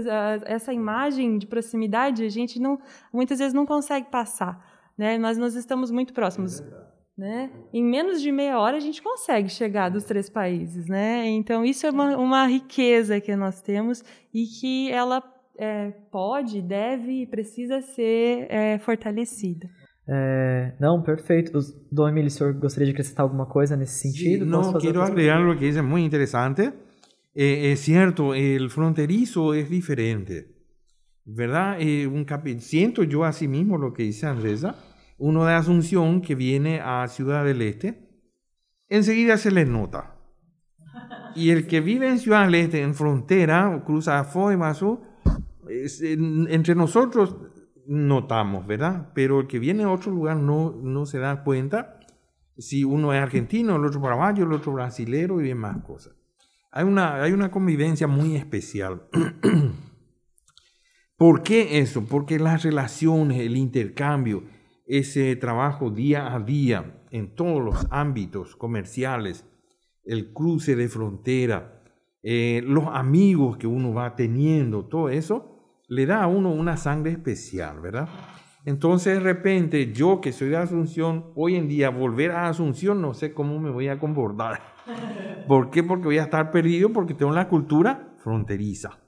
essa 0.46 0.72
imagem 0.72 1.38
de 1.38 1.46
proximidade. 1.46 2.24
A 2.24 2.28
gente 2.28 2.60
não, 2.60 2.78
muitas 3.12 3.40
vezes 3.40 3.52
não 3.52 3.66
consegue 3.66 4.08
passar, 4.10 4.64
né? 4.96 5.18
Mas 5.18 5.36
nós 5.36 5.56
estamos 5.56 5.90
muito 5.90 6.14
próximos. 6.14 6.60
É 6.60 6.89
né? 7.20 7.50
Em 7.70 7.84
menos 7.84 8.22
de 8.22 8.32
meia 8.32 8.58
hora 8.58 8.78
a 8.78 8.80
gente 8.80 9.02
consegue 9.02 9.50
chegar 9.50 9.90
dos 9.90 10.04
três 10.04 10.30
países, 10.30 10.86
né? 10.86 11.28
Então 11.28 11.62
isso 11.62 11.86
é 11.86 11.90
uma, 11.90 12.16
uma 12.16 12.46
riqueza 12.46 13.20
que 13.20 13.36
nós 13.36 13.60
temos 13.60 14.02
e 14.32 14.46
que 14.46 14.90
ela 14.90 15.22
é, 15.58 15.90
pode, 16.10 16.62
deve 16.62 17.22
e 17.22 17.26
precisa 17.26 17.82
ser 17.82 18.46
é, 18.48 18.78
fortalecida. 18.78 19.68
É, 20.08 20.72
não, 20.80 21.02
perfeito. 21.02 21.52
Dom 21.92 22.08
Emílio, 22.08 22.28
o 22.28 22.30
senhor 22.30 22.54
gostaria 22.54 22.86
de 22.86 22.92
acrescentar 22.92 23.24
alguma 23.24 23.44
coisa 23.44 23.76
nesse 23.76 24.00
sentido? 24.00 24.46
Sí, 24.46 24.50
no, 24.50 24.78
quiero 24.78 25.02
agregar 25.02 25.40
lo 25.40 25.56
que 25.58 25.68
es 25.68 25.76
muy 25.82 26.02
interesante. 26.02 26.72
Eh, 27.34 27.72
es 27.72 27.80
cierto, 27.80 28.34
el 28.34 28.70
fronterizo 28.70 29.52
es 29.52 29.68
diferente, 29.68 30.48
¿verdad? 31.26 31.76
Eh, 31.78 32.06
un 32.06 32.26
siento 32.60 33.04
yo 33.04 33.24
a 33.24 33.32
sí 33.32 33.46
mismo 33.46 33.76
lo 33.76 33.92
que 33.92 34.04
dice 34.04 34.26
Andresa, 34.26 34.74
uno 35.20 35.44
de 35.44 35.52
Asunción 35.52 36.22
que 36.22 36.34
viene 36.34 36.80
a 36.80 37.06
Ciudad 37.08 37.44
del 37.44 37.62
Este, 37.62 38.08
enseguida 38.88 39.36
se 39.36 39.50
le 39.50 39.66
nota. 39.66 40.16
Y 41.36 41.50
el 41.50 41.66
que 41.66 41.80
vive 41.80 42.08
en 42.08 42.18
Ciudad 42.18 42.46
del 42.46 42.54
Este, 42.56 42.82
en 42.82 42.94
frontera, 42.94 43.82
cruza 43.86 44.24
Foy, 44.24 44.56
Mazo, 44.56 45.02
entre 46.48 46.74
nosotros 46.74 47.36
notamos, 47.86 48.66
¿verdad? 48.66 49.12
Pero 49.14 49.40
el 49.40 49.46
que 49.46 49.58
viene 49.58 49.84
a 49.84 49.90
otro 49.90 50.10
lugar 50.10 50.38
no, 50.38 50.72
no 50.72 51.06
se 51.06 51.18
da 51.18 51.44
cuenta 51.44 52.00
si 52.56 52.84
uno 52.84 53.12
es 53.12 53.22
argentino, 53.22 53.76
el 53.76 53.84
otro 53.84 54.00
paraguayo, 54.00 54.44
el 54.44 54.52
otro 54.52 54.72
brasilero 54.72 55.40
y 55.40 55.48
demás 55.48 55.82
cosas. 55.84 56.14
Hay 56.72 56.84
una, 56.84 57.22
hay 57.22 57.32
una 57.32 57.50
convivencia 57.50 58.06
muy 58.06 58.36
especial. 58.36 59.08
¿Por 61.16 61.42
qué 61.42 61.80
eso? 61.80 62.06
Porque 62.06 62.38
las 62.38 62.62
relaciones, 62.62 63.40
el 63.40 63.56
intercambio, 63.56 64.44
ese 64.90 65.36
trabajo 65.36 65.90
día 65.90 66.34
a 66.34 66.40
día 66.40 67.04
en 67.10 67.34
todos 67.34 67.62
los 67.62 67.86
ámbitos 67.90 68.56
comerciales, 68.56 69.46
el 70.04 70.32
cruce 70.32 70.76
de 70.76 70.88
frontera, 70.88 71.82
eh, 72.22 72.62
los 72.66 72.84
amigos 72.88 73.56
que 73.56 73.66
uno 73.66 73.94
va 73.94 74.16
teniendo, 74.16 74.84
todo 74.84 75.08
eso, 75.08 75.82
le 75.88 76.06
da 76.06 76.22
a 76.22 76.26
uno 76.26 76.50
una 76.50 76.76
sangre 76.76 77.12
especial, 77.12 77.80
¿verdad? 77.80 78.08
Entonces 78.64 79.14
de 79.14 79.20
repente 79.20 79.92
yo 79.92 80.20
que 80.20 80.32
soy 80.32 80.48
de 80.48 80.56
Asunción, 80.56 81.32
hoy 81.34 81.56
en 81.56 81.68
día 81.68 81.90
volver 81.90 82.32
a 82.32 82.48
Asunción 82.48 83.00
no 83.00 83.14
sé 83.14 83.32
cómo 83.32 83.58
me 83.58 83.70
voy 83.70 83.88
a 83.88 83.98
comportar. 83.98 84.60
¿Por 85.48 85.70
qué? 85.70 85.82
Porque 85.82 86.04
voy 86.04 86.18
a 86.18 86.24
estar 86.24 86.50
perdido 86.50 86.92
porque 86.92 87.14
tengo 87.14 87.32
la 87.32 87.48
cultura 87.48 88.14
fronteriza, 88.18 89.00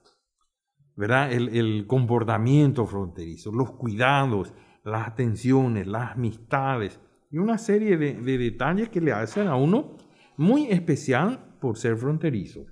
¿verdad? 0.96 1.32
El, 1.32 1.86
comportamiento 1.86 2.86
fronterizo, 2.86 3.52
los 3.52 3.72
cuidados, 3.72 4.54
las 4.84 5.08
atenciones, 5.08 5.86
las 5.86 6.12
amistades 6.12 7.00
y 7.30 7.38
una 7.38 7.58
serie 7.58 7.96
de, 7.96 8.14
de 8.14 8.38
detalles 8.38 8.88
que 8.88 9.00
le 9.00 9.12
hacen 9.12 9.46
a 9.46 9.56
uno 9.56 9.96
muy 10.36 10.66
especial 10.66 11.56
por 11.60 11.78
ser 11.78 11.96
fronterizo. 11.96 12.66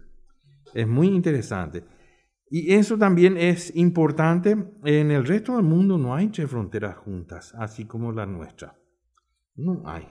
Es 0.75 0.87
muy 0.87 1.09
interesante. 1.09 1.85
Y 2.49 2.75
eso 2.75 2.99
también 2.99 3.37
es 3.37 3.75
importante. 3.77 4.57
En 4.85 5.11
el 5.13 5.25
resto 5.25 5.57
del 5.57 5.65
mundo 5.65 5.99
no 5.99 6.15
hay 6.15 6.29
tres 6.29 6.51
fronteras 6.51 6.97
juntas, 6.97 7.55
así 7.57 7.85
como 7.85 8.11
la 8.11 8.27
nuestra. 8.27 8.77
No 9.55 9.83
hay. 9.87 10.09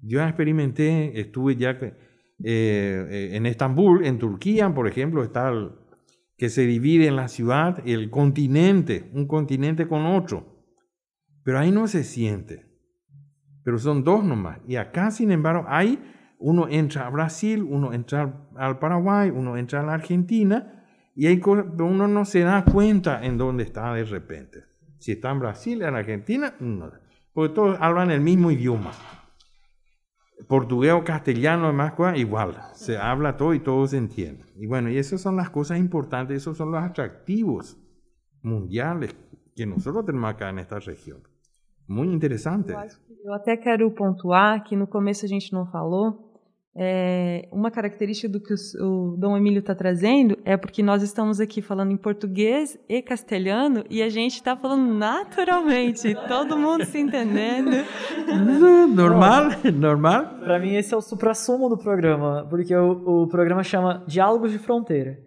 Yo 0.00 0.22
experimenté, 0.22 1.20
estuve 1.20 1.56
ya 1.56 1.70
eh, 1.72 1.92
eh, 2.42 3.30
en 3.32 3.46
Estambul, 3.46 4.06
en 4.06 4.18
Turquía, 4.18 4.72
por 4.72 4.88
ejemplo, 4.88 5.22
está 5.22 5.50
el, 5.50 5.72
que 6.38 6.48
se 6.48 6.64
divide 6.64 7.08
en 7.08 7.16
la 7.16 7.28
ciudad 7.28 7.82
el 7.84 8.10
continente, 8.10 9.10
un 9.12 9.26
continente 9.26 9.88
con 9.88 10.06
otro. 10.06 10.57
Pero 11.48 11.60
ahí 11.60 11.72
no 11.72 11.88
se 11.88 12.04
siente. 12.04 12.66
Pero 13.64 13.78
son 13.78 14.04
dos 14.04 14.22
nomás. 14.22 14.58
Y 14.66 14.76
acá, 14.76 15.10
sin 15.10 15.32
embargo, 15.32 15.64
hay 15.66 15.98
uno 16.38 16.68
entra 16.68 17.06
a 17.06 17.08
Brasil, 17.08 17.62
uno 17.62 17.94
entra 17.94 18.50
al 18.54 18.78
Paraguay, 18.78 19.30
uno 19.30 19.56
entra 19.56 19.80
a 19.80 19.82
la 19.82 19.94
Argentina 19.94 20.84
y 21.16 21.26
hay 21.26 21.40
uno 21.42 22.06
no 22.06 22.26
se 22.26 22.40
da 22.40 22.66
cuenta 22.66 23.24
en 23.24 23.38
dónde 23.38 23.64
está 23.64 23.94
de 23.94 24.04
repente. 24.04 24.64
Si 24.98 25.12
está 25.12 25.30
en 25.30 25.40
Brasil, 25.40 25.80
en 25.80 25.94
Argentina, 25.94 26.54
no. 26.60 26.92
Porque 27.32 27.54
todos 27.54 27.78
hablan 27.80 28.10
el 28.10 28.20
mismo 28.20 28.50
idioma. 28.50 28.92
Portugués 30.48 30.92
o 30.92 31.02
castellano, 31.02 31.68
además, 31.68 31.94
igual. 32.16 32.60
Se 32.74 32.98
habla 32.98 33.38
todo 33.38 33.54
y 33.54 33.60
todo 33.60 33.86
se 33.86 33.96
entiende. 33.96 34.44
Y 34.54 34.66
bueno, 34.66 34.90
y 34.90 34.98
esas 34.98 35.22
son 35.22 35.36
las 35.36 35.48
cosas 35.48 35.78
importantes, 35.78 36.36
esos 36.36 36.58
son 36.58 36.72
los 36.72 36.82
atractivos 36.82 37.78
mundiales 38.42 39.16
que 39.56 39.64
nosotros 39.64 40.04
tenemos 40.04 40.28
acá 40.28 40.50
en 40.50 40.58
esta 40.58 40.78
región. 40.78 41.22
Muy 41.88 42.08
interesante. 42.08 42.72
Eu, 43.24 43.32
até 43.32 43.56
quero 43.56 43.90
pontuar 43.90 44.62
que 44.62 44.76
no 44.76 44.86
começo 44.86 45.24
a 45.24 45.28
gente 45.28 45.52
não 45.52 45.66
falou, 45.66 46.28
É, 46.80 47.48
uma 47.50 47.72
característica 47.72 48.28
do 48.28 48.40
que 48.40 48.54
o, 48.54 49.12
o 49.12 49.16
Dom 49.16 49.36
Emílio 49.36 49.58
está 49.58 49.74
trazendo 49.74 50.38
é 50.44 50.56
porque 50.56 50.80
nós 50.80 51.02
estamos 51.02 51.40
aqui 51.40 51.60
falando 51.60 51.90
em 51.90 51.96
português 51.96 52.78
e 52.88 53.02
castelhano 53.02 53.82
e 53.90 54.00
a 54.00 54.08
gente 54.08 54.34
está 54.34 54.54
falando 54.56 54.94
naturalmente, 54.94 56.14
todo 56.28 56.56
mundo 56.56 56.84
se 56.84 57.00
entendendo. 57.00 57.84
Normal, 58.94 59.44
normal. 59.74 60.38
Para 60.38 60.60
mim 60.60 60.76
esse 60.76 60.94
é 60.94 60.96
o 60.96 61.00
supra-sumo 61.00 61.68
do 61.68 61.76
programa, 61.76 62.46
porque 62.48 62.76
o, 62.76 63.24
o 63.24 63.26
programa 63.26 63.64
chama 63.64 64.04
Diálogos 64.06 64.52
de 64.52 64.58
Fronteira. 64.60 65.18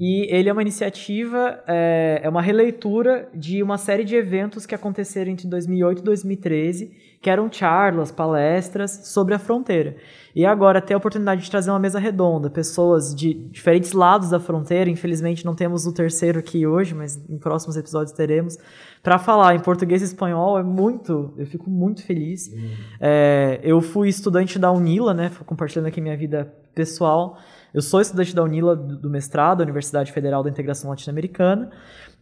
E 0.00 0.26
ele 0.34 0.48
é 0.48 0.52
uma 0.52 0.62
iniciativa, 0.62 1.62
é, 1.66 2.20
é, 2.22 2.28
uma 2.28 2.40
releitura 2.40 3.28
de 3.34 3.62
uma 3.62 3.76
série 3.76 4.04
de 4.04 4.16
eventos 4.16 4.64
que 4.64 4.74
aconteceram 4.74 5.30
entre 5.30 5.46
2008 5.46 5.98
e 5.98 6.02
2013, 6.02 6.92
que 7.20 7.28
eram 7.28 7.50
charlas, 7.50 8.10
palestras 8.12 8.90
sobre 9.04 9.34
a 9.34 9.38
fronteira. 9.38 9.96
E 10.34 10.46
agora 10.46 10.80
ter 10.80 10.94
a 10.94 10.96
oportunidade 10.96 11.42
de 11.42 11.50
trazer 11.50 11.70
uma 11.70 11.78
mesa 11.78 11.98
redonda, 11.98 12.48
pessoas 12.48 13.14
de 13.14 13.34
diferentes 13.34 13.92
lados 13.92 14.30
da 14.30 14.38
fronteira, 14.38 14.88
infelizmente 14.88 15.44
não 15.44 15.54
temos 15.54 15.84
o 15.84 15.92
terceiro 15.92 16.38
aqui 16.38 16.66
hoje, 16.66 16.94
mas 16.94 17.16
em 17.28 17.36
próximos 17.36 17.76
episódios 17.76 18.12
teremos, 18.12 18.56
para 19.02 19.18
falar 19.18 19.56
em 19.56 19.60
português 19.60 20.00
e 20.00 20.04
espanhol 20.04 20.58
é 20.58 20.62
muito, 20.62 21.34
eu 21.36 21.46
fico 21.46 21.68
muito 21.68 22.04
feliz. 22.04 22.52
Uhum. 22.52 22.70
É, 23.00 23.60
eu 23.62 23.80
fui 23.80 24.08
estudante 24.08 24.58
da 24.58 24.70
Unila, 24.70 25.12
né, 25.12 25.30
compartilhando 25.44 25.86
aqui 25.86 26.00
minha 26.00 26.16
vida 26.16 26.52
pessoal, 26.74 27.36
eu 27.72 27.82
sou 27.82 28.00
estudante 28.00 28.34
da 28.34 28.42
Unila 28.42 28.74
do 28.74 29.10
mestrado, 29.10 29.60
Universidade 29.60 30.12
Federal 30.12 30.42
da 30.42 30.50
Integração 30.50 30.90
Latino-Americana. 30.90 31.70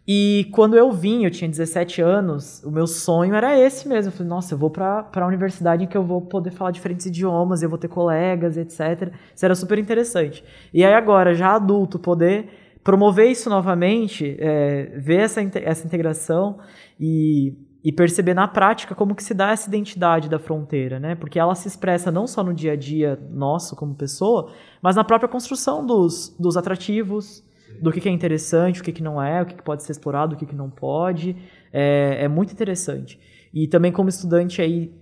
E 0.08 0.48
quando 0.52 0.76
eu 0.76 0.92
vim, 0.92 1.24
eu 1.24 1.30
tinha 1.30 1.50
17 1.50 2.00
anos, 2.00 2.62
o 2.62 2.70
meu 2.70 2.86
sonho 2.86 3.34
era 3.34 3.58
esse 3.58 3.88
mesmo. 3.88 4.12
Eu 4.12 4.16
falei, 4.16 4.28
nossa, 4.28 4.54
eu 4.54 4.58
vou 4.58 4.70
para 4.70 5.08
a 5.12 5.26
universidade 5.26 5.82
em 5.82 5.86
que 5.86 5.96
eu 5.96 6.04
vou 6.04 6.22
poder 6.22 6.52
falar 6.52 6.70
diferentes 6.70 7.06
idiomas, 7.06 7.60
eu 7.60 7.68
vou 7.68 7.78
ter 7.78 7.88
colegas, 7.88 8.56
etc. 8.56 9.12
Isso 9.34 9.44
era 9.44 9.54
super 9.54 9.78
interessante. 9.78 10.44
E 10.72 10.84
aí 10.84 10.94
agora, 10.94 11.34
já 11.34 11.56
adulto, 11.56 11.98
poder 11.98 12.48
promover 12.84 13.28
isso 13.28 13.50
novamente, 13.50 14.36
é, 14.38 14.96
ver 14.96 15.22
essa, 15.22 15.40
essa 15.40 15.84
integração 15.84 16.60
e 17.00 17.65
e 17.86 17.92
perceber 17.92 18.34
na 18.34 18.48
prática 18.48 18.96
como 18.96 19.14
que 19.14 19.22
se 19.22 19.32
dá 19.32 19.52
essa 19.52 19.68
identidade 19.68 20.28
da 20.28 20.40
fronteira, 20.40 20.98
né? 20.98 21.14
Porque 21.14 21.38
ela 21.38 21.54
se 21.54 21.68
expressa 21.68 22.10
não 22.10 22.26
só 22.26 22.42
no 22.42 22.52
dia 22.52 22.72
a 22.72 22.76
dia 22.76 23.16
nosso 23.30 23.76
como 23.76 23.94
pessoa, 23.94 24.50
mas 24.82 24.96
na 24.96 25.04
própria 25.04 25.28
construção 25.28 25.86
dos, 25.86 26.34
dos 26.36 26.56
atrativos, 26.56 27.44
do 27.80 27.92
que, 27.92 28.00
que 28.00 28.08
é 28.08 28.10
interessante, 28.10 28.80
o 28.80 28.82
que, 28.82 28.90
que 28.90 29.04
não 29.04 29.22
é, 29.22 29.40
o 29.40 29.46
que, 29.46 29.54
que 29.54 29.62
pode 29.62 29.84
ser 29.84 29.92
explorado, 29.92 30.34
o 30.34 30.36
que, 30.36 30.44
que 30.44 30.54
não 30.56 30.68
pode. 30.68 31.36
É, 31.72 32.24
é 32.24 32.28
muito 32.28 32.52
interessante. 32.52 33.20
E 33.54 33.68
também 33.68 33.92
como 33.92 34.08
estudante 34.08 34.60
aí 34.60 34.92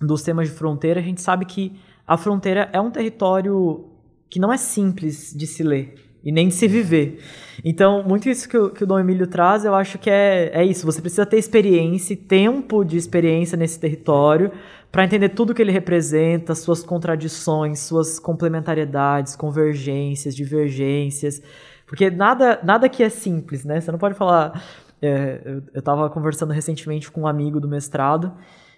dos 0.00 0.22
temas 0.22 0.48
de 0.48 0.54
fronteira, 0.54 1.00
a 1.00 1.02
gente 1.02 1.20
sabe 1.20 1.44
que 1.44 1.80
a 2.06 2.16
fronteira 2.16 2.70
é 2.72 2.80
um 2.80 2.92
território 2.92 3.90
que 4.28 4.38
não 4.38 4.52
é 4.52 4.56
simples 4.56 5.34
de 5.36 5.48
se 5.48 5.64
ler 5.64 5.96
e 6.24 6.30
nem 6.30 6.48
de 6.48 6.54
se 6.54 6.68
viver. 6.68 7.20
Então, 7.64 8.02
muito 8.02 8.28
isso 8.28 8.48
que 8.48 8.56
o, 8.56 8.70
que 8.70 8.84
o 8.84 8.86
Dom 8.86 8.98
Emílio 8.98 9.26
traz, 9.26 9.64
eu 9.64 9.74
acho 9.74 9.98
que 9.98 10.08
é, 10.08 10.50
é 10.52 10.64
isso. 10.64 10.86
Você 10.86 11.00
precisa 11.00 11.26
ter 11.26 11.38
experiência, 11.38 12.16
tempo 12.16 12.84
de 12.84 12.96
experiência 12.96 13.56
nesse 13.56 13.78
território, 13.78 14.50
para 14.90 15.04
entender 15.04 15.30
tudo 15.30 15.54
que 15.54 15.62
ele 15.62 15.72
representa, 15.72 16.54
suas 16.54 16.82
contradições, 16.82 17.80
suas 17.80 18.18
complementariedades, 18.18 19.36
convergências, 19.36 20.34
divergências. 20.34 21.42
Porque 21.86 22.10
nada, 22.10 22.60
nada 22.62 22.88
que 22.88 23.02
é 23.02 23.08
simples, 23.08 23.64
né? 23.64 23.80
Você 23.80 23.90
não 23.92 23.98
pode 23.98 24.14
falar. 24.14 24.62
É, 25.02 25.40
eu, 25.44 25.62
eu 25.74 25.82
tava 25.82 26.10
conversando 26.10 26.52
recentemente 26.52 27.10
com 27.10 27.22
um 27.22 27.26
amigo 27.26 27.58
do 27.58 27.66
mestrado 27.66 28.32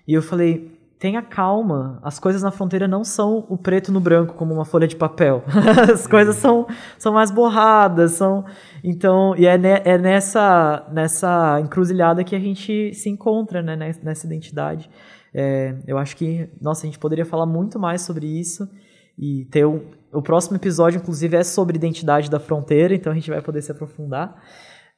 e 0.07 0.15
eu 0.15 0.23
falei, 0.23 0.71
tenha 1.03 1.21
calma, 1.21 1.99
as 2.01 2.21
coisas 2.21 2.43
na 2.43 2.53
fronteira 2.53 2.87
não 2.87 3.03
são 3.03 3.45
o 3.49 3.59
preto 3.59 3.91
no 3.91 3.99
branco 3.99 4.35
como 4.35 4.55
uma 4.55 4.65
folha 4.65 4.87
de 4.87 4.95
papel. 4.95 5.43
as 5.93 6.07
coisas 6.07 6.37
são, 6.37 6.65
são 6.97 7.13
mais 7.13 7.29
borradas, 7.29 8.13
são 8.13 8.45
então 8.85 9.35
e 9.37 9.45
é, 9.45 9.59
ne, 9.59 9.83
é 9.85 9.99
nessa 9.99 10.87
nessa 10.93 11.59
encruzilhada 11.61 12.23
que 12.23 12.37
a 12.37 12.39
gente 12.39 12.95
se 12.95 13.11
encontra, 13.11 13.61
né, 13.61 13.75
nessa 14.01 14.27
identidade. 14.27 14.89
É, 15.35 15.75
eu 15.89 15.99
acho 15.99 16.17
que 16.17 16.49
nossa 16.61 16.87
a 16.87 16.87
gente 16.87 17.01
poderia 17.01 17.27
falar 17.27 17.47
muito 17.47 17.81
mais 17.81 18.03
sobre 18.03 18.25
isso 18.25 18.71
e 19.19 19.45
ter 19.47 19.67
um, 19.67 19.81
o 20.13 20.23
próximo 20.23 20.57
episódio 20.57 20.99
inclusive 20.99 21.37
é 21.37 21.43
sobre 21.43 21.75
identidade 21.75 22.31
da 22.31 22.39
fronteira, 22.39 22.95
então 22.95 23.11
a 23.11 23.15
gente 23.17 23.29
vai 23.29 23.43
poder 23.43 23.61
se 23.61 23.73
aprofundar. 23.73 24.41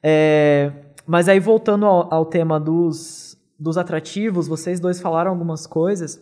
É, 0.03 0.71
mas 1.07 1.27
aí 1.27 1.39
voltando 1.39 1.87
ao, 1.87 2.13
ao 2.13 2.25
tema 2.27 2.59
dos 2.59 3.34
dos 3.59 3.77
atrativos, 3.77 4.47
vocês 4.47 4.79
dois 4.79 4.99
falaram 4.99 5.31
algumas 5.31 5.65
coisas. 5.65 6.21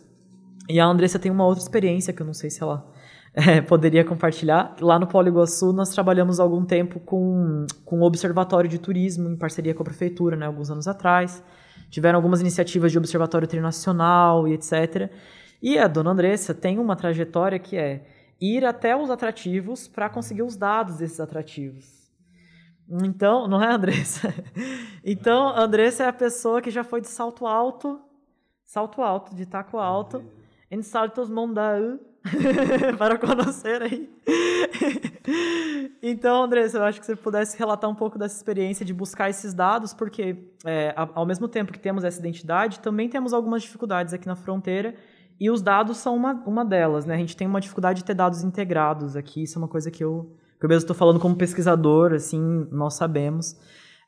E 0.68 0.80
a 0.80 0.86
Andressa 0.86 1.18
tem 1.18 1.30
uma 1.30 1.44
outra 1.44 1.62
experiência 1.62 2.12
que 2.12 2.22
eu 2.22 2.26
não 2.26 2.32
sei 2.32 2.48
se 2.48 2.62
ela 2.62 2.90
é, 3.34 3.60
poderia 3.62 4.04
compartilhar. 4.04 4.76
Lá 4.80 4.98
no 4.98 5.06
Polo 5.06 5.28
Iguaçu, 5.28 5.72
nós 5.72 5.90
trabalhamos 5.90 6.40
algum 6.40 6.64
tempo 6.64 7.00
com, 7.00 7.66
com 7.84 8.00
o 8.00 8.04
Observatório 8.04 8.70
de 8.70 8.78
Turismo, 8.78 9.28
em 9.28 9.36
parceria 9.36 9.74
com 9.74 9.82
a 9.82 9.84
Prefeitura, 9.84 10.36
né, 10.36 10.46
alguns 10.46 10.70
anos 10.70 10.88
atrás. 10.88 11.42
Tiveram 11.90 12.16
algumas 12.16 12.40
iniciativas 12.40 12.92
de 12.92 12.98
Observatório 12.98 13.46
Internacional 13.46 14.48
e 14.48 14.54
etc. 14.54 15.10
E 15.60 15.78
a 15.78 15.86
dona 15.86 16.10
Andressa 16.10 16.54
tem 16.54 16.78
uma 16.78 16.96
trajetória 16.96 17.58
que 17.58 17.76
é 17.76 18.06
ir 18.40 18.64
até 18.64 18.96
os 18.96 19.10
atrativos 19.10 19.88
para 19.88 20.08
conseguir 20.08 20.42
os 20.42 20.56
dados 20.56 20.96
desses 20.96 21.20
atrativos. 21.20 22.03
Então, 23.02 23.48
não 23.48 23.62
é 23.62 23.72
Andressa? 23.72 24.32
Então, 25.06 25.54
Andressa 25.54 26.04
é 26.04 26.08
a 26.08 26.12
pessoa 26.14 26.62
que 26.62 26.70
já 26.70 26.82
foi 26.82 26.98
de 26.98 27.08
salto 27.08 27.46
alto, 27.46 28.00
salto 28.64 29.02
alto, 29.02 29.34
de 29.34 29.44
taco 29.44 29.76
alto, 29.76 30.24
em 30.70 30.80
saltos 30.80 31.28
mondau, 31.28 31.98
para 32.96 33.18
conhecer 33.18 33.82
aí. 33.82 34.10
então, 36.02 36.42
Andressa, 36.42 36.78
eu 36.78 36.84
acho 36.84 37.00
que 37.00 37.04
você 37.04 37.14
pudesse 37.14 37.58
relatar 37.58 37.90
um 37.90 37.94
pouco 37.94 38.18
dessa 38.18 38.34
experiência 38.34 38.82
de 38.82 38.94
buscar 38.94 39.28
esses 39.28 39.52
dados, 39.52 39.92
porque 39.92 40.38
é, 40.64 40.94
ao 40.96 41.26
mesmo 41.26 41.48
tempo 41.48 41.70
que 41.70 41.78
temos 41.78 42.02
essa 42.02 42.18
identidade, 42.18 42.80
também 42.80 43.06
temos 43.06 43.34
algumas 43.34 43.62
dificuldades 43.62 44.14
aqui 44.14 44.26
na 44.26 44.34
fronteira, 44.34 44.94
e 45.38 45.50
os 45.50 45.60
dados 45.60 45.98
são 45.98 46.16
uma, 46.16 46.32
uma 46.46 46.64
delas, 46.64 47.04
né? 47.04 47.14
A 47.14 47.18
gente 47.18 47.36
tem 47.36 47.46
uma 47.46 47.60
dificuldade 47.60 47.98
de 47.98 48.06
ter 48.06 48.14
dados 48.14 48.42
integrados 48.42 49.16
aqui, 49.16 49.42
isso 49.42 49.58
é 49.58 49.60
uma 49.60 49.68
coisa 49.68 49.90
que 49.90 50.02
eu 50.02 50.34
eu 50.64 50.68
mesmo 50.68 50.84
estou 50.84 50.96
falando 50.96 51.20
como 51.20 51.36
pesquisador, 51.36 52.12
assim, 52.12 52.66
nós 52.70 52.94
sabemos. 52.94 53.56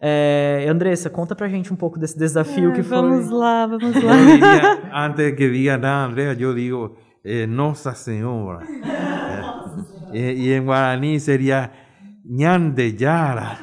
É, 0.00 0.66
Andressa, 0.68 1.08
conta 1.08 1.34
pra 1.34 1.48
gente 1.48 1.72
um 1.72 1.76
pouco 1.76 1.98
desse 1.98 2.18
desafio 2.18 2.70
é, 2.70 2.74
que 2.74 2.82
foi. 2.82 2.96
Vamos 2.96 3.30
lá, 3.30 3.66
vamos 3.66 4.02
lá. 4.02 4.12
Diría, 4.14 4.90
antes 4.92 5.34
que 5.34 5.50
diga 5.50 5.78
nada, 5.78 6.04
Andrea, 6.04 6.34
yo 6.34 6.54
digo 6.54 6.96
eh, 7.24 7.46
Nossa 7.46 7.94
Senhora. 7.94 8.60
Eh, 10.12 10.34
y 10.34 10.52
en 10.52 10.64
guaraní 10.64 11.18
sería 11.18 11.72
Ñande 12.24 12.96
Yara. 12.96 13.58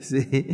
sí. 0.00 0.48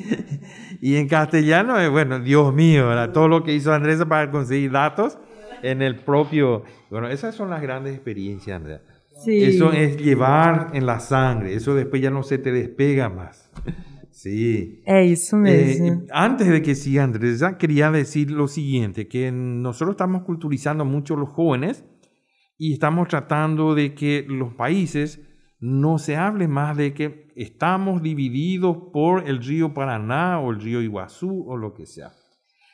Y 0.81 0.97
en 0.97 1.09
castellano, 1.09 1.79
eh, 1.79 1.89
bueno, 1.89 2.21
Dios 2.21 2.55
mío, 2.55 2.89
¿verdad? 2.89 3.13
todo 3.13 3.29
lo 3.29 3.43
que 3.43 3.53
hizo 3.53 3.73
Andrés 3.73 4.03
para 4.05 4.31
conseguir 4.31 4.71
datos 4.71 5.19
en 5.63 5.83
el 5.83 5.97
propio. 5.97 6.63
Bueno, 6.91 7.09
esas 7.09 7.35
son 7.35 7.51
las 7.51 7.61
grandes 7.61 7.95
experiencias, 7.95 8.57
Andrea. 8.57 8.81
Sí. 9.25 9.45
Eso 9.45 9.73
es 9.73 9.97
llevar 9.97 10.71
en 10.75 10.87
la 10.87 11.01
sangre, 11.01 11.55
eso 11.55 11.75
después 11.75 12.01
ya 12.01 12.11
no 12.11 12.23
se 12.23 12.39
te 12.39 12.53
despega 12.53 13.09
más. 13.09 13.51
Sí. 14.11 14.83
Es 14.85 15.23
eso 15.29 15.37
mismo. 15.37 15.87
Eh, 15.87 16.07
antes 16.11 16.49
de 16.49 16.61
que 16.61 16.75
siga 16.75 17.05
Andrés, 17.05 17.41
quería 17.57 17.93
decir 17.93 18.33
lo 18.33 18.49
siguiente, 18.49 19.07
que 19.07 19.31
nosotros 19.31 19.93
estamos 19.93 20.23
culturizando 20.23 20.85
mucho 20.85 21.15
a 21.15 21.19
los 21.19 21.29
jóvenes 21.29 21.85
y 22.57 22.73
estamos 22.73 23.07
tratando 23.07 23.77
de 23.77 23.95
que 23.95 24.25
los 24.27 24.55
países 24.55 25.21
no 25.61 25.99
se 25.99 26.17
hable 26.17 26.49
más 26.49 26.77
de 26.77 26.95
que 26.95 27.29
estamos 27.37 28.03
divididos 28.03 28.77
por 28.93 29.29
el 29.29 29.43
río 29.43 29.73
Paraná 29.73 30.41
o 30.41 30.51
el 30.51 30.61
río 30.61 30.83
Iguazú 30.83 31.45
o 31.49 31.57
lo 31.57 31.75
que 31.75 31.87
sea. 31.87 32.11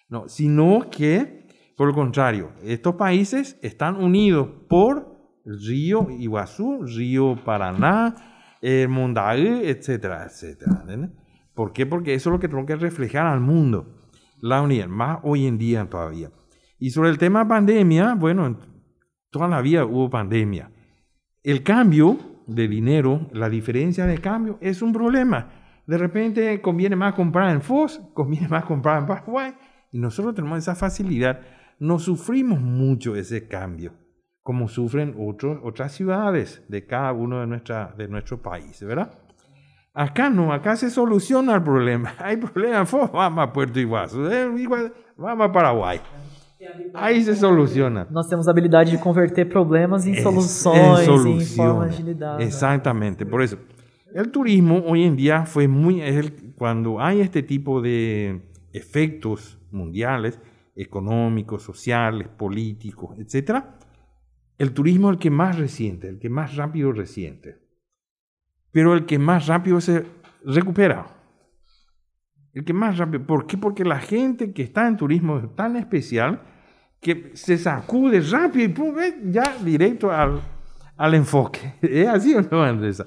No, 0.08 0.28
sino 0.28 0.88
que, 0.90 1.46
por 1.76 1.88
el 1.88 1.94
contrario, 1.94 2.52
estos 2.62 2.94
países 2.94 3.58
están 3.62 3.96
unidos 3.96 4.48
por 4.68 5.13
río 5.44 6.08
Iguazú, 6.10 6.84
río 6.84 7.36
Paraná, 7.44 8.14
el 8.60 8.88
Mondaí, 8.88 9.62
etcétera, 9.64 10.24
etcétera. 10.24 10.84
¿Por 11.54 11.72
qué? 11.72 11.86
Porque 11.86 12.14
eso 12.14 12.30
es 12.30 12.32
lo 12.32 12.40
que 12.40 12.48
tengo 12.48 12.66
que 12.66 12.76
reflejar 12.76 13.26
al 13.26 13.40
mundo, 13.40 13.94
la 14.40 14.62
unidad, 14.62 14.88
más 14.88 15.18
hoy 15.22 15.46
en 15.46 15.58
día 15.58 15.88
todavía. 15.88 16.30
Y 16.78 16.90
sobre 16.90 17.10
el 17.10 17.18
tema 17.18 17.46
pandemia, 17.46 18.14
bueno, 18.14 18.58
toda 19.30 19.48
la 19.48 19.60
vida 19.60 19.84
hubo 19.84 20.10
pandemia. 20.10 20.70
El 21.42 21.62
cambio 21.62 22.18
de 22.46 22.68
dinero, 22.68 23.28
la 23.32 23.48
diferencia 23.48 24.06
de 24.06 24.18
cambio 24.18 24.58
es 24.60 24.82
un 24.82 24.92
problema. 24.92 25.50
De 25.86 25.98
repente 25.98 26.60
conviene 26.62 26.96
más 26.96 27.14
comprar 27.14 27.54
en 27.54 27.60
FOS, 27.60 28.00
conviene 28.14 28.48
más 28.48 28.64
comprar 28.64 29.00
en 29.00 29.06
Paraguay, 29.06 29.54
y 29.92 29.98
nosotros 29.98 30.34
tenemos 30.34 30.58
esa 30.58 30.74
facilidad, 30.74 31.40
no 31.78 31.98
sufrimos 31.98 32.60
mucho 32.60 33.14
ese 33.14 33.46
cambio 33.46 33.92
como 34.44 34.68
sufren 34.68 35.16
otros, 35.18 35.58
otras 35.64 35.92
ciudades 35.92 36.62
de 36.68 36.86
cada 36.86 37.12
uno 37.12 37.40
de, 37.40 37.46
nuestra, 37.46 37.94
de 37.96 38.06
nuestros 38.06 38.40
países, 38.40 38.86
¿verdad? 38.86 39.10
Acá 39.94 40.28
no, 40.28 40.52
acá 40.52 40.76
se 40.76 40.90
soluciona 40.90 41.54
el 41.54 41.62
problema. 41.62 42.14
Hay 42.18 42.36
problemas, 42.36 42.92
vamos 42.92 43.42
a 43.42 43.52
Puerto 43.52 43.80
Iguazú, 43.80 44.26
eh, 44.26 44.46
vamos 45.16 45.48
a 45.48 45.50
Paraguay. 45.50 46.00
Aí 46.92 47.22
se 47.22 47.34
soluciona. 47.36 48.06
Nós 48.10 48.28
temos 48.28 48.46
a 48.46 48.50
habilidade 48.50 48.90
de 48.90 48.98
converter 48.98 49.48
problemas 49.48 50.06
em 50.06 50.14
soluções, 50.22 51.08
em, 51.08 51.36
em 51.38 51.40
formas 51.40 51.96
de 51.96 52.02
lidar. 52.02 52.40
Exactamente. 52.40 53.24
Por 53.24 53.42
eso, 53.42 53.58
el 54.14 54.30
turismo 54.30 54.82
hoy 54.86 55.04
en 55.04 55.16
día 55.16 55.44
fue 55.46 55.68
muy. 55.68 56.02
Cuando 56.56 57.00
hay 57.00 57.20
este 57.20 57.42
tipo 57.42 57.80
de 57.82 58.40
efectos 58.72 59.58
mundiales, 59.70 60.40
económicos, 60.74 61.62
sociales, 61.62 62.28
políticos, 62.28 63.18
etcétera, 63.18 63.76
el 64.58 64.72
turismo 64.72 65.10
es 65.10 65.14
el 65.14 65.20
que 65.20 65.30
más 65.30 65.58
resiente, 65.58 66.08
el 66.08 66.18
que 66.18 66.28
más 66.28 66.56
rápido 66.56 66.92
resiente, 66.92 67.58
pero 68.70 68.94
el 68.94 69.06
que 69.06 69.18
más 69.18 69.46
rápido 69.46 69.80
se 69.80 70.04
recupera. 70.44 71.06
El 72.52 72.64
que 72.64 72.72
más 72.72 72.98
rápido. 72.98 73.26
¿Por 73.26 73.46
qué? 73.46 73.58
Porque 73.58 73.84
la 73.84 73.98
gente 73.98 74.52
que 74.52 74.62
está 74.62 74.86
en 74.86 74.96
turismo 74.96 75.38
es 75.38 75.56
tan 75.56 75.76
especial 75.76 76.40
que 77.00 77.32
se 77.34 77.58
sacude 77.58 78.20
rápido 78.20 78.64
y 78.64 78.68
pum, 78.68 78.94
ya 79.30 79.56
directo 79.62 80.10
al, 80.10 80.40
al 80.96 81.14
enfoque. 81.14 81.74
¿Es 81.82 82.08
así 82.08 82.34
o 82.34 82.42
no, 82.42 82.62
Andresa? 82.62 83.06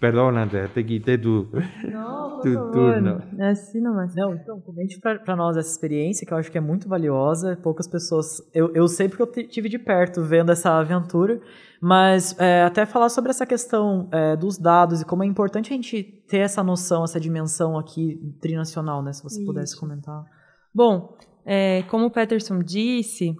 Perdão, 0.00 0.28
André, 0.28 0.68
te 0.68 0.84
quitei 0.84 1.16
tu, 1.16 1.48
não, 1.90 2.40
tu 2.42 2.70
turno. 2.72 3.22
É 3.38 3.50
assim 3.50 3.80
não, 3.80 3.94
mas... 3.94 4.14
Não, 4.14 4.34
então, 4.34 4.60
comente 4.60 5.00
para 5.00 5.36
nós 5.36 5.56
essa 5.56 5.70
experiência, 5.70 6.26
que 6.26 6.32
eu 6.32 6.36
acho 6.36 6.50
que 6.50 6.58
é 6.58 6.60
muito 6.60 6.88
valiosa. 6.88 7.56
Poucas 7.62 7.88
pessoas... 7.88 8.42
Eu, 8.52 8.72
eu 8.74 8.86
sei 8.86 9.08
porque 9.08 9.22
eu 9.22 9.48
tive 9.48 9.68
de 9.68 9.78
perto 9.78 10.22
vendo 10.22 10.52
essa 10.52 10.78
aventura, 10.78 11.40
mas 11.80 12.38
é, 12.38 12.62
até 12.64 12.84
falar 12.84 13.08
sobre 13.08 13.30
essa 13.30 13.46
questão 13.46 14.08
é, 14.12 14.36
dos 14.36 14.58
dados 14.58 15.00
e 15.00 15.04
como 15.04 15.22
é 15.22 15.26
importante 15.26 15.72
a 15.72 15.76
gente 15.76 16.02
ter 16.28 16.38
essa 16.38 16.62
noção, 16.62 17.04
essa 17.04 17.20
dimensão 17.20 17.78
aqui 17.78 18.18
trinacional, 18.40 19.02
né? 19.02 19.12
Se 19.12 19.22
você 19.22 19.38
Isso. 19.38 19.46
pudesse 19.46 19.78
comentar. 19.78 20.24
Bom, 20.74 21.16
é, 21.46 21.82
como 21.84 22.06
o 22.06 22.10
Peterson 22.10 22.58
disse, 22.58 23.36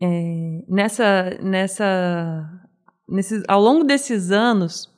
é, 0.00 0.64
nessa, 0.68 1.30
nessa, 1.42 2.48
nesses, 3.08 3.42
ao 3.48 3.60
longo 3.60 3.84
desses 3.84 4.30
anos 4.30 4.93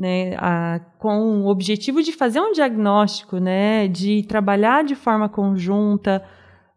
né, 0.00 0.34
a, 0.38 0.80
com 0.98 1.42
o 1.42 1.48
objetivo 1.48 2.02
de 2.02 2.10
fazer 2.10 2.40
um 2.40 2.52
diagnóstico, 2.52 3.36
né, 3.36 3.86
de 3.86 4.22
trabalhar 4.22 4.82
de 4.82 4.94
forma 4.94 5.28
conjunta, 5.28 6.24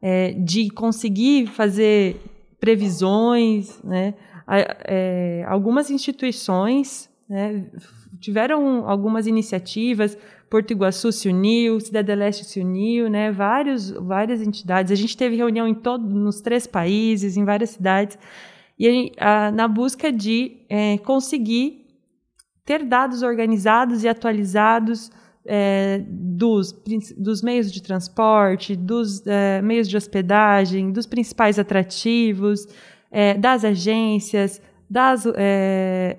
é, 0.02 0.34
de 0.34 0.70
conseguir 0.70 1.48
fazer 1.48 2.22
previsões, 2.60 3.82
né, 3.82 4.14
a, 4.46 4.58
é, 4.84 5.46
algumas 5.48 5.90
instituições 5.90 7.10
né, 7.30 7.66
tiveram 8.20 8.90
algumas 8.90 9.26
iniciativas, 9.26 10.18
Porto 10.50 10.72
Iguaçu 10.72 11.10
se 11.14 11.30
uniu, 11.30 11.80
Cidade 11.80 12.14
Leste 12.14 12.44
se 12.44 12.60
uniu, 12.60 13.10
né, 13.10 13.32
vários, 13.32 13.90
várias 13.90 14.42
entidades. 14.42 14.92
A 14.92 14.96
gente 14.96 15.16
teve 15.16 15.38
reunião 15.38 15.66
em 15.66 15.74
todo, 15.74 16.04
nos 16.10 16.42
três 16.42 16.68
países, 16.68 17.38
em 17.38 17.46
várias 17.46 17.70
cidades, 17.70 18.20
e 18.78 19.14
a, 19.18 19.50
na 19.50 19.66
busca 19.66 20.12
de 20.12 20.58
é, 20.70 20.98
conseguir 20.98 21.83
ter 22.66 22.86
dados 22.86 23.22
organizados 23.22 24.04
e 24.04 24.08
atualizados 24.08 25.12
é, 25.46 26.02
dos, 26.08 26.72
dos 27.18 27.42
meios 27.42 27.72
de 27.72 27.82
transporte, 27.82 28.76
dos 28.76 29.26
é, 29.28 29.62
meios 29.62 29.90
de 29.90 29.98
hospedagem, 29.98 30.92
dos 30.92 31.06
principais 31.06 31.60
atrativos, 31.60 32.66
é, 33.12 33.34
das 33.34 33.66
agências, 33.66 34.62
das, 34.90 35.26
é, 35.36 36.18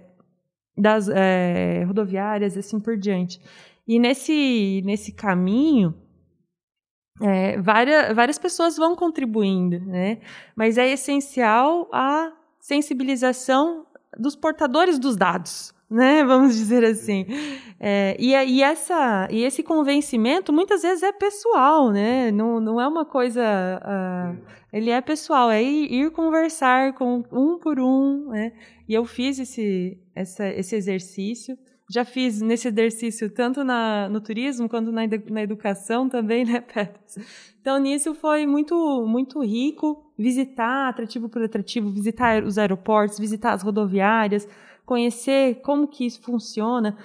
das 0.76 1.09
é, 1.09 1.84
rodoviárias, 1.86 2.57
assim 2.57 2.78
por 2.78 2.97
diante. 2.97 3.40
E 3.86 3.99
nesse, 3.99 4.82
nesse 4.84 5.12
caminho, 5.12 5.95
é, 7.20 7.61
várias, 7.61 8.14
várias 8.14 8.38
pessoas 8.38 8.76
vão 8.76 8.97
contribuindo, 8.97 9.80
né? 9.80 10.18
Mas 10.57 10.76
é 10.78 10.90
essencial 10.90 11.88
a 11.92 12.32
sensibilização 12.61 13.86
dos 14.18 14.34
portadores 14.34 14.99
dos 14.99 15.16
dados, 15.16 15.74
né? 15.95 16.24
Vamos 16.26 16.55
dizer 16.57 16.84
assim. 16.84 17.26
É, 17.78 18.16
e, 18.18 18.32
e, 18.32 18.62
essa, 18.62 19.28
e 19.30 19.42
esse 19.42 19.62
convencimento 19.62 20.53
muitas 20.53 20.82
vezes 20.82 21.03
é 21.03 21.12
pessoal, 21.12 21.90
né? 21.90 22.30
Não, 22.30 22.61
não 22.61 22.80
é 22.80 22.86
uma 22.86 23.05
coisa. 23.05 23.42
Uh, 23.42 24.38
ele 24.72 24.90
é 24.90 25.01
pessoal, 25.01 25.51
é 25.51 25.62
ir, 25.62 25.92
ir, 25.92 26.11
conversar 26.11 26.95
com 26.95 27.22
um 27.30 27.59
por 27.59 27.78
um, 27.78 28.30
né? 28.30 28.53
E 28.88 28.95
eu 28.95 29.05
fiz 29.05 29.38
esse, 29.38 29.99
essa, 30.14 30.47
esse 30.49 30.74
exercício. 30.74 31.57
Já 31.90 32.05
fiz 32.05 32.40
nesse 32.40 32.68
exercício 32.68 33.30
tanto 33.30 33.62
na, 33.62 34.09
no 34.09 34.20
turismo 34.20 34.68
quanto 34.68 34.90
na, 34.90 35.03
na 35.30 35.42
educação 35.42 36.09
também, 36.09 36.45
né, 36.45 36.61
Petros? 36.72 37.18
Então, 37.61 37.78
nisso 37.78 38.14
foi 38.14 38.47
muito, 38.47 39.07
muito 39.07 39.42
rico 39.42 40.05
visitar 40.18 40.88
atrativo 40.88 41.28
por 41.28 41.42
atrativo, 41.42 41.90
visitar 41.90 42.42
os 42.42 42.57
aeroportos, 42.57 43.18
visitar 43.18 43.53
as 43.53 43.62
rodoviárias, 43.62 44.49
conhecer 44.85 45.57
como 45.62 45.89
que 45.89 46.07
isso 46.07 46.22
funciona. 46.22 46.97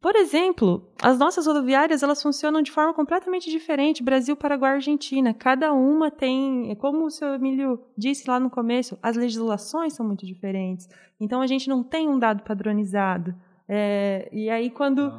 Por 0.00 0.14
exemplo, 0.14 0.88
as 1.02 1.18
nossas 1.18 1.46
rodoviárias 1.46 2.02
elas 2.02 2.22
funcionam 2.22 2.62
de 2.62 2.70
forma 2.70 2.94
completamente 2.94 3.50
diferente, 3.50 4.02
Brasil, 4.02 4.36
Paraguai, 4.36 4.74
Argentina. 4.74 5.34
Cada 5.34 5.72
uma 5.72 6.10
tem, 6.10 6.74
como 6.76 7.06
o 7.06 7.10
seu 7.10 7.34
Emílio 7.34 7.80
disse 7.98 8.28
lá 8.28 8.38
no 8.38 8.48
começo, 8.48 8.96
as 9.02 9.16
legislações 9.16 9.94
são 9.94 10.06
muito 10.06 10.24
diferentes. 10.24 10.88
Então 11.20 11.40
a 11.40 11.46
gente 11.46 11.68
não 11.68 11.82
tem 11.82 12.08
um 12.08 12.18
dado 12.18 12.42
padronizado. 12.42 13.34
É, 13.68 14.28
e 14.32 14.48
aí 14.48 14.70
quando 14.70 15.10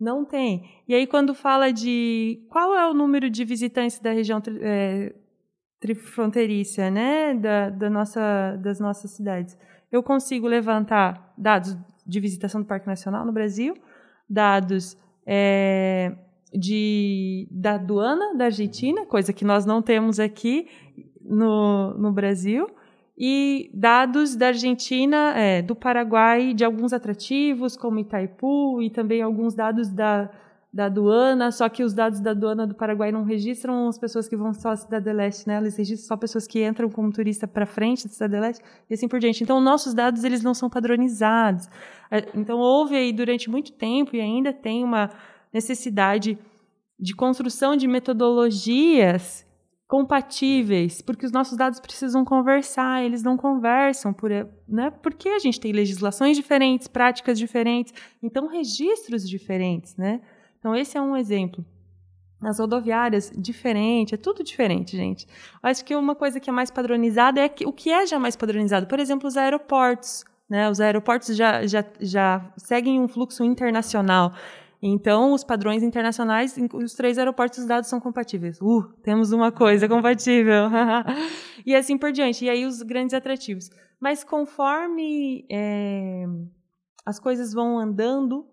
não. 0.00 0.16
não. 0.18 0.24
tem. 0.24 0.68
E 0.88 0.94
aí 0.94 1.06
quando 1.06 1.32
fala 1.32 1.72
de 1.72 2.44
qual 2.48 2.74
é 2.74 2.90
o 2.90 2.94
número 2.94 3.30
de 3.30 3.44
visitantes 3.44 4.00
da 4.00 4.10
região 4.10 4.42
é, 4.60 5.14
trifronteiriça, 5.78 6.90
né, 6.90 7.34
da, 7.34 7.70
da 7.70 7.90
nossa, 7.90 8.56
das 8.56 8.80
nossas 8.80 9.12
cidades, 9.12 9.56
eu 9.94 10.02
consigo 10.02 10.48
levantar 10.48 11.32
dados 11.38 11.76
de 12.04 12.18
visitação 12.18 12.60
do 12.60 12.66
Parque 12.66 12.88
Nacional 12.88 13.24
no 13.24 13.30
Brasil, 13.30 13.76
dados 14.28 14.96
é, 15.24 16.12
de, 16.52 17.46
da 17.48 17.74
aduana 17.74 18.36
da 18.36 18.46
Argentina, 18.46 19.06
coisa 19.06 19.32
que 19.32 19.44
nós 19.44 19.64
não 19.64 19.80
temos 19.80 20.18
aqui 20.18 20.66
no, 21.20 21.94
no 21.94 22.10
Brasil, 22.10 22.66
e 23.16 23.70
dados 23.72 24.34
da 24.34 24.48
Argentina, 24.48 25.32
é, 25.36 25.62
do 25.62 25.76
Paraguai, 25.76 26.52
de 26.52 26.64
alguns 26.64 26.92
atrativos, 26.92 27.76
como 27.76 28.00
Itaipu, 28.00 28.82
e 28.82 28.90
também 28.90 29.22
alguns 29.22 29.54
dados 29.54 29.88
da, 29.88 30.28
da 30.74 30.86
aduana, 30.86 31.52
só 31.52 31.68
que 31.68 31.84
os 31.84 31.94
dados 31.94 32.18
da 32.18 32.32
aduana 32.32 32.66
do 32.66 32.74
Paraguai 32.74 33.12
não 33.12 33.22
registram 33.22 33.86
as 33.86 33.96
pessoas 33.96 34.26
que 34.26 34.36
vão 34.36 34.52
só 34.52 34.70
à 34.70 34.76
Cidade 34.76 35.12
Leste, 35.12 35.46
né? 35.46 35.56
Eles 35.58 35.76
registram 35.76 36.08
só 36.08 36.16
pessoas 36.16 36.48
que 36.48 36.66
entram 36.66 36.90
como 36.90 37.12
turista 37.12 37.46
para 37.46 37.64
frente 37.64 38.08
da 38.08 38.12
Cidade 38.12 38.40
Leste 38.40 38.64
e 38.90 38.94
assim 38.94 39.06
por 39.06 39.20
diante. 39.20 39.44
Então, 39.44 39.60
nossos 39.60 39.94
dados 39.94 40.24
eles 40.24 40.42
não 40.42 40.52
são 40.52 40.68
padronizados. 40.68 41.68
É, 42.10 42.26
então, 42.34 42.58
houve 42.58 42.96
aí 42.96 43.12
durante 43.12 43.48
muito 43.48 43.70
tempo 43.70 44.16
e 44.16 44.20
ainda 44.20 44.52
tem 44.52 44.82
uma 44.82 45.10
necessidade 45.52 46.36
de 46.98 47.14
construção 47.14 47.76
de 47.76 47.86
metodologias 47.86 49.46
compatíveis, 49.86 51.00
porque 51.00 51.24
os 51.24 51.30
nossos 51.30 51.56
dados 51.56 51.78
precisam 51.78 52.24
conversar, 52.24 53.04
eles 53.04 53.22
não 53.22 53.36
conversam, 53.36 54.12
por, 54.12 54.28
né? 54.66 54.90
porque 54.90 55.28
a 55.28 55.38
gente 55.38 55.60
tem 55.60 55.70
legislações 55.70 56.36
diferentes, 56.36 56.88
práticas 56.88 57.38
diferentes, 57.38 57.94
então 58.20 58.48
registros 58.48 59.28
diferentes, 59.28 59.96
né? 59.96 60.20
Então, 60.64 60.74
esse 60.74 60.96
é 60.96 61.00
um 61.02 61.14
exemplo. 61.14 61.62
Nas 62.40 62.58
rodoviárias, 62.58 63.30
diferente, 63.36 64.14
é 64.14 64.16
tudo 64.16 64.42
diferente, 64.42 64.96
gente. 64.96 65.26
Acho 65.62 65.84
que 65.84 65.94
uma 65.94 66.14
coisa 66.14 66.40
que 66.40 66.48
é 66.48 66.52
mais 66.54 66.70
padronizada 66.70 67.38
é 67.38 67.50
que, 67.50 67.66
o 67.66 67.72
que 67.72 67.90
é 67.90 68.06
já 68.06 68.18
mais 68.18 68.34
padronizado. 68.34 68.86
Por 68.86 68.98
exemplo, 68.98 69.28
os 69.28 69.36
aeroportos. 69.36 70.24
Né? 70.48 70.70
Os 70.70 70.80
aeroportos 70.80 71.36
já, 71.36 71.66
já, 71.66 71.84
já 72.00 72.50
seguem 72.56 72.98
um 72.98 73.06
fluxo 73.06 73.44
internacional. 73.44 74.32
Então, 74.80 75.34
os 75.34 75.44
padrões 75.44 75.82
internacionais, 75.82 76.56
os 76.72 76.94
três 76.94 77.18
aeroportos 77.18 77.58
os 77.58 77.66
dados 77.66 77.90
são 77.90 78.00
compatíveis. 78.00 78.58
Uh, 78.62 78.84
temos 79.02 79.32
uma 79.32 79.52
coisa 79.52 79.86
compatível. 79.86 80.70
e 81.66 81.74
assim 81.74 81.98
por 81.98 82.10
diante. 82.10 82.46
E 82.46 82.48
aí 82.48 82.64
os 82.64 82.80
grandes 82.80 83.12
atrativos. 83.12 83.68
Mas 84.00 84.24
conforme 84.24 85.44
é, 85.50 86.24
as 87.04 87.20
coisas 87.20 87.52
vão 87.52 87.78
andando, 87.78 88.46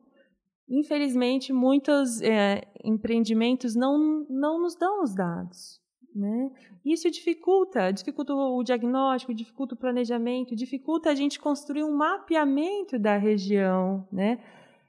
infelizmente, 0.72 1.52
muitos 1.52 2.22
é, 2.22 2.64
empreendimentos 2.84 3.76
não, 3.76 4.26
não 4.30 4.62
nos 4.62 4.74
dão 4.74 5.04
os 5.04 5.14
dados. 5.14 5.82
Né? 6.16 6.50
Isso 6.84 7.12
dificulta, 7.12 7.92
dificulta 7.92 8.34
o 8.34 8.64
diagnóstico, 8.64 9.34
dificulta 9.34 9.76
o 9.76 9.78
planejamento, 9.78 10.56
dificulta 10.56 11.10
a 11.10 11.16
gente 11.16 11.40
construir 11.40 11.84
um 11.84 11.96
mapeamento 11.96 12.98
da 12.98 13.18
região. 13.18 14.08
Né? 14.12 14.40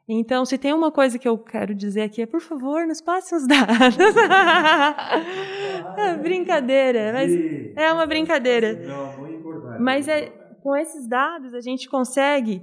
Então, 0.09 0.45
se 0.45 0.57
tem 0.57 0.73
uma 0.73 0.93
coisa 0.93 1.19
que 1.19 1.29
eu 1.29 1.37
quero 1.37 1.75
dizer 1.75 2.03
aqui 2.03 2.23
é, 2.23 2.27
por 2.27 2.41
favor, 2.41 2.87
nos 2.87 3.01
passem 3.01 3.39
os 3.39 3.47
dados. 3.47 3.97
é 5.99 6.17
brincadeira, 6.17 7.13
mas 7.13 7.33
é 7.77 7.93
uma 7.93 8.07
brincadeira. 8.07 8.81
Mas 9.81 10.07
é, 10.07 10.29
com 10.63 10.77
esses 10.77 11.09
dados 11.09 11.55
a 11.55 11.61
gente 11.61 11.89
consegue 11.89 12.63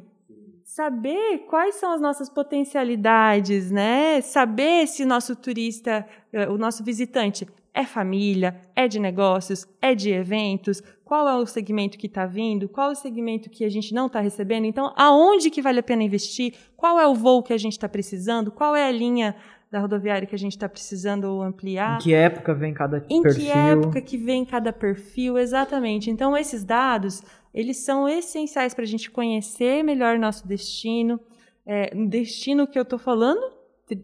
saber 0.69 1.39
quais 1.49 1.75
são 1.75 1.91
as 1.91 1.99
nossas 1.99 2.29
potencialidades, 2.29 3.71
né? 3.71 4.21
Saber 4.21 4.85
se 4.85 5.01
o 5.01 5.07
nosso 5.07 5.35
turista, 5.35 6.05
eh, 6.31 6.47
o 6.47 6.59
nosso 6.59 6.83
visitante 6.83 7.47
é 7.73 7.83
família, 7.83 8.55
é 8.75 8.87
de 8.87 8.99
negócios, 8.99 9.67
é 9.81 9.95
de 9.95 10.11
eventos, 10.11 10.83
qual 11.03 11.27
é 11.27 11.35
o 11.35 11.45
segmento 11.47 11.97
que 11.97 12.05
está 12.05 12.27
vindo, 12.27 12.69
qual 12.69 12.89
é 12.89 12.91
o 12.91 12.95
segmento 12.95 13.49
que 13.49 13.65
a 13.65 13.69
gente 13.69 13.95
não 13.95 14.05
está 14.05 14.19
recebendo, 14.19 14.65
então 14.65 14.93
aonde 14.95 15.49
que 15.49 15.59
vale 15.59 15.79
a 15.79 15.83
pena 15.83 16.03
investir, 16.03 16.53
qual 16.77 16.99
é 16.99 17.07
o 17.07 17.15
voo 17.15 17.41
que 17.41 17.51
a 17.51 17.57
gente 17.57 17.73
está 17.73 17.89
precisando, 17.89 18.51
qual 18.51 18.75
é 18.75 18.87
a 18.87 18.91
linha 18.91 19.35
da 19.71 19.79
rodoviária 19.79 20.27
que 20.27 20.35
a 20.35 20.39
gente 20.39 20.53
está 20.53 20.67
precisando 20.67 21.41
ampliar. 21.41 21.97
Em 21.97 22.03
que 22.03 22.13
época 22.13 22.53
vem 22.53 22.73
cada 22.73 23.05
em 23.09 23.21
perfil? 23.21 23.43
Em 23.43 23.45
que 23.45 23.51
época 23.51 24.01
que 24.01 24.17
vem 24.17 24.43
cada 24.43 24.73
perfil, 24.73 25.37
exatamente. 25.37 26.09
Então, 26.09 26.35
esses 26.35 26.63
dados 26.63 27.21
eles 27.53 27.77
são 27.77 28.07
essenciais 28.07 28.73
para 28.73 28.83
a 28.83 28.87
gente 28.87 29.09
conhecer 29.09 29.83
melhor 29.83 30.17
nosso 30.17 30.47
destino. 30.47 31.19
É, 31.65 31.93
destino 32.07 32.67
que 32.67 32.77
eu 32.77 32.83
estou 32.83 32.97
falando, 32.97 33.41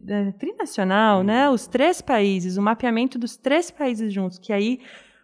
é, 0.08 0.32
trinacional, 0.34 1.24
né? 1.24 1.50
Os 1.50 1.68
três 1.68 2.02
países, 2.02 2.58
o 2.58 2.62
mapeamento 2.62 3.18
dos 3.18 3.38
três 3.38 3.72
países 3.72 4.14
juntos, 4.14 4.40
que 4.40 4.52
aí, 4.52 4.80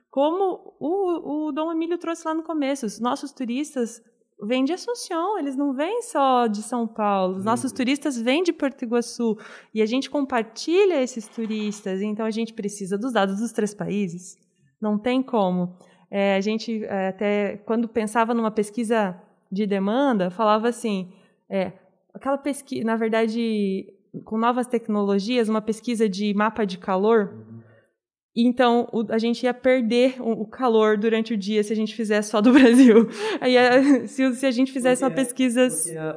como 0.10 0.76
o, 0.80 1.48
o 1.48 1.52
Dom 1.52 1.72
Emílio 1.72 1.98
trouxe 1.98 2.28
lá 2.28 2.34
no 2.34 2.44
começo, 2.44 2.86
os 2.86 3.00
nossos 3.00 3.32
turistas 3.32 4.02
vêm 4.44 4.64
de 4.64 4.74
Assunção, 4.74 5.38
eles 5.38 5.56
não 5.56 5.74
vêm 5.74 6.02
só 6.02 6.48
de 6.48 6.64
São 6.64 6.88
Paulo. 6.88 7.38
Os 7.38 7.46
nossos 7.46 7.72
turistas 7.72 8.20
vêm 8.20 8.42
de 8.42 8.52
Porto 8.52 8.84
Iguaçu 8.84 9.38
e 9.74 9.82
a 9.82 9.86
gente 9.86 10.10
compartilha 10.10 11.02
esses 11.02 11.28
turistas, 11.28 12.02
então 12.02 12.26
a 12.26 12.32
gente 12.32 12.54
precisa 12.54 12.98
dos 12.98 13.14
dados 13.14 13.40
dos 13.40 13.52
três 13.52 13.74
países. 13.74 14.38
Não 14.82 14.98
tem 14.98 15.22
como. 15.22 15.78
É, 16.12 16.36
a 16.36 16.42
gente 16.42 16.84
é, 16.84 17.08
até, 17.08 17.58
quando 17.66 17.88
pensava 17.88 18.34
numa 18.34 18.52
pesquisa 18.52 19.16
de 19.50 19.66
demanda, 19.66 20.30
falava 20.30 20.68
assim, 20.68 21.10
é, 21.50 21.72
aquela 22.14 22.38
pesquisa, 22.38 22.86
na 22.86 22.98
verdade, 22.98 23.94
com 24.26 24.38
novas 24.38 24.68
tecnologias, 24.68 25.48
uma 25.48 25.62
pesquisa 25.62 26.10
de 26.10 26.34
mapa 26.34 26.66
de 26.66 26.78
calor. 26.78 27.34
Então, 28.34 28.88
o, 28.94 29.04
a 29.10 29.18
gente 29.18 29.44
ia 29.44 29.54
perder 29.54 30.16
o, 30.22 30.44
o, 30.44 30.46
calor 30.46 30.98
durante 30.98 31.34
o 31.34 31.38
dia 31.38 31.62
se 31.64 31.74
a 31.74 31.76
gente 31.76 31.94
fizesse 31.94 32.30
só 32.30 32.40
do 32.40 32.52
Brasil. 32.54 33.10
Aí, 33.42 34.08
se, 34.08 34.34
se 34.36 34.46
a 34.46 34.52
gente 34.52 34.72
fizesse 34.72 35.02
porque, 35.02 35.14
uma 35.14 35.26
pesquisa. 35.26 35.68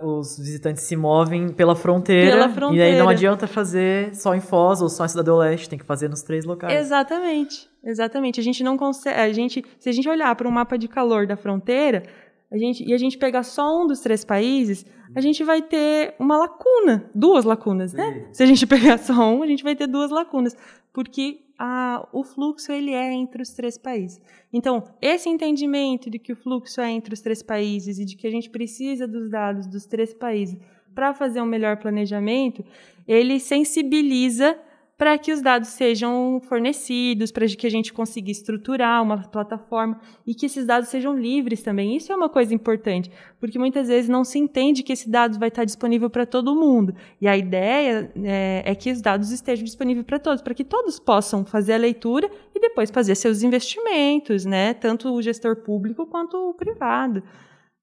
os 0.00 0.38
visitantes 0.38 0.84
se 0.84 0.94
movem 0.94 1.48
pela 1.48 1.74
fronteira, 1.74 2.30
pela 2.30 2.48
fronteira. 2.48 2.88
E 2.88 2.92
aí 2.92 2.98
não 2.98 3.08
adianta 3.08 3.48
fazer 3.48 4.14
só 4.14 4.32
em 4.32 4.40
Foz 4.40 4.80
ou 4.80 4.88
só 4.88 5.04
em 5.04 5.08
Cidade 5.08 5.26
do 5.26 5.36
Leste, 5.36 5.68
tem 5.68 5.78
que 5.78 5.84
fazer 5.84 6.08
nos 6.08 6.22
três 6.22 6.44
locais. 6.44 6.78
Exatamente. 6.78 7.68
Exatamente. 7.84 8.38
A 8.38 8.44
gente 8.44 8.62
não 8.62 8.76
consegue. 8.76 9.18
A 9.18 9.32
gente, 9.32 9.64
se 9.78 9.88
a 9.88 9.92
gente 9.92 10.08
olhar 10.08 10.34
para 10.36 10.48
um 10.48 10.52
mapa 10.52 10.78
de 10.78 10.86
calor 10.86 11.26
da 11.26 11.36
fronteira, 11.36 12.04
a 12.50 12.56
gente, 12.56 12.88
e 12.88 12.94
a 12.94 12.98
gente 12.98 13.18
pegar 13.18 13.42
só 13.42 13.82
um 13.82 13.88
dos 13.88 13.98
três 13.98 14.24
países, 14.24 14.86
a 15.16 15.20
gente 15.20 15.42
vai 15.42 15.60
ter 15.60 16.14
uma 16.20 16.36
lacuna, 16.36 17.10
duas 17.12 17.44
lacunas, 17.44 17.92
né? 17.92 18.28
Se 18.32 18.44
a 18.44 18.46
gente 18.46 18.64
pegar 18.68 18.98
só 18.98 19.12
um, 19.12 19.42
a 19.42 19.46
gente 19.48 19.64
vai 19.64 19.74
ter 19.74 19.88
duas 19.88 20.12
lacunas, 20.12 20.56
porque 20.92 21.43
a, 21.58 22.08
o 22.12 22.24
fluxo 22.24 22.72
ele 22.72 22.92
é 22.92 23.12
entre 23.12 23.42
os 23.42 23.50
três 23.50 23.78
países. 23.78 24.20
Então, 24.52 24.82
esse 25.00 25.28
entendimento 25.28 26.10
de 26.10 26.18
que 26.18 26.32
o 26.32 26.36
fluxo 26.36 26.80
é 26.80 26.90
entre 26.90 27.14
os 27.14 27.20
três 27.20 27.42
países 27.42 27.98
e 27.98 28.04
de 28.04 28.16
que 28.16 28.26
a 28.26 28.30
gente 28.30 28.50
precisa 28.50 29.06
dos 29.06 29.30
dados 29.30 29.66
dos 29.66 29.86
três 29.86 30.12
países 30.12 30.58
para 30.94 31.12
fazer 31.12 31.40
um 31.40 31.46
melhor 31.46 31.76
planejamento, 31.76 32.64
ele 33.06 33.40
sensibiliza 33.40 34.58
para 34.96 35.18
que 35.18 35.32
os 35.32 35.42
dados 35.42 35.70
sejam 35.70 36.40
fornecidos, 36.48 37.32
para 37.32 37.46
que 37.46 37.66
a 37.66 37.70
gente 37.70 37.92
consiga 37.92 38.30
estruturar 38.30 39.02
uma 39.02 39.18
plataforma 39.28 40.00
e 40.26 40.34
que 40.34 40.46
esses 40.46 40.66
dados 40.66 40.88
sejam 40.88 41.18
livres 41.18 41.62
também. 41.62 41.96
Isso 41.96 42.12
é 42.12 42.16
uma 42.16 42.28
coisa 42.28 42.54
importante, 42.54 43.10
porque 43.40 43.58
muitas 43.58 43.88
vezes 43.88 44.08
não 44.08 44.24
se 44.24 44.38
entende 44.38 44.82
que 44.82 44.92
esse 44.92 45.10
dado 45.10 45.38
vai 45.38 45.48
estar 45.48 45.64
disponível 45.64 46.08
para 46.08 46.24
todo 46.24 46.54
mundo. 46.54 46.94
E 47.20 47.26
a 47.26 47.36
ideia 47.36 48.12
é, 48.24 48.62
é 48.64 48.74
que 48.74 48.92
os 48.92 49.00
dados 49.00 49.30
estejam 49.30 49.64
disponíveis 49.64 50.06
para 50.06 50.18
todos, 50.18 50.42
para 50.42 50.54
que 50.54 50.64
todos 50.64 50.98
possam 51.00 51.44
fazer 51.44 51.74
a 51.74 51.78
leitura 51.78 52.30
e 52.54 52.60
depois 52.60 52.90
fazer 52.90 53.14
seus 53.16 53.42
investimentos, 53.42 54.44
né? 54.44 54.74
tanto 54.74 55.12
o 55.12 55.20
gestor 55.20 55.56
público 55.56 56.06
quanto 56.06 56.36
o 56.36 56.54
privado. 56.54 57.22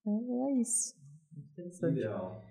É, 0.07 0.09
é 0.09 0.61
isso. 0.61 0.95
Interessante. 1.53 1.99
Ideal. 1.99 2.50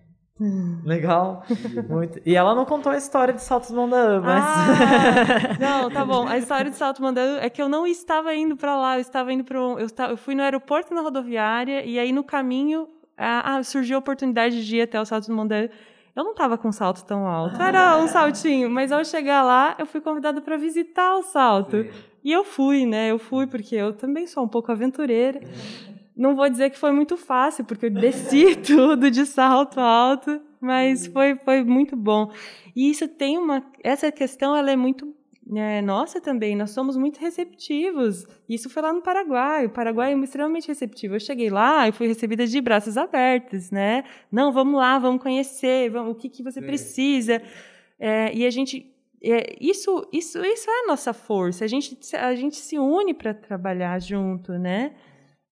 Legal. 0.84 1.44
Muito. 1.88 2.20
E 2.24 2.34
ela 2.34 2.54
não 2.54 2.64
contou 2.64 2.90
a 2.90 2.96
história 2.96 3.34
de 3.34 3.42
Saltos 3.42 3.70
Mandaã, 3.70 4.20
mas. 4.20 4.44
Ah, 4.44 5.56
não, 5.60 5.90
tá 5.90 6.04
bom. 6.04 6.26
A 6.26 6.38
história 6.38 6.70
de 6.70 6.76
Saltos 6.76 7.00
Mandaã 7.00 7.38
é 7.40 7.50
que 7.50 7.60
eu 7.60 7.68
não 7.68 7.86
estava 7.86 8.34
indo 8.34 8.56
para 8.56 8.76
lá, 8.76 8.96
eu 8.96 9.00
estava 9.00 9.32
indo 9.32 9.44
para 9.44 9.60
um, 9.60 9.78
eu, 9.78 9.86
eu 10.08 10.16
fui 10.16 10.34
no 10.34 10.42
aeroporto 10.42 10.94
na 10.94 11.02
rodoviária 11.02 11.84
e 11.84 11.98
aí 11.98 12.12
no 12.12 12.24
caminho 12.24 12.88
ah, 13.16 13.62
surgiu 13.62 13.96
a 13.96 13.98
oportunidade 13.98 14.66
de 14.66 14.76
ir 14.76 14.82
até 14.82 15.00
o 15.00 15.04
Saltos 15.04 15.28
Mandaã. 15.28 15.68
Eu 16.16 16.24
não 16.24 16.32
estava 16.32 16.58
com 16.58 16.68
um 16.68 16.72
salto 16.72 17.04
tão 17.04 17.26
alto, 17.26 17.60
era 17.62 17.96
um 17.98 18.08
saltinho, 18.08 18.68
mas 18.68 18.90
ao 18.90 19.04
chegar 19.04 19.42
lá, 19.42 19.76
eu 19.78 19.86
fui 19.86 20.00
convidada 20.00 20.40
para 20.40 20.56
visitar 20.56 21.16
o 21.16 21.22
salto. 21.22 21.82
Sim. 21.82 21.90
E 22.22 22.32
eu 22.32 22.44
fui, 22.44 22.84
né? 22.84 23.10
Eu 23.10 23.18
fui 23.18 23.46
porque 23.46 23.74
eu 23.74 23.92
também 23.92 24.26
sou 24.26 24.44
um 24.44 24.48
pouco 24.48 24.70
aventureira. 24.72 25.40
Não 26.20 26.36
vou 26.36 26.50
dizer 26.50 26.68
que 26.68 26.76
foi 26.76 26.92
muito 26.92 27.16
fácil, 27.16 27.64
porque 27.64 27.86
eu 27.86 27.90
desci 27.90 28.54
tudo 28.60 29.10
de 29.10 29.24
salto 29.24 29.80
alto, 29.80 30.38
mas 30.60 31.06
foi, 31.06 31.34
foi 31.36 31.64
muito 31.64 31.96
bom. 31.96 32.30
E 32.76 32.90
isso 32.90 33.08
tem 33.08 33.38
uma. 33.38 33.64
Essa 33.82 34.12
questão 34.12 34.54
ela 34.54 34.70
é 34.70 34.76
muito 34.76 35.16
é, 35.56 35.80
nossa 35.80 36.20
também, 36.20 36.54
nós 36.54 36.72
somos 36.72 36.94
muito 36.98 37.18
receptivos. 37.18 38.26
Isso 38.46 38.68
foi 38.68 38.82
lá 38.82 38.92
no 38.92 39.00
Paraguai. 39.00 39.64
O 39.64 39.70
Paraguai 39.70 40.12
é 40.12 40.18
extremamente 40.18 40.68
receptivo. 40.68 41.14
Eu 41.14 41.20
cheguei 41.20 41.48
lá 41.48 41.88
e 41.88 41.92
fui 41.92 42.06
recebida 42.06 42.46
de 42.46 42.60
braços 42.60 42.98
abertos, 42.98 43.70
né? 43.70 44.04
Não, 44.30 44.52
vamos 44.52 44.78
lá, 44.78 44.98
vamos 44.98 45.22
conhecer, 45.22 45.88
vamos, 45.88 46.12
o 46.12 46.14
que, 46.14 46.28
que 46.28 46.42
você 46.42 46.60
Sim. 46.60 46.66
precisa. 46.66 47.42
É, 47.98 48.30
e 48.34 48.44
a 48.44 48.50
gente. 48.50 48.94
É, 49.22 49.56
isso, 49.58 50.06
isso, 50.12 50.38
isso 50.44 50.70
é 50.70 50.84
a 50.84 50.86
nossa 50.86 51.14
força. 51.14 51.64
A 51.64 51.68
gente, 51.68 51.98
a 52.14 52.34
gente 52.34 52.56
se 52.56 52.78
une 52.78 53.14
para 53.14 53.32
trabalhar 53.32 53.98
junto, 54.02 54.52
né? 54.52 54.92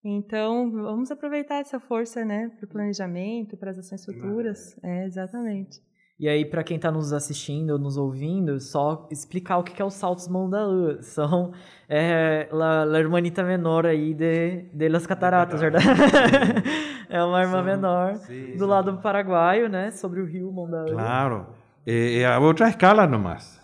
Então, 0.05 0.70
vamos 0.70 1.11
aproveitar 1.11 1.57
essa 1.57 1.80
força, 1.80 2.24
né, 2.24 2.51
para 2.57 2.64
o 2.64 2.68
planejamento, 2.68 3.57
para 3.57 3.70
as 3.70 3.78
ações 3.78 4.05
futuras. 4.05 4.78
É, 4.82 5.05
exatamente. 5.05 5.80
E 6.20 6.28
aí, 6.28 6.44
para 6.44 6.64
quem 6.64 6.76
está 6.76 6.90
nos 6.90 7.12
assistindo, 7.12 7.78
nos 7.78 7.96
ouvindo, 7.96 8.59
só 8.59 9.07
explicar 9.09 9.59
o 9.59 9.62
que 9.62 9.80
é 9.80 9.84
os 9.84 9.94
saltos 9.94 10.26
Mondaú. 10.26 10.99
São 11.03 11.53
é, 11.88 12.49
la, 12.51 12.84
la 12.84 12.99
hermanita 12.99 13.44
menor 13.44 13.86
aí 13.86 14.14
de, 14.14 14.64
de 14.74 14.88
las 14.88 15.07
cataratas, 15.07 15.61
verdade? 15.61 15.86
é 17.09 17.22
uma 17.22 17.40
irmã 17.40 17.62
menor 17.62 18.16
sí, 18.16 18.57
do 18.59 18.66
lado 18.66 18.90
do 18.90 18.99
paraguaio, 18.99 19.68
né? 19.68 19.92
Sobre 19.92 20.20
o 20.20 20.26
rio 20.26 20.51
Mondaú. 20.51 20.90
Claro. 20.90 21.46
É, 21.86 22.22
é 22.22 22.26
a 22.26 22.40
outra 22.40 22.68
escala 22.68 23.07
nomás. 23.07 23.61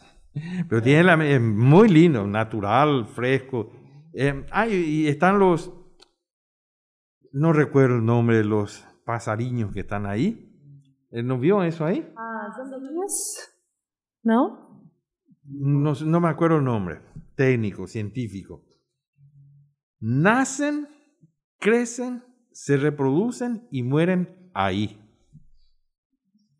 Pero 0.68 0.80
tiene 0.80 1.02
la, 1.02 1.14
é 1.24 1.38
muito 1.40 1.92
lindo, 1.92 2.24
natural, 2.24 3.04
fresco. 3.06 3.70
Eh, 4.12 4.44
ah, 4.52 4.68
y 4.68 5.08
están 5.08 5.40
los 5.40 5.72
no 7.34 7.52
recuerdo 7.52 7.96
el 7.96 8.04
nombre 8.04 8.36
de 8.36 8.44
los 8.44 8.86
pasariños 9.04 9.72
que 9.72 9.80
están 9.80 10.06
ahí. 10.06 10.52
Eh, 11.10 11.22
¿No 11.22 11.38
vio 11.38 11.64
eso 11.64 11.84
ahí? 11.84 12.08
Ah. 12.16 12.48
¿No? 14.22 14.88
No 15.42 16.20
me 16.20 16.28
acuerdo 16.28 16.58
el 16.58 16.64
nombre, 16.64 17.00
técnico, 17.34 17.88
científico. 17.88 18.64
Nacen, 19.98 20.86
crecen, 21.58 22.22
se 22.52 22.76
reproducen 22.76 23.66
y 23.70 23.82
mueren 23.82 24.50
ahí. 24.54 25.00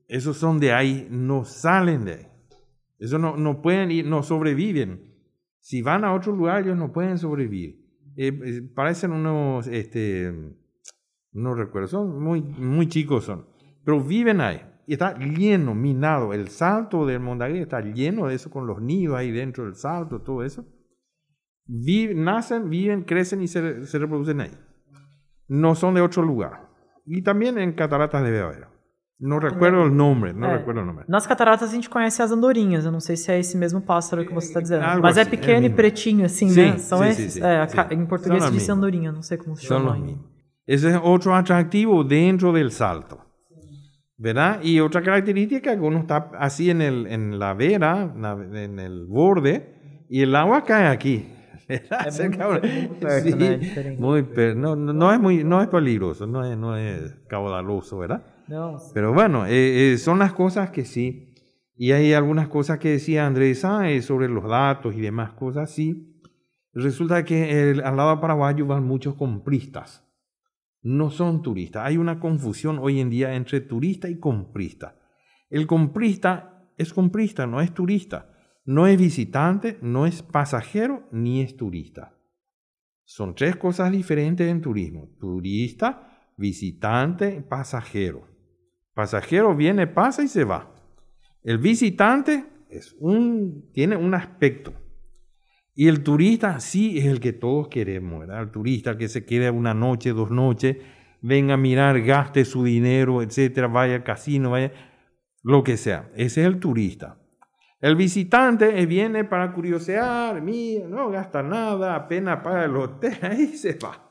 Esos 0.09 0.37
son 0.37 0.59
de 0.59 0.73
ahí, 0.73 1.07
no 1.09 1.45
salen 1.45 2.05
de 2.05 2.15
ahí. 2.15 2.27
Eso 2.99 3.19
no, 3.19 3.37
no 3.37 3.63
pueden 3.63 3.93
ir, 3.93 4.07
no 4.07 4.25
sobreviven. 4.25 5.15
Si 5.61 5.83
van 5.83 6.05
a 6.05 6.13
otro 6.13 6.35
lugar, 6.35 6.65
ellos 6.65 6.77
no 6.77 6.93
pueden 6.93 7.17
sobrevivir. 7.17 7.85
Eh, 8.17 8.39
eh, 8.45 8.63
parecen 8.75 9.13
unos 9.13 9.67
este, 9.67 10.33
no 11.35 11.55
recuerdo, 11.55 11.89
son 11.89 12.23
muy, 12.23 12.41
muy 12.41 12.89
chicos 12.89 13.25
son, 13.25 13.47
pero 13.85 14.01
viven 14.01 14.41
ahí. 14.41 14.63
Y 14.87 14.93
está 14.95 15.19
lleno, 15.19 15.75
minado. 15.75 16.33
El 16.33 16.49
salto 16.49 17.07
del 17.07 17.21
Mondagué 17.21 17.61
está 17.61 17.81
lleno 17.81 18.27
de 18.27 18.35
eso, 18.35 18.51
con 18.51 18.67
los 18.67 18.81
nidos 18.81 19.17
ahí 19.17 19.31
dentro 19.31 19.65
del 19.65 19.75
salto, 19.75 20.21
todo 20.21 20.43
eso. 20.45 20.65
Viven, 21.67 22.25
nacen, 22.25 22.69
viven, 22.69 23.03
crecen 23.03 23.43
y 23.43 23.49
se, 23.49 23.87
se, 23.87 23.99
reproducen 23.99 24.41
ahí. 24.43 24.51
No 25.49 25.75
son 25.75 25.95
de 25.95 26.03
otro 26.03 26.23
lugar. 26.23 26.69
Y 27.07 27.23
también 27.23 27.59
en 27.59 27.73
cataratas 27.73 28.23
de 28.23 28.41
haber. 28.41 28.69
Não 29.19 29.39
recuerdo 29.39 29.79
o 29.79 29.89
nome, 29.89 30.33
não 30.33 30.51
é, 30.51 30.59
recuerdo 30.59 30.83
o 30.83 30.85
nome. 30.85 31.05
Nas 31.09 31.27
cataratas 31.27 31.71
a 31.71 31.73
gente 31.73 31.89
conhece 31.89 32.21
as 32.21 32.31
andorinhas, 32.31 32.85
eu 32.85 32.93
não 32.93 33.01
sei 33.01 33.17
se 33.17 33.31
é 33.31 33.39
esse 33.39 33.57
mesmo 33.57 33.81
pássaro 33.81 34.27
que 34.27 34.35
você 34.35 34.49
está 34.49 34.61
dizendo. 34.61 34.85
Algo 34.85 35.03
Mas 35.03 35.17
assim, 35.17 35.29
é 35.29 35.31
pequeno 35.31 35.67
é 35.67 35.71
e 35.71 35.73
pretinho, 35.73 36.27
assim, 36.27 36.49
sim, 36.49 36.73
né? 36.73 36.79
São 36.79 36.99
sim, 36.99 37.09
esses. 37.09 37.33
Sim, 37.35 37.41
é, 37.43 37.95
em 37.95 38.05
português 38.05 38.45
se 38.45 38.51
diz 38.51 38.69
andorinha, 38.69 39.13
não 39.13 39.23
sei 39.23 39.39
como 39.39 39.57
se 39.57 39.65
chama. 39.65 39.95
São 39.95 40.34
Ese 40.67 40.91
es 40.91 41.01
otro 41.03 41.35
atractivo 41.35 42.05
dentro 42.05 42.53
del 42.53 42.71
salto. 42.71 43.21
¿Verdad? 44.17 44.61
Y 44.63 44.81
otra 44.81 45.03
característica 45.03 45.75
que 45.75 45.81
uno 45.81 45.99
está 45.99 46.31
así 46.39 46.71
en, 46.71 46.81
el, 46.81 47.07
en 47.09 47.39
la 47.39 47.53
vera, 47.53 48.15
en 48.55 48.79
el 48.79 49.07
borde, 49.07 50.05
y 50.09 50.23
el 50.23 50.35
agua 50.37 50.65
cae 50.65 50.87
aquí. 50.87 51.31
Es 51.67 52.17
sí, 52.17 53.35
muy 53.99 54.23
no, 54.55 54.77
no, 54.77 55.13
es 55.15 55.19
muy, 55.19 55.45
no 55.45 55.63
es 55.63 55.69
peligroso, 55.69 56.27
no 56.27 56.45
es, 56.45 56.59
no 56.59 56.77
es 56.77 57.17
caudaloso, 57.27 57.97
¿verdad? 57.97 58.23
No. 58.49 58.77
Pero 58.93 59.15
bueno, 59.15 59.47
eh, 59.47 59.95
eh, 59.95 59.97
son 59.97 60.19
las 60.19 60.35
cosas 60.35 60.69
que 60.69 60.85
sí. 60.85 61.33
Y 61.75 61.93
hay 61.93 62.13
algunas 62.13 62.49
cosas 62.49 62.79
que 62.79 62.91
decía 62.91 63.27
Andrés 63.27 63.65
ah, 63.65 63.87
sobre 64.03 64.29
los 64.29 64.45
datos 64.47 64.95
y 64.95 65.01
demás 65.01 65.33
cosas, 65.33 65.71
sí. 65.71 66.21
Resulta 66.75 67.25
que 67.25 67.71
el, 67.71 67.83
al 67.83 67.97
lado 67.97 68.21
paraguayo 68.21 68.67
van 68.67 68.85
muchos 68.85 69.15
compristas 69.15 70.04
no 70.85 71.11
son 71.11 71.43
turistas. 71.43 71.87
Hay 71.87 71.97
una 71.97 72.21
confusión 72.21 72.79
hoy 72.79 73.01
en 73.01 73.11
día 73.11 73.35
entre 73.35 73.63
turista 73.63 74.09
y 74.09 74.19
comprista. 74.21 74.97
El 75.49 75.67
comprista 75.67 76.69
es 76.77 76.93
comprista, 76.93 77.47
no 77.47 77.61
es 77.61 77.73
turista. 77.73 78.31
No 78.67 78.87
es 78.87 78.99
visitante, 78.99 79.79
no 79.83 80.07
es 80.07 80.23
pasajero, 80.23 81.09
ni 81.11 81.41
es 81.41 81.57
turista. 81.57 82.17
Son 83.05 83.35
tres 83.35 83.57
cosas 83.57 83.91
diferentes 83.93 84.49
en 84.49 84.61
turismo. 84.61 85.09
Turista, 85.19 86.31
visitante, 86.37 87.43
pasajero. 87.43 88.29
Pasajero 88.95 89.57
viene, 89.57 89.87
pasa 89.87 90.23
y 90.23 90.29
se 90.29 90.45
va. 90.45 90.75
El 91.43 91.59
visitante 91.59 92.47
es 92.69 92.95
un, 93.01 93.71
tiene 93.73 93.97
un 93.97 94.15
aspecto. 94.15 94.73
Y 95.75 95.89
el 95.89 96.03
turista 96.03 96.61
sí 96.61 96.99
es 96.99 97.07
el 97.07 97.21
que 97.21 97.33
todos 97.33 97.69
queremos, 97.69 98.21
¿verdad? 98.21 98.43
El 98.43 98.51
turista 98.51 98.97
que 98.97 99.09
se 99.09 99.25
quede 99.25 99.51
una 99.51 99.75
noche, 99.75 100.13
dos 100.13 100.31
noches, 100.31 100.77
venga 101.21 101.55
a 101.55 101.57
mirar, 101.57 102.01
gaste 102.03 102.45
su 102.45 102.63
dinero, 102.63 103.23
etcétera, 103.23 103.67
vaya 103.67 103.97
al 103.97 104.05
casino, 104.05 104.51
vaya, 104.51 104.73
lo 105.43 105.65
que 105.65 105.77
sea. 105.77 106.11
Ese 106.15 106.43
es 106.43 106.47
el 106.47 106.61
turista. 106.61 107.19
El 107.81 107.97
visitante 107.97 108.87
viene 108.87 109.25
para 109.25 109.53
curiosear, 109.53 110.41
mira, 110.41 110.87
no 110.87 111.11
gasta 111.11 111.43
nada, 111.43 111.97
apenas 111.97 112.41
paga 112.43 112.65
el 112.65 112.77
hotel, 112.77 113.19
ahí 113.23 113.49
se 113.49 113.75
va. 113.75 114.11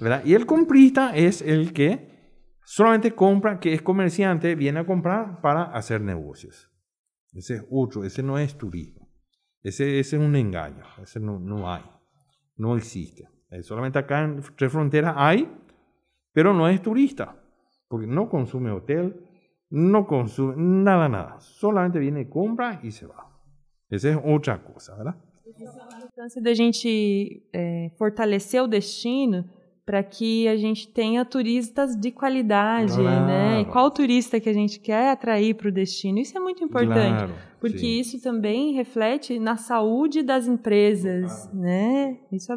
¿verdad? 0.00 0.22
Y 0.24 0.34
el 0.34 0.46
comprista 0.46 1.14
es 1.14 1.42
el 1.42 1.72
que 1.72 2.58
solamente 2.64 3.14
compra, 3.14 3.60
que 3.60 3.74
es 3.74 3.82
comerciante, 3.82 4.54
viene 4.54 4.80
a 4.80 4.86
comprar 4.86 5.40
para 5.40 5.64
hacer 5.64 6.00
negocios. 6.00 6.70
Ese 7.32 7.56
es 7.56 7.64
otro, 7.70 8.04
ese 8.04 8.22
no 8.22 8.38
es 8.38 8.56
turismo. 8.56 9.03
Ese, 9.64 9.98
ese 9.98 10.16
es 10.16 10.22
un 10.22 10.36
engaño, 10.36 10.84
ese 11.02 11.18
no, 11.18 11.40
no 11.40 11.72
hay, 11.72 11.82
no 12.56 12.76
existe. 12.76 13.26
Eh, 13.50 13.62
solamente 13.62 13.98
acá 13.98 14.22
en 14.22 14.42
Tres 14.56 14.70
Fronteras 14.70 15.14
hay, 15.16 15.50
pero 16.32 16.52
no 16.52 16.68
es 16.68 16.82
turista, 16.82 17.42
porque 17.88 18.06
no 18.06 18.28
consume 18.28 18.70
hotel, 18.70 19.26
no 19.70 20.06
consume 20.06 20.54
nada, 20.56 21.08
nada. 21.08 21.40
Solamente 21.40 21.98
viene, 21.98 22.28
compra 22.28 22.78
y 22.82 22.90
se 22.90 23.06
va. 23.06 23.24
Essa 23.90 24.08
é 24.08 24.16
outra 24.16 24.58
coisa, 24.58 24.94
¿verdad? 24.96 25.16
A 25.46 25.96
importância 25.98 26.42
da 26.42 26.54
gente 26.54 27.42
é, 27.52 27.90
fortalecer 27.96 28.60
o 28.60 28.66
destino 28.66 29.48
para 29.84 30.02
que 30.02 30.48
a 30.48 30.56
gente 30.56 30.88
tenha 30.88 31.24
turistas 31.24 31.94
de 31.94 32.10
qualidade, 32.10 32.94
claro. 32.94 33.26
né? 33.26 33.60
E 33.60 33.64
qual 33.66 33.90
turista 33.90 34.40
que 34.40 34.48
a 34.48 34.52
gente 34.52 34.80
quer 34.80 35.10
atrair 35.10 35.54
para 35.54 35.68
o 35.68 35.72
destino? 35.72 36.18
Isso 36.18 36.36
é 36.36 36.40
muito 36.40 36.64
importante, 36.64 37.18
claro, 37.18 37.34
porque 37.60 37.78
sim. 37.78 38.00
isso 38.00 38.22
também 38.22 38.72
reflete 38.72 39.38
na 39.38 39.56
saúde 39.56 40.22
das 40.22 40.46
empresas, 40.46 41.44
claro. 41.44 41.58
né? 41.58 42.18
Isso 42.32 42.50
é 42.52 42.56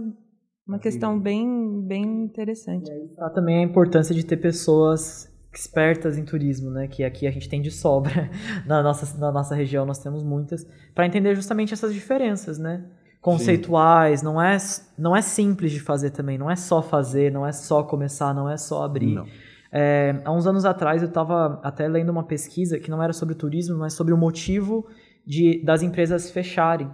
uma 0.66 0.80
questão 0.80 1.20
bem, 1.20 1.82
bem 1.86 2.04
interessante. 2.24 2.90
E 2.90 2.94
aí 2.94 3.06
está 3.06 3.30
também 3.30 3.60
a 3.60 3.62
importância 3.62 4.16
de 4.16 4.26
ter 4.26 4.38
pessoas 4.38 5.30
expertas 5.54 6.18
em 6.18 6.24
turismo, 6.24 6.70
né? 6.70 6.88
Que 6.88 7.04
aqui 7.04 7.28
a 7.28 7.32
gente 7.32 7.50
tem 7.50 7.62
de 7.62 7.72
sobra 7.72 8.30
na 8.66 8.82
nossa, 8.82 9.18
na 9.18 9.32
nossa 9.32 9.54
região, 9.54 9.86
nós 9.86 10.00
temos 10.00 10.24
muitas, 10.24 10.66
para 10.94 11.06
entender 11.06 11.36
justamente 11.36 11.74
essas 11.74 11.94
diferenças, 11.94 12.58
né? 12.58 12.86
Conceituais, 13.28 14.22
não 14.24 14.42
é, 14.42 14.56
não 14.98 15.14
é 15.14 15.22
simples 15.22 15.74
de 15.74 15.82
fazer 15.82 16.12
também, 16.12 16.38
não 16.38 16.50
é 16.50 16.56
só 16.56 16.82
fazer, 16.82 17.30
não 17.30 17.46
é 17.46 17.52
só 17.52 17.84
começar, 17.84 18.34
não 18.34 18.50
é 18.50 18.56
só 18.56 18.84
abrir. 18.84 19.22
É, 19.70 20.22
há 20.24 20.32
uns 20.32 20.48
anos 20.48 20.64
atrás 20.64 21.02
eu 21.02 21.10
estava 21.10 21.60
até 21.62 21.90
lendo 21.90 22.10
uma 22.10 22.24
pesquisa 22.24 22.80
que 22.80 22.90
não 22.90 23.04
era 23.04 23.12
sobre 23.12 23.36
turismo, 23.36 23.78
mas 23.78 23.94
sobre 23.94 24.14
o 24.14 24.18
motivo 24.18 24.88
de, 25.26 25.62
das 25.62 25.84
empresas 25.84 26.32
fecharem. 26.32 26.90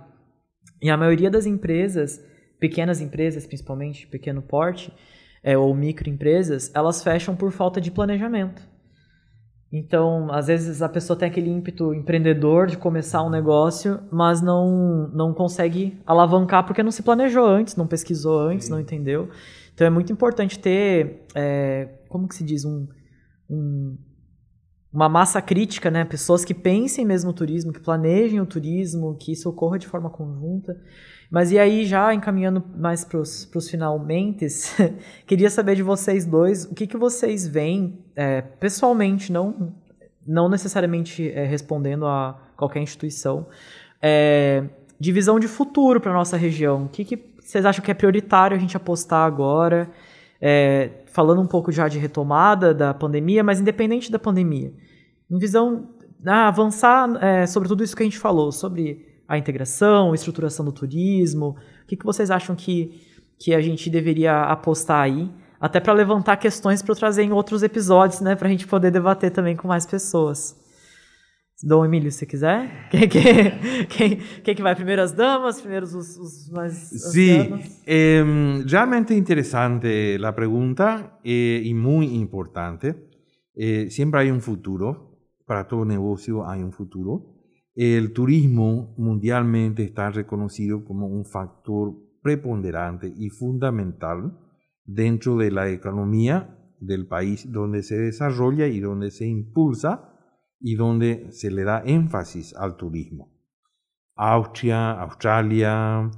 E 0.82 0.90
a 0.90 0.98
maioria 0.98 1.30
das 1.30 1.46
empresas, 1.46 2.20
pequenas 2.60 3.00
empresas 3.00 3.46
principalmente, 3.46 4.08
pequeno 4.08 4.42
porte, 4.42 4.92
é, 5.44 5.56
ou 5.56 5.72
microempresas, 5.76 6.72
elas 6.74 7.04
fecham 7.04 7.36
por 7.36 7.52
falta 7.52 7.80
de 7.80 7.92
planejamento. 7.92 8.73
Então, 9.76 10.32
às 10.32 10.46
vezes 10.46 10.84
a 10.84 10.88
pessoa 10.88 11.18
tem 11.18 11.28
aquele 11.28 11.50
ímpeto 11.50 11.96
empreendedor 11.96 12.68
de 12.68 12.78
começar 12.78 13.24
um 13.24 13.30
negócio, 13.30 14.00
mas 14.12 14.40
não, 14.40 15.08
não 15.08 15.34
consegue 15.34 16.00
alavancar 16.06 16.64
porque 16.64 16.84
não 16.84 16.92
se 16.92 17.02
planejou 17.02 17.44
antes, 17.44 17.76
não 17.76 17.88
pesquisou 17.88 18.40
antes, 18.40 18.68
Sim. 18.68 18.74
não 18.74 18.80
entendeu. 18.80 19.30
Então 19.74 19.88
é 19.88 19.90
muito 19.90 20.14
importante 20.14 20.60
ter, 20.60 21.26
é, 21.34 21.90
como 22.08 22.28
que 22.28 22.36
se 22.36 22.44
diz, 22.44 22.64
um, 22.64 22.88
um, 23.50 23.98
uma 24.94 25.10
massa 25.10 25.42
crítica, 25.42 25.90
né? 25.90 26.06
Pessoas 26.06 26.46
que 26.46 26.54
pensem 26.54 27.04
mesmo 27.04 27.32
o 27.32 27.34
turismo, 27.34 27.74
que 27.74 27.80
planejem 27.80 28.40
o 28.40 28.46
turismo, 28.46 29.18
que 29.18 29.32
isso 29.32 29.50
ocorra 29.50 29.80
de 29.80 29.88
forma 29.88 30.08
conjunta. 30.08 30.80
Mas 31.34 31.52
e 31.52 31.58
aí, 31.58 31.84
já 31.84 32.14
encaminhando 32.14 32.64
mais 32.78 33.04
para 33.04 33.18
os 33.18 33.68
finalmente, 33.68 34.46
queria 35.26 35.50
saber 35.50 35.74
de 35.76 35.82
vocês 35.82 36.28
dois 36.28 36.66
o 36.66 36.76
que, 36.76 36.86
que 36.86 36.96
vocês 36.96 37.48
veem 37.48 37.98
é, 38.16 38.42
pessoalmente, 38.42 39.32
não, 39.32 39.74
não 40.28 40.48
necessariamente 40.48 41.28
é, 41.32 41.44
respondendo 41.44 42.06
a 42.06 42.40
qualquer 42.56 42.82
instituição, 42.82 43.48
é, 44.00 44.66
de 45.00 45.12
visão 45.12 45.40
de 45.40 45.48
futuro 45.48 46.00
para 46.00 46.14
nossa 46.14 46.38
região. 46.38 46.84
O 46.84 46.90
que, 46.90 47.04
que 47.04 47.20
vocês 47.42 47.66
acham 47.66 47.84
que 47.84 47.90
é 47.90 47.96
prioritário 47.96 48.56
a 48.56 48.60
gente 48.60 48.78
apostar 48.78 49.26
agora? 49.26 49.90
É, 50.40 50.92
falando 51.08 51.42
um 51.42 51.48
pouco 51.48 51.72
já 51.72 51.88
de 51.88 51.98
retomada 51.98 52.76
da 52.76 52.94
pandemia, 52.94 53.44
mas 53.44 53.60
independente 53.60 54.12
da 54.12 54.20
pandemia. 54.20 54.72
Em 55.32 55.40
visão. 55.40 55.90
Ah, 56.28 56.48
avançar 56.48 57.10
é, 57.24 57.48
sobre 57.48 57.68
tudo 57.68 57.84
isso 57.84 57.96
que 57.96 58.04
a 58.04 58.06
gente 58.06 58.20
falou, 58.20 58.52
sobre 58.52 59.13
a 59.34 59.38
integração, 59.38 60.12
a 60.12 60.16
estruturação 60.16 60.66
do 60.66 60.72
turismo? 60.72 61.58
O 61.84 61.88
que, 61.88 61.96
que 61.96 62.06
vocês 62.06 62.32
acham 62.32 62.56
que, 62.56 63.02
que 63.40 63.54
a 63.54 63.62
gente 63.62 63.90
deveria 63.90 64.44
apostar 64.44 65.02
aí? 65.02 65.30
Até 65.60 65.80
para 65.80 65.94
levantar 65.94 66.38
questões 66.38 66.82
para 66.82 66.92
eu 66.92 66.96
trazer 66.96 67.24
em 67.24 67.32
outros 67.32 67.64
episódios, 67.64 68.20
né? 68.22 68.36
Para 68.36 68.48
a 68.48 68.52
gente 68.52 68.68
poder 68.68 68.92
debater 68.92 69.32
também 69.32 69.56
com 69.56 69.68
mais 69.68 69.86
pessoas. 69.86 70.62
Dom 71.66 71.86
Emílio, 71.86 72.12
se 72.12 72.26
quiser. 72.26 72.90
Quem, 72.92 73.08
quem, 73.08 73.86
quem, 73.88 74.18
quem, 74.44 74.56
que 74.56 74.62
vai? 74.62 74.76
Primeiro 74.76 75.02
as 75.02 75.14
damas, 75.14 75.62
primeiro 75.62 75.86
os, 75.86 76.18
os 76.18 76.50
mais 76.50 76.74
Sí, 77.14 77.50
eh, 77.88 78.22
realmente 78.68 79.14
interessante 79.14 80.18
a 80.22 80.34
pergunta 80.34 81.20
e 81.24 81.74
muito 81.74 82.14
importante. 82.14 82.94
Eh, 83.58 83.88
sempre 83.90 84.30
há 84.30 84.34
um 84.34 84.42
futuro, 84.42 85.14
para 85.46 85.64
todo 85.64 85.86
negócio 85.86 86.42
há 86.42 86.58
um 86.58 86.72
futuro. 86.72 87.33
El 87.76 88.14
turismo 88.14 88.94
mundialmente 88.98 89.84
está 89.84 90.12
reconocido 90.12 90.86
como 90.86 91.08
un 91.08 91.26
factor 91.26 91.94
preponderante 92.22 93.12
y 93.16 93.30
fundamental 93.30 94.38
dentro 94.86 95.38
de 95.38 95.52
la 95.52 95.70
economía 95.70 96.58
del 96.80 97.08
país 97.08 97.52
donde 97.52 97.82
se 97.82 97.98
desarrolla 97.98 98.68
y 98.68 98.80
donde 98.80 99.10
se 99.10 99.26
impulsa 99.26 100.14
y 100.60 100.76
donde 100.76 101.32
se 101.32 101.50
le 101.52 101.64
da 101.64 101.82
énfasis 101.86 102.56
al 102.56 102.78
turismo. 102.78 103.34
Austria, 104.16 104.92
Australia, 104.92 106.10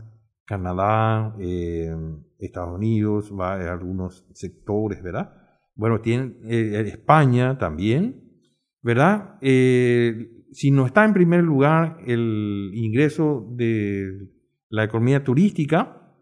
Canadá, 0.45 1.35
eh, 1.39 1.95
Estados 2.37 2.75
Unidos, 2.75 3.31
algunos 3.39 4.27
sectores, 4.33 5.01
¿verdad? 5.01 5.33
Bueno, 5.73 6.01
tiene 6.01 6.35
eh, 6.43 6.81
España 6.87 7.57
también, 7.57 8.41
¿verdad? 8.81 9.37
Eh, 9.41 10.34
si 10.55 10.71
no 10.71 10.85
está 10.85 11.03
en 11.03 11.13
primer 11.13 11.43
lugar 11.43 11.97
el 12.07 12.71
ingreso 12.73 13.45
de 13.51 14.29
la 14.69 14.85
economía 14.85 15.21
turística, 15.21 16.15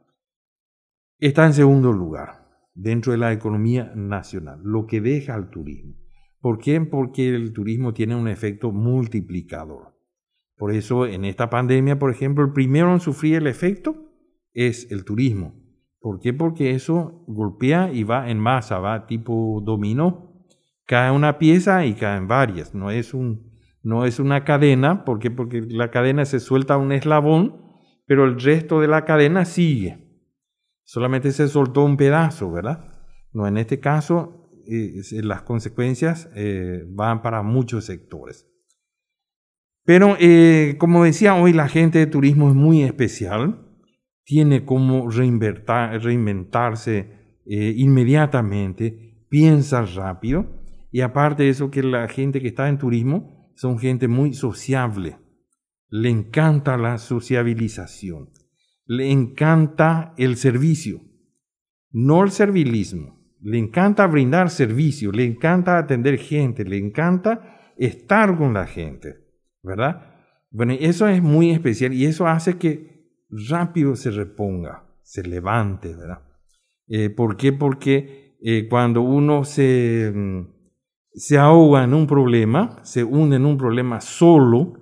está 1.19 1.45
en 1.45 1.53
segundo 1.53 1.93
lugar 1.93 2.47
dentro 2.73 3.11
de 3.11 3.19
la 3.19 3.31
economía 3.31 3.93
nacional, 3.95 4.59
lo 4.63 4.87
que 4.87 5.01
deja 5.01 5.35
al 5.35 5.51
turismo. 5.51 5.93
¿Por 6.39 6.57
qué? 6.57 6.81
Porque 6.81 7.29
el 7.29 7.53
turismo 7.53 7.93
tiene 7.93 8.15
un 8.15 8.27
efecto 8.27 8.71
multiplicador. 8.71 9.95
Por 10.57 10.71
eso 10.73 11.05
en 11.05 11.25
esta 11.25 11.51
pandemia, 11.51 11.99
por 11.99 12.09
ejemplo, 12.09 12.43
el 12.43 12.53
primero 12.53 12.91
en 12.91 13.01
sufrir 13.01 13.35
el 13.35 13.45
efecto 13.45 14.09
es 14.51 14.91
el 14.91 15.05
turismo. 15.05 15.53
¿Por 15.99 16.19
qué? 16.19 16.33
Porque 16.33 16.71
eso 16.71 17.23
golpea 17.27 17.93
y 17.93 18.03
va 18.03 18.31
en 18.31 18.39
masa, 18.39 18.79
va 18.79 19.05
tipo 19.05 19.61
dominó. 19.63 20.43
Cae 20.87 21.11
una 21.11 21.37
pieza 21.37 21.85
y 21.85 21.93
caen 21.93 22.27
varias. 22.27 22.73
No 22.73 22.89
es 22.89 23.13
un, 23.13 23.52
no 23.83 24.05
es 24.05 24.19
una 24.19 24.45
cadena, 24.45 25.03
¿por 25.03 25.19
qué? 25.19 25.29
Porque 25.29 25.61
la 25.61 25.91
cadena 25.91 26.23
se 26.23 26.39
suelta 26.39 26.77
un 26.77 26.93
eslabón, 26.93 27.61
pero 28.05 28.23
el 28.23 28.39
resto 28.39 28.79
de 28.79 28.87
la 28.87 29.03
cadena 29.03 29.43
sigue. 29.43 30.07
Solamente 30.85 31.33
se 31.33 31.49
soltó 31.49 31.83
un 31.83 31.97
pedazo, 31.97 32.49
¿verdad? 32.49 32.93
No, 33.33 33.45
en 33.45 33.57
este 33.57 33.81
caso 33.81 34.49
eh, 34.65 35.01
las 35.21 35.41
consecuencias 35.41 36.29
eh, 36.35 36.85
van 36.87 37.21
para 37.21 37.43
muchos 37.43 37.85
sectores. 37.85 38.49
Pero 39.83 40.15
eh, 40.17 40.77
como 40.79 41.03
decía 41.03 41.35
hoy, 41.35 41.51
la 41.51 41.67
gente 41.67 41.99
de 41.99 42.07
turismo 42.07 42.47
es 42.47 42.55
muy 42.55 42.83
especial, 42.83 43.67
tiene 44.23 44.63
como 44.63 45.09
reinventarse 45.09 47.41
inmediatamente, 47.45 49.25
piensa 49.27 49.85
rápido, 49.85 50.45
y 50.89 51.01
aparte 51.01 51.43
de 51.43 51.49
eso 51.49 51.69
que 51.69 51.83
la 51.83 52.07
gente 52.07 52.39
que 52.39 52.47
está 52.47 52.69
en 52.69 52.77
turismo 52.77 53.42
son 53.55 53.79
gente 53.79 54.07
muy 54.07 54.33
sociable. 54.33 55.17
Le 55.89 56.09
encanta 56.09 56.77
la 56.77 56.97
sociabilización. 56.97 58.29
Le 58.85 59.11
encanta 59.11 60.13
el 60.17 60.37
servicio. 60.37 61.01
No 61.91 62.23
el 62.23 62.31
servilismo. 62.31 63.19
Le 63.41 63.57
encanta 63.57 64.07
brindar 64.07 64.49
servicio. 64.49 65.11
Le 65.11 65.25
encanta 65.25 65.77
atender 65.77 66.17
gente. 66.17 66.65
Le 66.65 66.77
encanta 66.77 67.73
estar 67.77 68.37
con 68.37 68.53
la 68.53 68.65
gente. 68.65 69.17
¿Verdad? 69.61 70.13
Bueno, 70.51 70.73
eso 70.79 71.07
es 71.07 71.21
muy 71.21 71.51
especial 71.51 71.93
y 71.93 72.05
eso 72.05 72.27
hace 72.27 72.57
que 72.57 72.93
rápido 73.49 73.95
se 73.95 74.11
reponga, 74.11 74.85
se 75.01 75.23
levante, 75.23 75.95
¿verdad? 75.95 76.21
Eh, 76.87 77.09
¿Por 77.09 77.37
qué? 77.37 77.53
Porque 77.53 78.37
eh, 78.41 78.67
cuando 78.69 79.01
uno 79.01 79.45
se 79.45 80.11
mm, 80.13 80.52
se 81.15 81.37
ahoga 81.37 81.83
en 81.83 81.93
un 81.93 82.07
problema, 82.07 82.77
se 82.83 83.03
hunde 83.03 83.35
en 83.35 83.45
un 83.45 83.57
problema 83.57 84.01
solo, 84.01 84.73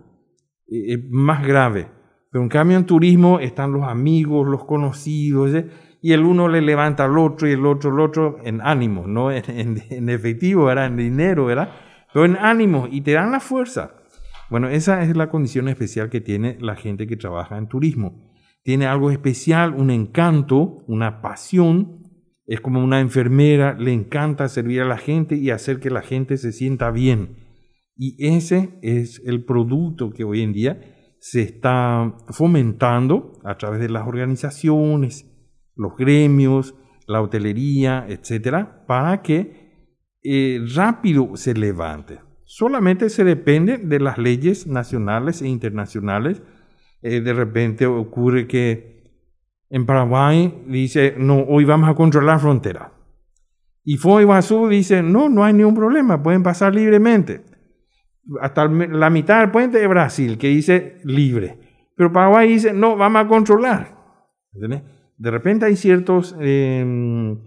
es 0.67 0.99
más 1.09 1.45
grave. 1.45 1.89
Pero 2.31 2.43
en 2.43 2.49
cambio 2.49 2.77
en 2.77 2.85
turismo 2.85 3.39
están 3.39 3.73
los 3.73 3.83
amigos, 3.83 4.47
los 4.47 4.63
conocidos, 4.63 5.51
y 6.01 6.13
el 6.13 6.23
uno 6.23 6.47
le 6.47 6.61
levanta 6.61 7.05
al 7.05 7.17
otro 7.17 7.47
y 7.47 7.51
el 7.51 7.65
otro 7.65 7.91
al 7.91 7.99
otro 7.99 8.37
en 8.43 8.61
ánimo, 8.61 9.05
no 9.05 9.31
en, 9.31 10.09
efectivo, 10.09 10.71
era 10.71 10.85
en 10.85 10.97
dinero, 10.97 11.45
¿verdad? 11.45 11.71
Pero 12.13 12.25
en 12.25 12.37
ánimo 12.37 12.87
y 12.89 13.01
te 13.01 13.11
dan 13.11 13.31
la 13.31 13.39
fuerza. 13.39 13.95
Bueno, 14.49 14.67
esa 14.67 15.03
es 15.03 15.15
la 15.15 15.29
condición 15.29 15.69
especial 15.69 16.09
que 16.09 16.19
tiene 16.19 16.57
la 16.59 16.75
gente 16.75 17.07
que 17.07 17.15
trabaja 17.15 17.57
en 17.57 17.67
turismo. 17.67 18.29
Tiene 18.63 18.85
algo 18.85 19.11
especial, 19.11 19.73
un 19.73 19.89
encanto, 19.89 20.83
una 20.87 21.21
pasión 21.21 22.00
es 22.51 22.59
como 22.59 22.83
una 22.83 22.99
enfermera, 22.99 23.77
le 23.79 23.93
encanta 23.93 24.49
servir 24.49 24.81
a 24.81 24.85
la 24.85 24.97
gente 24.97 25.35
y 25.35 25.51
hacer 25.51 25.79
que 25.79 25.89
la 25.89 26.01
gente 26.01 26.35
se 26.35 26.51
sienta 26.51 26.91
bien. 26.91 27.37
Y 27.95 28.17
ese 28.27 28.77
es 28.81 29.21
el 29.25 29.45
producto 29.45 30.11
que 30.11 30.25
hoy 30.25 30.41
en 30.41 30.51
día 30.51 30.81
se 31.21 31.43
está 31.43 32.13
fomentando 32.27 33.39
a 33.45 33.57
través 33.57 33.79
de 33.79 33.87
las 33.87 34.05
organizaciones, 34.05 35.31
los 35.77 35.95
gremios, 35.95 36.75
la 37.07 37.21
hotelería, 37.21 38.05
etcétera, 38.09 38.85
para 38.85 39.21
que 39.21 39.87
eh, 40.21 40.59
rápido 40.75 41.37
se 41.37 41.53
levante. 41.53 42.19
Solamente 42.43 43.09
se 43.09 43.23
depende 43.23 43.77
de 43.77 43.99
las 44.01 44.17
leyes 44.17 44.67
nacionales 44.67 45.41
e 45.41 45.47
internacionales. 45.47 46.41
Eh, 47.01 47.21
de 47.21 47.31
repente 47.31 47.85
ocurre 47.85 48.45
que 48.45 48.90
en 49.71 49.85
Paraguay 49.85 50.63
dice, 50.67 51.15
no, 51.17 51.39
hoy 51.39 51.63
vamos 51.63 51.89
a 51.89 51.95
controlar 51.95 52.35
la 52.35 52.39
frontera. 52.39 52.91
Y 53.85 53.95
Foz 53.95 54.21
Iguazú 54.21 54.67
dice, 54.67 55.01
no, 55.01 55.29
no 55.29 55.45
hay 55.45 55.53
ningún 55.53 55.75
problema, 55.75 56.21
pueden 56.21 56.43
pasar 56.43 56.75
libremente. 56.75 57.41
Hasta 58.41 58.67
la 58.67 59.09
mitad 59.09 59.39
del 59.39 59.49
puente 59.49 59.79
de 59.79 59.87
Brasil, 59.87 60.37
que 60.37 60.49
dice 60.49 60.97
libre. 61.05 61.57
Pero 61.95 62.11
Paraguay 62.11 62.49
dice, 62.49 62.73
no, 62.73 62.97
vamos 62.97 63.23
a 63.23 63.27
controlar. 63.27 63.97
De 64.51 65.31
repente 65.31 65.65
hay 65.65 65.77
ciertos 65.77 66.35
em, 66.39 67.39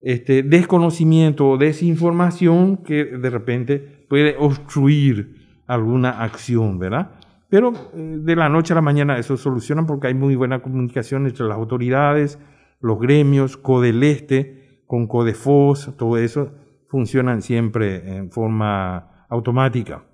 este, 0.00 0.44
desconocimiento 0.44 1.48
o 1.48 1.58
desinformación 1.58 2.84
que 2.84 3.04
de 3.04 3.30
repente 3.30 4.06
puede 4.08 4.36
obstruir 4.38 5.34
alguna 5.66 6.22
acción, 6.22 6.78
¿verdad? 6.78 7.15
Pero 7.48 7.72
eh, 7.94 8.18
de 8.20 8.36
la 8.36 8.48
noche 8.48 8.72
a 8.72 8.76
la 8.76 8.82
mañana 8.82 9.18
eso 9.18 9.36
soluciona 9.36 9.86
porque 9.86 10.08
hay 10.08 10.14
muy 10.14 10.34
buena 10.34 10.62
comunicación 10.62 11.26
entre 11.26 11.46
las 11.46 11.56
autoridades, 11.56 12.38
los 12.80 12.98
gremios, 12.98 13.56
Codeleste, 13.56 14.82
con 14.86 15.06
Codefos, 15.06 15.94
todo 15.96 16.16
eso 16.16 16.52
funcionan 16.88 17.42
siempre 17.42 18.16
en 18.16 18.30
forma 18.30 19.26
automática. 19.28 20.04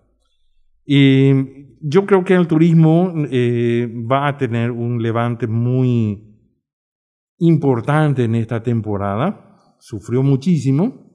Y 0.85 1.77
yo 1.81 2.07
creo 2.07 2.25
que 2.25 2.35
el 2.35 2.47
turismo 2.47 3.13
eh, 3.31 3.89
va 4.11 4.29
a 4.29 4.37
tener 4.37 4.71
un 4.71 5.03
levante 5.03 5.47
muy 5.47 6.33
importante 7.39 8.25
en 8.25 8.35
esta 8.35 8.63
temporada 8.63 9.53
sufrió 9.83 10.23
muchísimo, 10.23 11.11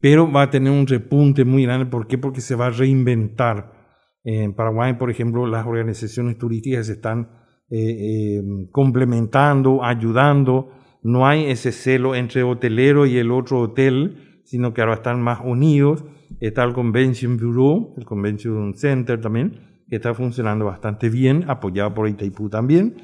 pero 0.00 0.30
va 0.30 0.42
a 0.42 0.50
tener 0.50 0.72
un 0.72 0.88
repunte 0.88 1.44
muy 1.44 1.62
grande. 1.62 1.86
¿Por 1.86 2.08
qué? 2.08 2.18
Porque 2.18 2.40
se 2.40 2.56
va 2.56 2.66
a 2.66 2.70
reinventar. 2.70 3.81
En 4.24 4.54
Paraguay, 4.54 4.94
por 4.94 5.10
ejemplo, 5.10 5.46
las 5.46 5.66
organizaciones 5.66 6.38
turísticas 6.38 6.86
se 6.86 6.92
están 6.92 7.28
eh, 7.70 7.96
eh, 8.38 8.42
complementando, 8.70 9.82
ayudando. 9.82 10.70
No 11.02 11.26
hay 11.26 11.46
ese 11.46 11.72
celo 11.72 12.14
entre 12.14 12.42
hotelero 12.42 13.06
y 13.06 13.18
el 13.18 13.32
otro 13.32 13.60
hotel, 13.60 14.42
sino 14.44 14.72
que 14.72 14.80
ahora 14.80 14.94
están 14.94 15.20
más 15.20 15.40
unidos. 15.42 16.04
Está 16.40 16.64
el 16.64 16.72
Convention 16.72 17.36
Bureau, 17.36 17.94
el 17.96 18.04
Convention 18.04 18.74
Center 18.74 19.20
también, 19.20 19.82
que 19.88 19.96
está 19.96 20.14
funcionando 20.14 20.66
bastante 20.66 21.08
bien, 21.08 21.44
apoyado 21.48 21.94
por 21.94 22.08
Itaipú 22.08 22.48
también. 22.48 22.94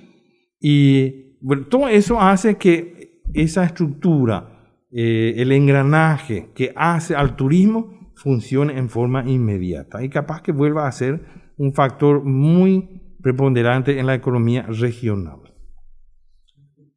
Y 0.60 1.38
bueno, 1.40 1.66
todo 1.66 1.88
eso 1.88 2.20
hace 2.20 2.56
que 2.56 3.22
esa 3.34 3.64
estructura, 3.64 4.70
eh, 4.90 5.34
el 5.36 5.52
engranaje 5.52 6.50
que 6.54 6.72
hace 6.76 7.14
al 7.14 7.36
turismo 7.36 7.97
funcione 8.18 8.76
en 8.76 8.88
forma 8.88 9.22
inmediata 9.24 10.02
y 10.02 10.10
capaz 10.10 10.42
que 10.42 10.52
vuelva 10.52 10.86
a 10.86 10.92
ser 10.92 11.24
un 11.56 11.72
factor 11.72 12.24
muy 12.24 13.16
preponderante 13.22 13.98
en 13.98 14.06
la 14.06 14.14
economía 14.14 14.62
regional. 14.62 15.40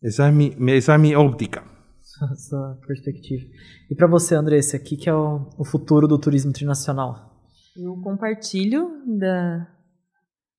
Essa 0.01 0.28
é, 0.28 0.32
mi, 0.32 0.55
essa 0.72 0.93
é 0.93 0.95
a 0.95 0.97
minha 0.97 1.19
óptica. 1.19 1.63
Essa 2.32 2.80
perspectiva. 2.88 3.43
E 3.89 3.95
para 3.95 4.07
você, 4.07 4.36
Andressa, 4.36 4.78
o 4.78 4.80
que, 4.80 4.97
que 4.97 5.07
é 5.07 5.13
o, 5.13 5.47
o, 5.59 5.63
futuro 5.63 6.07
do 6.07 6.17
turismo 6.17 6.49
internacional? 6.49 7.45
Eu 7.78 7.95
compartilho 8.01 8.89
da, 9.19 9.67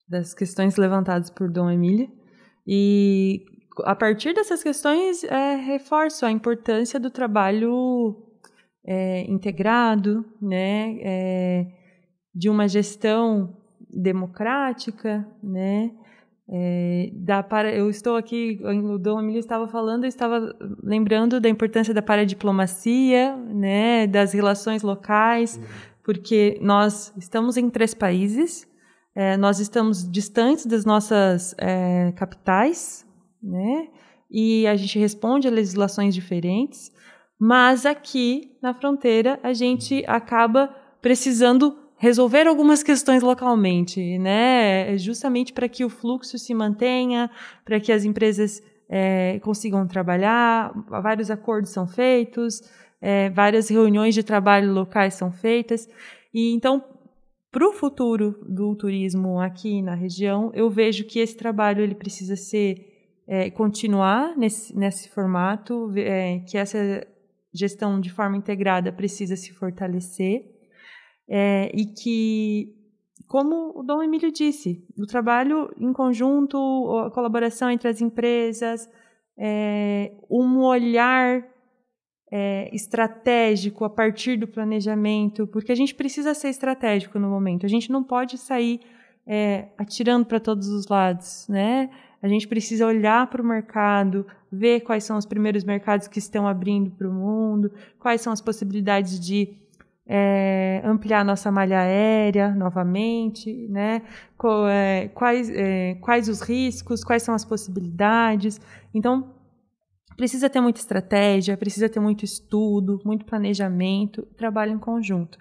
das 0.07 0.33
questões 0.33 0.77
levantadas 0.77 1.29
por 1.29 1.51
Dom 1.51 1.69
Emílio 1.69 2.09
e 2.65 3.45
a 3.83 3.95
partir 3.95 4.33
dessas 4.33 4.61
questões, 4.63 5.23
é, 5.23 5.55
reforço 5.55 6.25
a 6.25 6.31
importância 6.31 6.99
do 6.99 7.09
trabalho 7.09 8.32
é, 8.85 9.29
integrado, 9.29 10.25
né, 10.41 10.97
é, 11.01 11.67
de 12.33 12.49
uma 12.49 12.67
gestão 12.67 13.55
democrática, 13.89 15.27
né, 15.41 15.91
é, 16.49 17.09
da 17.13 17.41
para, 17.41 17.73
eu 17.73 17.89
estou 17.89 18.17
aqui, 18.17 18.59
o 18.63 18.97
Dom 18.97 19.19
Emílio 19.21 19.39
estava 19.39 19.67
falando, 19.67 20.03
eu 20.03 20.09
estava 20.09 20.53
lembrando 20.83 21.39
da 21.39 21.47
importância 21.47 21.93
da 21.93 22.01
paradiplomacia, 22.01 23.35
né, 23.35 24.07
das 24.07 24.33
relações 24.33 24.81
locais, 24.83 25.57
uhum. 25.57 25.63
porque 26.03 26.59
nós 26.61 27.13
estamos 27.17 27.55
em 27.55 27.69
três 27.69 27.93
países, 27.93 28.67
é, 29.15 29.37
nós 29.37 29.59
estamos 29.59 30.09
distantes 30.09 30.65
das 30.65 30.85
nossas 30.85 31.55
é, 31.59 32.11
capitais, 32.15 33.05
né? 33.41 33.87
E 34.29 34.65
a 34.65 34.75
gente 34.75 34.97
responde 34.97 35.47
a 35.47 35.51
legislações 35.51 36.15
diferentes, 36.15 36.91
mas 37.45 37.85
aqui 37.85 38.55
na 38.61 38.73
fronteira 38.73 39.37
a 39.43 39.51
gente 39.51 40.01
acaba 40.07 40.73
precisando 41.01 41.77
resolver 41.97 42.47
algumas 42.47 42.81
questões 42.81 43.21
localmente, 43.21 44.17
né? 44.17 44.97
Justamente 44.97 45.51
para 45.51 45.67
que 45.67 45.83
o 45.83 45.89
fluxo 45.89 46.39
se 46.39 46.53
mantenha, 46.53 47.29
para 47.65 47.81
que 47.81 47.91
as 47.91 48.05
empresas 48.05 48.63
é, 48.87 49.39
consigam 49.39 49.85
trabalhar, 49.85 50.71
vários 50.87 51.29
acordos 51.29 51.71
são 51.71 51.85
feitos, 51.85 52.61
é, 53.01 53.29
várias 53.29 53.67
reuniões 53.67 54.15
de 54.15 54.23
trabalho 54.23 54.71
locais 54.71 55.15
são 55.15 55.29
feitas. 55.29 55.89
E 56.33 56.53
então, 56.53 56.81
para 57.51 57.67
o 57.67 57.73
futuro 57.73 58.39
do 58.47 58.73
turismo 58.73 59.41
aqui 59.41 59.81
na 59.81 59.95
região, 59.95 60.49
eu 60.53 60.69
vejo 60.69 61.03
que 61.03 61.19
esse 61.19 61.35
trabalho 61.35 61.83
ele 61.83 61.93
precisa 61.93 62.37
ser 62.37 62.93
é, 63.27 63.49
continuar 63.49 64.33
nesse, 64.37 64.73
nesse 64.73 65.09
formato, 65.09 65.91
é, 65.97 66.39
que 66.39 66.57
essa 66.57 67.05
gestão 67.53 67.99
de 67.99 68.09
forma 68.11 68.35
integrada 68.35 68.91
precisa 68.91 69.35
se 69.35 69.53
fortalecer 69.53 70.53
é, 71.29 71.71
e 71.73 71.85
que, 71.85 72.73
como 73.27 73.77
o 73.77 73.83
Dom 73.83 74.01
Emílio 74.03 74.31
disse, 74.31 74.85
o 74.97 75.05
trabalho 75.05 75.73
em 75.77 75.93
conjunto, 75.93 76.57
a 77.05 77.11
colaboração 77.11 77.69
entre 77.69 77.87
as 77.87 78.01
empresas, 78.01 78.89
é, 79.37 80.13
um 80.29 80.59
olhar 80.59 81.45
é, 82.31 82.69
estratégico 82.75 83.85
a 83.85 83.89
partir 83.89 84.37
do 84.37 84.47
planejamento, 84.47 85.47
porque 85.47 85.71
a 85.71 85.75
gente 85.75 85.95
precisa 85.95 86.33
ser 86.33 86.49
estratégico 86.49 87.19
no 87.19 87.29
momento. 87.29 87.65
A 87.65 87.69
gente 87.69 87.91
não 87.91 88.03
pode 88.03 88.37
sair 88.37 88.79
atirando 89.77 90.25
para 90.25 90.37
todos 90.37 90.67
os 90.67 90.89
lados, 90.89 91.47
né? 91.47 91.89
A 92.23 92.27
gente 92.29 92.47
precisa 92.47 92.87
olhar 92.87 93.27
para 93.27 93.41
o 93.41 93.45
mercado, 93.45 94.25
ver 94.49 94.79
quais 94.79 95.03
são 95.03 95.17
os 95.17 95.25
primeiros 95.25 95.65
mercados 95.65 96.07
que 96.07 96.19
estão 96.19 96.47
abrindo 96.47 96.89
para 96.91 97.09
o 97.09 97.11
mundo, 97.13 97.69
quais 97.99 98.21
são 98.21 98.31
as 98.31 98.39
possibilidades 98.39 99.19
de 99.19 99.57
é, 100.07 100.81
ampliar 100.85 101.25
nossa 101.25 101.51
malha 101.51 101.81
aérea 101.81 102.55
novamente, 102.55 103.67
né? 103.67 104.03
É, 104.71 105.09
quais, 105.13 105.49
é, 105.49 105.95
quais 105.95 106.29
os 106.29 106.39
riscos, 106.39 107.03
quais 107.03 107.23
são 107.23 107.35
as 107.35 107.43
possibilidades. 107.43 108.57
Então, 108.93 109.33
precisa 110.15 110.49
ter 110.49 110.61
muita 110.61 110.79
estratégia, 110.79 111.57
precisa 111.57 111.89
ter 111.89 111.99
muito 111.99 112.23
estudo, 112.23 113.01
muito 113.03 113.25
planejamento, 113.25 114.25
trabalho 114.37 114.71
em 114.71 114.79
conjunto. 114.79 115.37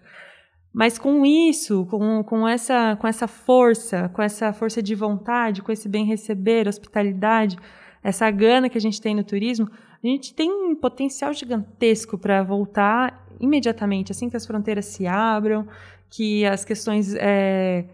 Mas 0.72 0.98
com 0.98 1.26
isso, 1.26 1.84
com, 1.86 2.24
com, 2.24 2.48
essa, 2.48 2.96
com 2.96 3.06
essa 3.06 3.28
força, 3.28 4.08
com 4.08 4.22
essa 4.22 4.52
força 4.52 4.82
de 4.82 4.94
vontade, 4.94 5.62
com 5.62 5.70
esse 5.70 5.88
bem 5.88 6.06
receber, 6.06 6.66
hospitalidade, 6.66 7.56
essa 8.02 8.30
gana 8.30 8.68
que 8.68 8.78
a 8.78 8.80
gente 8.80 9.00
tem 9.00 9.14
no 9.14 9.22
turismo, 9.22 9.68
a 10.02 10.06
gente 10.06 10.34
tem 10.34 10.50
um 10.50 10.74
potencial 10.74 11.32
gigantesco 11.32 12.16
para 12.16 12.42
voltar 12.42 13.26
imediatamente, 13.38 14.12
assim 14.12 14.30
que 14.30 14.36
as 14.36 14.46
fronteiras 14.46 14.86
se 14.86 15.06
abram, 15.06 15.66
que 16.10 16.44
as 16.46 16.64
questões. 16.64 17.14
É, 17.16 17.84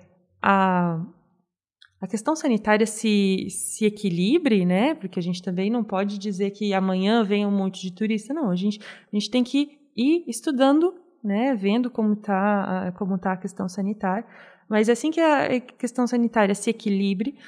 a, 0.40 1.04
a 2.00 2.06
questão 2.06 2.36
sanitária 2.36 2.86
se, 2.86 3.48
se 3.50 3.84
equilibre, 3.84 4.64
né? 4.64 4.94
Porque 4.94 5.18
a 5.18 5.22
gente 5.22 5.42
também 5.42 5.68
não 5.68 5.82
pode 5.82 6.16
dizer 6.16 6.50
que 6.52 6.72
amanhã 6.72 7.24
vem 7.24 7.44
um 7.44 7.50
monte 7.50 7.82
de 7.82 7.92
turista. 7.92 8.32
Não, 8.32 8.50
a 8.50 8.56
gente, 8.56 8.80
a 8.80 9.16
gente 9.16 9.30
tem 9.30 9.42
que 9.42 9.78
ir 9.96 10.22
estudando 10.28 10.94
né, 11.22 11.54
vendo 11.54 11.90
como 11.90 12.14
está 12.14 12.92
como 12.96 13.18
tá 13.18 13.32
a 13.32 13.36
questão 13.36 13.68
sanitária. 13.68 14.26
Mas 14.68 14.88
assim 14.88 15.10
que 15.10 15.20
a 15.20 15.60
questão 15.60 16.06
sanitária 16.06 16.54
se 16.54 16.70
equilibre, 16.70 17.38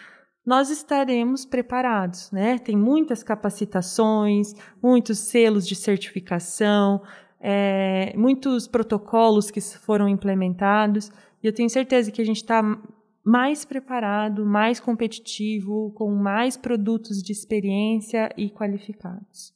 nós 0.44 0.70
estaremos 0.70 1.44
preparados. 1.44 2.30
Né? 2.32 2.58
Tem 2.58 2.76
muitas 2.76 3.22
capacitações, 3.22 4.54
muitos 4.82 5.18
selos 5.18 5.66
de 5.66 5.74
certificação, 5.74 7.02
é, 7.40 8.12
muitos 8.16 8.66
protocolos 8.66 9.50
que 9.50 9.60
foram 9.60 10.08
implementados, 10.08 11.10
e 11.42 11.46
eu 11.46 11.54
tenho 11.54 11.70
certeza 11.70 12.10
que 12.10 12.20
a 12.20 12.24
gente 12.24 12.36
está 12.36 12.62
mais 13.24 13.64
preparado, 13.64 14.44
mais 14.44 14.80
competitivo, 14.80 15.92
com 15.92 16.10
mais 16.14 16.56
produtos 16.56 17.22
de 17.22 17.32
experiência 17.32 18.30
e 18.36 18.50
qualificados. 18.50 19.54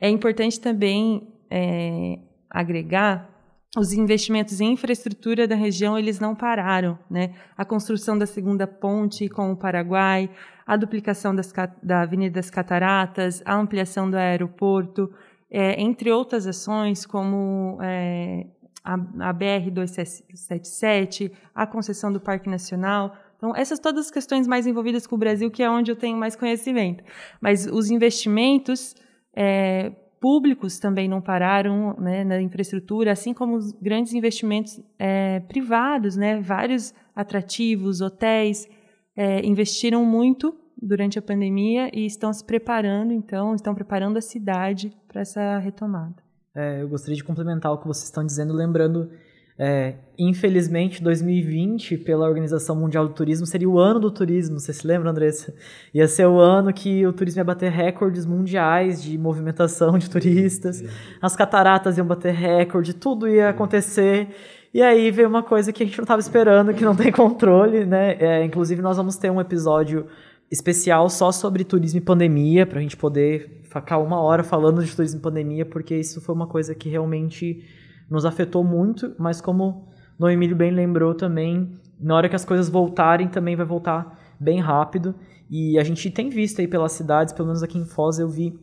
É 0.00 0.08
importante 0.08 0.60
também 0.60 1.28
é, 1.50 2.18
agregar, 2.52 3.28
os 3.76 3.92
investimentos 3.94 4.60
em 4.60 4.72
infraestrutura 4.72 5.48
da 5.48 5.54
região 5.54 5.98
eles 5.98 6.20
não 6.20 6.34
pararam, 6.34 6.98
né? 7.10 7.34
A 7.56 7.64
construção 7.64 8.18
da 8.18 8.26
segunda 8.26 8.66
ponte 8.66 9.30
com 9.30 9.50
o 9.50 9.56
Paraguai, 9.56 10.28
a 10.66 10.76
duplicação 10.76 11.34
das, 11.34 11.50
da 11.82 12.02
Avenida 12.02 12.34
das 12.34 12.50
Cataratas, 12.50 13.42
a 13.46 13.54
ampliação 13.54 14.10
do 14.10 14.16
aeroporto, 14.18 15.10
é, 15.50 15.80
entre 15.80 16.12
outras 16.12 16.46
ações 16.46 17.06
como 17.06 17.78
é, 17.80 18.46
a, 18.84 18.94
a 18.94 19.32
BR-277, 19.34 21.32
a 21.54 21.66
concessão 21.66 22.12
do 22.12 22.20
Parque 22.20 22.50
Nacional. 22.50 23.16
Então, 23.38 23.56
essas 23.56 23.78
todas 23.78 24.04
as 24.06 24.10
questões 24.10 24.46
mais 24.46 24.66
envolvidas 24.66 25.06
com 25.06 25.14
o 25.16 25.18
Brasil, 25.18 25.50
que 25.50 25.62
é 25.62 25.70
onde 25.70 25.90
eu 25.90 25.96
tenho 25.96 26.18
mais 26.18 26.36
conhecimento. 26.36 27.02
Mas 27.40 27.66
os 27.66 27.90
investimentos 27.90 28.94
é, 29.34 29.92
públicos 30.22 30.78
também 30.78 31.08
não 31.08 31.20
pararam 31.20 31.96
né, 31.98 32.22
na 32.22 32.40
infraestrutura, 32.40 33.10
assim 33.10 33.34
como 33.34 33.56
os 33.56 33.72
grandes 33.72 34.14
investimentos 34.14 34.80
é, 34.96 35.40
privados, 35.40 36.14
né, 36.14 36.40
vários 36.40 36.94
atrativos, 37.14 38.00
hotéis, 38.00 38.68
é, 39.16 39.44
investiram 39.44 40.04
muito 40.04 40.56
durante 40.80 41.18
a 41.18 41.22
pandemia 41.22 41.90
e 41.92 42.06
estão 42.06 42.32
se 42.32 42.44
preparando, 42.44 43.12
então, 43.12 43.52
estão 43.56 43.74
preparando 43.74 44.16
a 44.16 44.20
cidade 44.20 44.96
para 45.08 45.22
essa 45.22 45.58
retomada. 45.58 46.14
É, 46.54 46.82
eu 46.82 46.88
gostaria 46.88 47.16
de 47.16 47.24
complementar 47.24 47.72
o 47.72 47.78
que 47.78 47.86
vocês 47.88 48.04
estão 48.04 48.24
dizendo, 48.24 48.52
lembrando, 48.52 49.10
é, 49.58 49.94
infelizmente, 50.18 51.02
2020, 51.02 51.98
pela 51.98 52.26
Organização 52.26 52.74
Mundial 52.74 53.06
do 53.06 53.14
Turismo, 53.14 53.46
seria 53.46 53.68
o 53.68 53.78
ano 53.78 54.00
do 54.00 54.10
turismo, 54.10 54.58
você 54.58 54.72
se 54.72 54.86
lembra, 54.86 55.10
Andressa? 55.10 55.54
Ia 55.92 56.08
ser 56.08 56.26
o 56.26 56.38
ano 56.38 56.72
que 56.72 57.06
o 57.06 57.12
turismo 57.12 57.40
ia 57.40 57.44
bater 57.44 57.70
recordes 57.70 58.24
mundiais 58.24 59.02
de 59.02 59.16
movimentação 59.18 59.98
de 59.98 60.08
turistas, 60.08 60.82
as 61.20 61.36
cataratas 61.36 61.98
iam 61.98 62.06
bater 62.06 62.32
recorde, 62.32 62.94
tudo 62.94 63.28
ia 63.28 63.50
acontecer. 63.50 64.28
E 64.72 64.80
aí 64.80 65.10
veio 65.10 65.28
uma 65.28 65.42
coisa 65.42 65.70
que 65.70 65.82
a 65.82 65.86
gente 65.86 65.98
não 65.98 66.04
estava 66.04 66.20
esperando, 66.20 66.72
que 66.72 66.84
não 66.84 66.96
tem 66.96 67.12
controle, 67.12 67.84
né? 67.84 68.16
É, 68.18 68.44
inclusive, 68.44 68.80
nós 68.80 68.96
vamos 68.96 69.16
ter 69.16 69.30
um 69.30 69.40
episódio 69.40 70.06
especial 70.50 71.10
só 71.10 71.30
sobre 71.30 71.62
turismo 71.62 71.98
e 71.98 72.02
pandemia, 72.02 72.66
para 72.66 72.78
a 72.78 72.82
gente 72.82 72.96
poder 72.96 73.60
ficar 73.64 73.98
uma 73.98 74.20
hora 74.20 74.42
falando 74.42 74.82
de 74.82 74.94
turismo 74.94 75.18
e 75.18 75.22
pandemia, 75.22 75.66
porque 75.66 75.94
isso 75.94 76.20
foi 76.20 76.34
uma 76.34 76.46
coisa 76.46 76.74
que 76.74 76.88
realmente 76.88 77.64
nos 78.12 78.26
afetou 78.26 78.62
muito, 78.62 79.14
mas 79.18 79.40
como 79.40 79.88
o 80.18 80.28
Emílio 80.28 80.54
bem 80.54 80.70
lembrou 80.70 81.14
também, 81.14 81.80
na 81.98 82.14
hora 82.14 82.28
que 82.28 82.36
as 82.36 82.44
coisas 82.44 82.68
voltarem, 82.68 83.26
também 83.26 83.56
vai 83.56 83.64
voltar 83.64 84.18
bem 84.38 84.60
rápido. 84.60 85.14
E 85.50 85.78
a 85.78 85.84
gente 85.84 86.10
tem 86.10 86.28
visto 86.28 86.60
aí 86.60 86.68
pelas 86.68 86.92
cidades, 86.92 87.32
pelo 87.32 87.48
menos 87.48 87.62
aqui 87.62 87.78
em 87.78 87.86
Foz, 87.86 88.18
eu 88.18 88.28
vi 88.28 88.58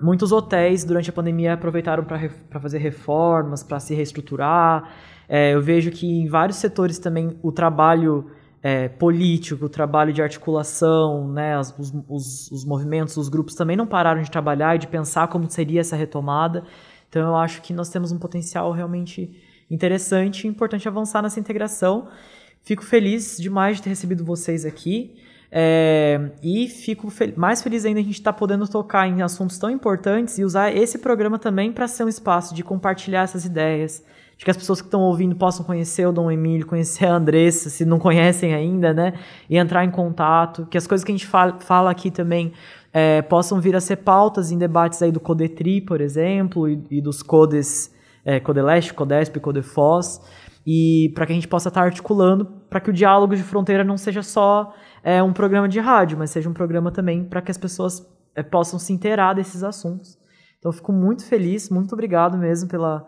muitos 0.00 0.32
hotéis 0.32 0.84
durante 0.84 1.10
a 1.10 1.12
pandemia 1.12 1.54
aproveitaram 1.54 2.04
para 2.04 2.60
fazer 2.60 2.78
reformas, 2.78 3.62
para 3.62 3.80
se 3.80 3.94
reestruturar. 3.94 4.90
É, 5.28 5.54
eu 5.54 5.60
vejo 5.60 5.90
que 5.90 6.06
em 6.06 6.28
vários 6.28 6.58
setores 6.58 6.98
também 6.98 7.36
o 7.42 7.50
trabalho 7.50 8.26
é, 8.62 8.88
político, 8.88 9.66
o 9.66 9.68
trabalho 9.68 10.12
de 10.12 10.22
articulação, 10.22 11.28
né, 11.28 11.58
os, 11.58 11.74
os, 12.08 12.50
os, 12.50 12.64
movimentos, 12.64 13.16
os 13.16 13.28
grupos 13.28 13.54
também 13.54 13.76
não 13.76 13.86
pararam 13.86 14.22
de 14.22 14.30
trabalhar 14.30 14.76
e 14.76 14.78
de 14.78 14.86
pensar 14.86 15.28
como 15.28 15.50
seria 15.50 15.80
essa 15.80 15.96
retomada. 15.96 16.64
Então 17.14 17.28
eu 17.28 17.36
acho 17.36 17.62
que 17.62 17.72
nós 17.72 17.88
temos 17.90 18.10
um 18.10 18.18
potencial 18.18 18.72
realmente 18.72 19.30
interessante 19.70 20.44
e 20.44 20.50
importante 20.50 20.88
avançar 20.88 21.22
nessa 21.22 21.38
integração. 21.38 22.08
Fico 22.64 22.84
feliz 22.84 23.36
demais 23.38 23.76
de 23.76 23.84
ter 23.84 23.90
recebido 23.90 24.24
vocês 24.24 24.64
aqui. 24.64 25.14
É, 25.48 26.32
e 26.42 26.66
fico 26.66 27.08
fel 27.10 27.32
mais 27.36 27.62
feliz 27.62 27.84
ainda 27.84 28.00
a 28.00 28.02
gente 28.02 28.14
estar 28.14 28.32
tá 28.32 28.38
podendo 28.38 28.66
tocar 28.66 29.06
em 29.06 29.22
assuntos 29.22 29.56
tão 29.58 29.70
importantes 29.70 30.36
e 30.40 30.44
usar 30.44 30.74
esse 30.76 30.98
programa 30.98 31.38
também 31.38 31.70
para 31.70 31.86
ser 31.86 32.02
um 32.02 32.08
espaço 32.08 32.52
de 32.52 32.64
compartilhar 32.64 33.22
essas 33.22 33.44
ideias, 33.44 34.02
de 34.36 34.44
que 34.44 34.50
as 34.50 34.56
pessoas 34.56 34.80
que 34.80 34.88
estão 34.88 35.00
ouvindo 35.00 35.36
possam 35.36 35.64
conhecer 35.64 36.08
o 36.08 36.12
Dom 36.12 36.28
Emílio, 36.32 36.66
conhecer 36.66 37.06
a 37.06 37.14
Andressa, 37.14 37.70
se 37.70 37.84
não 37.84 38.00
conhecem 38.00 38.52
ainda, 38.52 38.92
né? 38.92 39.12
E 39.48 39.56
entrar 39.56 39.84
em 39.84 39.90
contato. 39.92 40.66
Que 40.68 40.76
as 40.76 40.88
coisas 40.88 41.04
que 41.04 41.12
a 41.12 41.14
gente 41.14 41.28
fala, 41.28 41.60
fala 41.60 41.92
aqui 41.92 42.10
também 42.10 42.52
é, 42.96 43.20
possam 43.22 43.60
vir 43.60 43.74
a 43.74 43.80
ser 43.80 43.96
pautas 43.96 44.52
em 44.52 44.56
debates 44.56 45.02
aí 45.02 45.10
do 45.10 45.18
Codetri, 45.18 45.80
por 45.80 46.00
exemplo, 46.00 46.68
e, 46.68 46.80
e 46.92 47.02
dos 47.02 47.24
Codes, 47.24 47.92
é, 48.24 48.38
Codeleste, 48.38 48.94
Codesp, 48.94 49.40
Codefós, 49.40 50.20
e 50.64 51.10
para 51.12 51.26
que 51.26 51.32
a 51.32 51.34
gente 51.34 51.48
possa 51.48 51.68
estar 51.68 51.82
articulando 51.82 52.46
para 52.70 52.80
que 52.80 52.90
o 52.90 52.92
diálogo 52.92 53.34
de 53.34 53.42
fronteira 53.42 53.82
não 53.82 53.96
seja 53.96 54.22
só 54.22 54.72
é, 55.02 55.20
um 55.20 55.32
programa 55.32 55.68
de 55.68 55.80
rádio, 55.80 56.16
mas 56.16 56.30
seja 56.30 56.48
um 56.48 56.52
programa 56.52 56.92
também 56.92 57.24
para 57.24 57.42
que 57.42 57.50
as 57.50 57.58
pessoas 57.58 58.08
é, 58.32 58.44
possam 58.44 58.78
se 58.78 58.92
inteirar 58.92 59.34
desses 59.34 59.64
assuntos. 59.64 60.16
Então, 60.60 60.70
fico 60.70 60.92
muito 60.92 61.26
feliz, 61.26 61.68
muito 61.68 61.92
obrigado 61.92 62.38
mesmo 62.38 62.68
pela, 62.68 63.04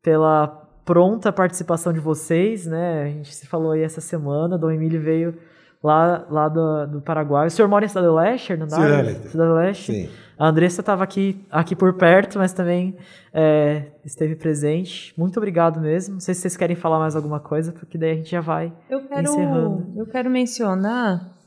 pela 0.00 0.46
pronta 0.84 1.32
participação 1.32 1.92
de 1.92 1.98
vocês, 1.98 2.66
né? 2.66 3.02
A 3.02 3.08
gente 3.08 3.34
se 3.34 3.46
falou 3.48 3.72
aí 3.72 3.82
essa 3.82 4.00
semana, 4.00 4.56
Dom 4.56 4.70
Emílio 4.70 5.02
veio 5.02 5.36
lá, 5.84 6.26
lá 6.30 6.48
do, 6.48 6.86
do 6.86 7.00
Paraguai. 7.02 7.46
O 7.46 7.50
senhor 7.50 7.68
mora 7.68 7.84
em 7.84 7.88
Cidade 7.88 8.06
do 8.06 8.14
Leste, 8.14 8.56
não 8.56 8.66
dá? 8.66 8.76
Cidade 8.76 9.02
do 9.02 9.06
Leste. 9.06 9.28
Cidade 9.28 9.48
do 9.50 9.54
Leste. 9.54 9.92
Sim. 9.92 10.08
A 10.36 10.48
Andressa 10.48 10.80
estava 10.80 11.04
aqui, 11.04 11.44
aqui 11.50 11.76
por 11.76 11.92
perto, 11.94 12.38
mas 12.38 12.52
também 12.52 12.96
é, 13.32 13.92
esteve 14.04 14.34
presente. 14.34 15.14
Muito 15.16 15.36
obrigado 15.36 15.80
mesmo. 15.80 16.14
Não 16.14 16.20
sei 16.20 16.34
se 16.34 16.40
vocês 16.40 16.56
querem 16.56 16.74
falar 16.74 16.98
mais 16.98 17.14
alguma 17.14 17.38
coisa, 17.38 17.70
porque 17.70 17.96
daí 17.96 18.12
a 18.12 18.14
gente 18.16 18.30
já 18.30 18.40
vai 18.40 18.72
eu 18.90 19.06
quero, 19.06 19.22
encerrando. 19.22 19.92
Eu 19.94 20.06
quero 20.06 20.30
mencionar 20.30 21.38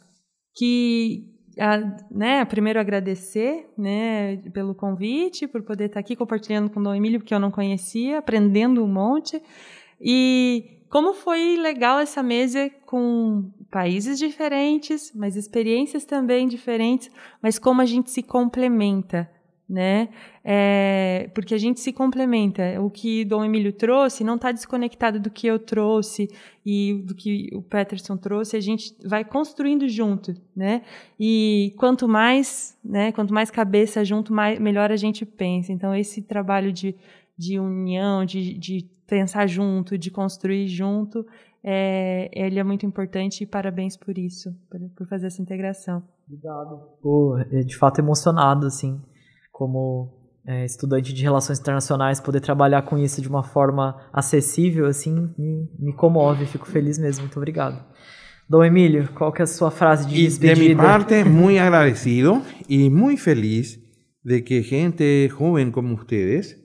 que 0.55 1.25
a, 1.59 1.77
né, 2.09 2.45
primeiro 2.45 2.79
agradecer 2.79 3.65
né, 3.77 4.37
pelo 4.53 4.73
convite, 4.73 5.47
por 5.47 5.63
poder 5.63 5.85
estar 5.85 5.99
aqui 5.99 6.15
compartilhando 6.15 6.69
com 6.69 6.79
o 6.79 6.83
Dom 6.83 6.93
Emílio, 6.93 7.19
porque 7.19 7.33
eu 7.33 7.39
não 7.39 7.51
conhecia, 7.51 8.19
aprendendo 8.19 8.83
um 8.83 8.87
monte. 8.87 9.41
E 9.99 10.77
como 10.89 11.13
foi 11.13 11.57
legal 11.57 11.99
essa 11.99 12.23
mesa 12.23 12.69
com 12.85 13.51
países 13.69 14.17
diferentes, 14.17 15.11
mas 15.13 15.35
experiências 15.35 16.05
também 16.05 16.47
diferentes, 16.47 17.09
mas 17.41 17.59
como 17.59 17.81
a 17.81 17.85
gente 17.85 18.09
se 18.11 18.23
complementa 18.23 19.29
né? 19.69 20.07
É, 20.43 21.29
porque 21.33 21.53
a 21.53 21.57
gente 21.57 21.79
se 21.81 21.91
complementa. 21.91 22.81
O 22.81 22.89
que 22.89 23.25
Dom 23.25 23.43
Emílio 23.43 23.73
trouxe 23.73 24.23
não 24.23 24.35
está 24.35 24.51
desconectado 24.51 25.19
do 25.19 25.29
que 25.29 25.45
eu 25.45 25.59
trouxe 25.59 26.29
e 26.65 26.93
do 27.05 27.13
que 27.13 27.49
o 27.53 27.61
Peterson 27.61 28.15
trouxe. 28.15 28.55
A 28.55 28.61
gente 28.61 28.95
vai 29.05 29.25
construindo 29.25 29.87
junto, 29.89 30.33
né? 30.55 30.83
E 31.19 31.73
quanto 31.77 32.07
mais, 32.07 32.77
né? 32.83 33.11
Quanto 33.11 33.33
mais 33.33 33.51
cabeça 33.51 34.05
junto, 34.05 34.31
mais, 34.33 34.57
melhor 34.57 34.89
a 34.91 34.95
gente 34.95 35.25
pensa. 35.25 35.73
Então 35.73 35.93
esse 35.93 36.21
trabalho 36.21 36.71
de, 36.71 36.95
de 37.37 37.59
união, 37.59 38.23
de, 38.23 38.53
de 38.53 38.89
pensar 39.05 39.47
junto, 39.47 39.97
de 39.97 40.09
construir 40.09 40.67
junto, 40.67 41.25
é, 41.63 42.29
ele 42.33 42.59
é 42.59 42.63
muito 42.63 42.85
importante 42.85 43.43
e 43.43 43.47
parabéns 43.47 43.97
por 43.97 44.17
isso, 44.17 44.55
por, 44.69 44.79
por 44.95 45.07
fazer 45.07 45.27
essa 45.27 45.41
integração. 45.41 46.03
Obrigado. 46.25 46.79
Pô, 47.01 47.37
é 47.37 47.61
de 47.61 47.75
fato 47.75 47.99
emocionado, 47.99 48.67
assim 48.67 49.01
como 49.51 50.13
é, 50.45 50.63
estudante 50.65 51.13
de 51.13 51.23
relações 51.23 51.59
internacionais, 51.59 52.21
poder 52.21 52.39
trabalhar 52.41 52.83
com 52.83 52.97
isso 52.97 53.21
de 53.21 53.27
uma 53.27 53.43
forma 53.43 53.99
acessível, 54.13 54.85
assim, 54.85 55.33
me, 55.37 55.67
me 55.79 55.93
comove, 55.93 56.45
fico 56.45 56.67
feliz 56.67 56.99
mesmo. 56.99 57.23
Muito 57.23 57.37
obrigado. 57.37 57.83
Dom 58.47 58.63
Emílio, 58.63 59.09
qual 59.13 59.33
que 59.33 59.41
é 59.41 59.43
a 59.43 59.47
sua 59.47 59.71
frase 59.71 60.07
de 60.07 60.15
y 60.15 60.23
despedida? 60.23 60.55
De 60.55 60.69
mi 60.69 60.75
parte, 60.75 61.25
muy 61.25 61.57
agradecido 61.57 62.41
y 62.69 62.89
muy 62.89 63.17
feliz 63.17 63.83
de 64.23 64.43
que 64.43 64.63
gente 64.63 65.27
joven 65.29 65.71
como 65.71 65.95
ustedes 65.95 66.55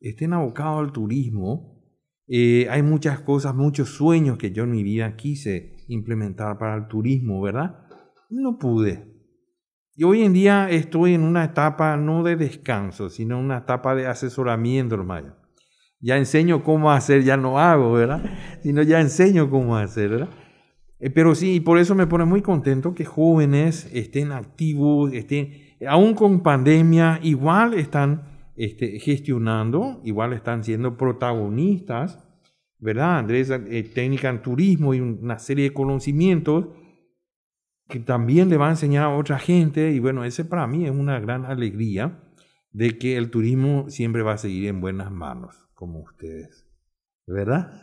estén 0.00 0.32
abocados 0.32 0.80
al 0.80 0.92
turismo. 0.92 1.75
Eh, 2.28 2.66
hay 2.70 2.82
muchas 2.82 3.20
cosas, 3.20 3.54
muchos 3.54 3.90
sueños 3.90 4.36
que 4.36 4.50
yo 4.50 4.64
en 4.64 4.72
mi 4.72 4.82
vida 4.82 5.16
quise 5.16 5.76
implementar 5.88 6.58
para 6.58 6.74
el 6.76 6.88
turismo, 6.88 7.40
¿verdad? 7.40 7.86
No 8.30 8.58
pude. 8.58 9.16
Y 9.94 10.04
hoy 10.04 10.22
en 10.22 10.32
día 10.32 10.68
estoy 10.68 11.14
en 11.14 11.22
una 11.22 11.44
etapa 11.44 11.96
no 11.96 12.22
de 12.22 12.36
descanso, 12.36 13.08
sino 13.08 13.38
una 13.38 13.58
etapa 13.58 13.94
de 13.94 14.06
asesoramiento, 14.06 14.96
hermano. 14.96 15.36
Ya 16.00 16.18
enseño 16.18 16.62
cómo 16.62 16.90
hacer, 16.90 17.22
ya 17.22 17.36
no 17.36 17.58
hago, 17.58 17.92
¿verdad? 17.92 18.22
Sino 18.62 18.82
ya 18.82 19.00
enseño 19.00 19.48
cómo 19.48 19.76
hacer, 19.76 20.10
¿verdad? 20.10 20.28
Eh, 20.98 21.10
pero 21.10 21.34
sí, 21.34 21.54
y 21.54 21.60
por 21.60 21.78
eso 21.78 21.94
me 21.94 22.06
pone 22.06 22.26
muy 22.26 22.42
contento 22.42 22.94
que 22.94 23.06
jóvenes 23.06 23.88
estén 23.92 24.32
activos, 24.32 25.12
estén, 25.14 25.52
aún 25.86 26.14
con 26.14 26.40
pandemia, 26.40 27.20
igual 27.22 27.72
están 27.74 28.35
este, 28.56 28.98
gestionando, 28.98 30.00
igual 30.04 30.32
están 30.32 30.64
siendo 30.64 30.96
protagonistas, 30.96 32.26
¿verdad? 32.78 33.18
Andrés, 33.18 33.50
eh, 33.50 33.90
técnica 33.94 34.28
en 34.28 34.42
turismo 34.42 34.94
y 34.94 35.00
una 35.00 35.38
serie 35.38 35.64
de 35.64 35.74
conocimientos 35.74 36.68
que 37.88 38.00
también 38.00 38.48
le 38.48 38.56
va 38.56 38.68
a 38.68 38.70
enseñar 38.70 39.04
a 39.04 39.16
otra 39.16 39.38
gente 39.38 39.92
y 39.92 39.98
bueno, 39.98 40.24
ese 40.24 40.44
para 40.44 40.66
mí 40.66 40.84
es 40.84 40.90
una 40.90 41.20
gran 41.20 41.44
alegría 41.44 42.22
de 42.72 42.98
que 42.98 43.16
el 43.16 43.30
turismo 43.30 43.88
siempre 43.88 44.22
va 44.22 44.32
a 44.32 44.38
seguir 44.38 44.68
en 44.68 44.80
buenas 44.80 45.10
manos, 45.10 45.68
como 45.74 46.00
ustedes, 46.00 46.66
¿verdad? 47.26 47.82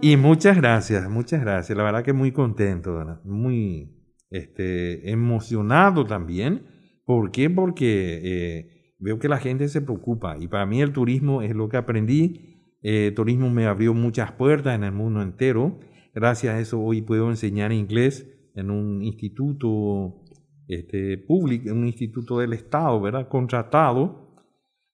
Y 0.00 0.16
muchas 0.16 0.56
gracias, 0.56 1.08
muchas 1.08 1.40
gracias, 1.40 1.76
la 1.76 1.84
verdad 1.84 2.02
que 2.02 2.12
muy 2.12 2.32
contento, 2.32 3.20
muy 3.24 3.96
este, 4.30 5.10
emocionado 5.10 6.06
también. 6.06 6.66
¿Por 7.04 7.30
qué? 7.30 7.48
Porque 7.50 8.20
eh, 8.24 8.75
veo 8.98 9.18
que 9.18 9.28
la 9.28 9.38
gente 9.38 9.68
se 9.68 9.80
preocupa 9.80 10.36
y 10.38 10.48
para 10.48 10.66
mí 10.66 10.80
el 10.82 10.92
turismo 10.92 11.42
es 11.42 11.54
lo 11.54 11.68
que 11.68 11.76
aprendí. 11.76 12.62
el 12.82 13.14
turismo 13.14 13.50
me 13.50 13.66
abrió 13.66 13.94
muchas 13.94 14.32
puertas 14.32 14.74
en 14.74 14.84
el 14.84 14.92
mundo 14.92 15.22
entero. 15.22 15.80
Gracias 16.14 16.54
a 16.54 16.60
eso 16.60 16.80
hoy 16.80 17.02
puedo 17.02 17.28
enseñar 17.30 17.72
inglés 17.72 18.26
en 18.54 18.70
un 18.70 19.02
instituto 19.02 20.24
este, 20.68 21.18
público, 21.18 21.68
en 21.68 21.78
un 21.78 21.86
instituto 21.86 22.38
del 22.38 22.54
Estado, 22.54 23.00
¿verdad? 23.00 23.28
Contratado, 23.28 24.34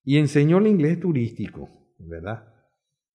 y 0.04 0.18
enseñó 0.18 0.58
el 0.58 0.66
inglés 0.66 1.00
turístico, 1.00 1.68
¿verdad? 1.98 2.44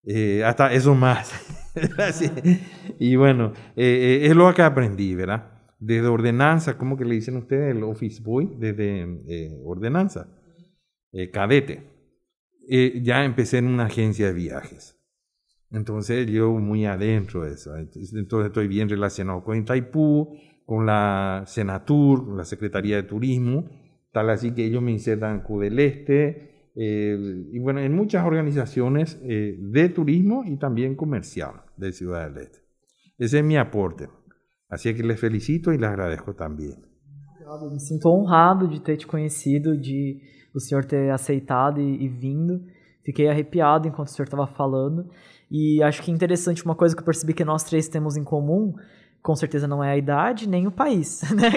Eh, 0.03 0.43
hasta 0.43 0.73
eso 0.73 0.95
más. 0.95 1.31
y 2.99 3.15
bueno, 3.17 3.51
eh, 3.75 4.21
eh, 4.23 4.25
es 4.25 4.35
lo 4.35 4.51
que 4.53 4.61
aprendí, 4.61 5.13
¿verdad? 5.15 5.51
Desde 5.79 6.07
ordenanza, 6.07 6.77
¿cómo 6.77 6.97
que 6.97 7.05
le 7.05 7.15
dicen 7.15 7.35
ustedes? 7.35 7.75
El 7.75 7.83
office 7.83 8.23
boy, 8.23 8.55
desde 8.57 9.05
ordenanza, 9.63 10.27
cadete. 11.31 11.83
ya 13.01 13.25
empecé 13.25 13.57
en 13.59 13.67
una 13.67 13.85
agencia 13.85 14.27
de 14.27 14.33
viajes. 14.33 14.97
Entonces 15.71 16.27
yo 16.27 16.51
muy 16.51 16.85
adentro 16.85 17.43
de 17.43 17.53
eso. 17.53 17.75
Entonces 17.75 18.47
estoy 18.47 18.67
bien 18.67 18.89
relacionado 18.89 19.43
con 19.43 19.57
Itaipú, 19.57 20.37
con 20.65 20.85
la 20.85 21.43
Senatur, 21.47 22.35
la 22.35 22.45
Secretaría 22.45 22.97
de 22.97 23.03
Turismo, 23.03 23.69
tal 24.11 24.29
así 24.29 24.53
que 24.53 24.65
ellos 24.65 24.81
me 24.81 24.91
insertan 24.91 25.41
en 25.47 25.61
del 25.61 25.79
Este, 25.79 26.71
eh, 26.75 27.45
y 27.51 27.59
bueno, 27.59 27.79
en 27.79 27.95
muchas 27.95 28.25
organizaciones 28.25 29.19
eh, 29.23 29.57
de 29.59 29.89
turismo 29.89 30.43
y 30.45 30.57
también 30.57 30.95
comercial 30.95 31.61
de 31.77 31.91
Ciudad 31.91 32.29
del 32.29 32.43
Este. 32.43 32.59
Ese 33.17 33.39
es 33.39 33.45
mi 33.45 33.57
aporte. 33.57 34.09
Así 34.69 34.93
que 34.93 35.03
les 35.03 35.19
felicito 35.19 35.71
y 35.71 35.77
les 35.77 35.89
agradezco 35.89 36.35
también. 36.35 36.85
Me 37.71 37.79
sinto 37.79 38.09
honrado 38.09 38.67
de 38.67 38.79
ter 38.81 38.97
te 38.97 39.05
conhecido, 39.05 39.71
de 39.71 40.21
o 40.57 40.59
senhor 40.59 40.85
ter 40.85 41.11
aceitado 41.11 41.79
e, 41.79 42.03
e 42.03 42.07
vindo. 42.07 42.63
Fiquei 43.03 43.29
arrepiado 43.29 43.87
enquanto 43.87 44.07
o 44.07 44.11
senhor 44.11 44.25
estava 44.25 44.45
falando. 44.45 45.09
E 45.49 45.81
acho 45.81 46.01
que 46.01 46.11
é 46.11 46.13
interessante 46.13 46.65
uma 46.65 46.75
coisa 46.75 46.95
que 46.95 47.01
eu 47.01 47.05
percebi 47.05 47.33
que 47.33 47.45
nós 47.45 47.63
três 47.63 47.87
temos 47.87 48.17
em 48.17 48.23
comum, 48.23 48.73
com 49.21 49.35
certeza 49.35 49.67
não 49.67 49.83
é 49.83 49.91
a 49.91 49.97
idade 49.97 50.47
nem 50.47 50.67
o 50.67 50.71
país, 50.71 51.21
né? 51.35 51.51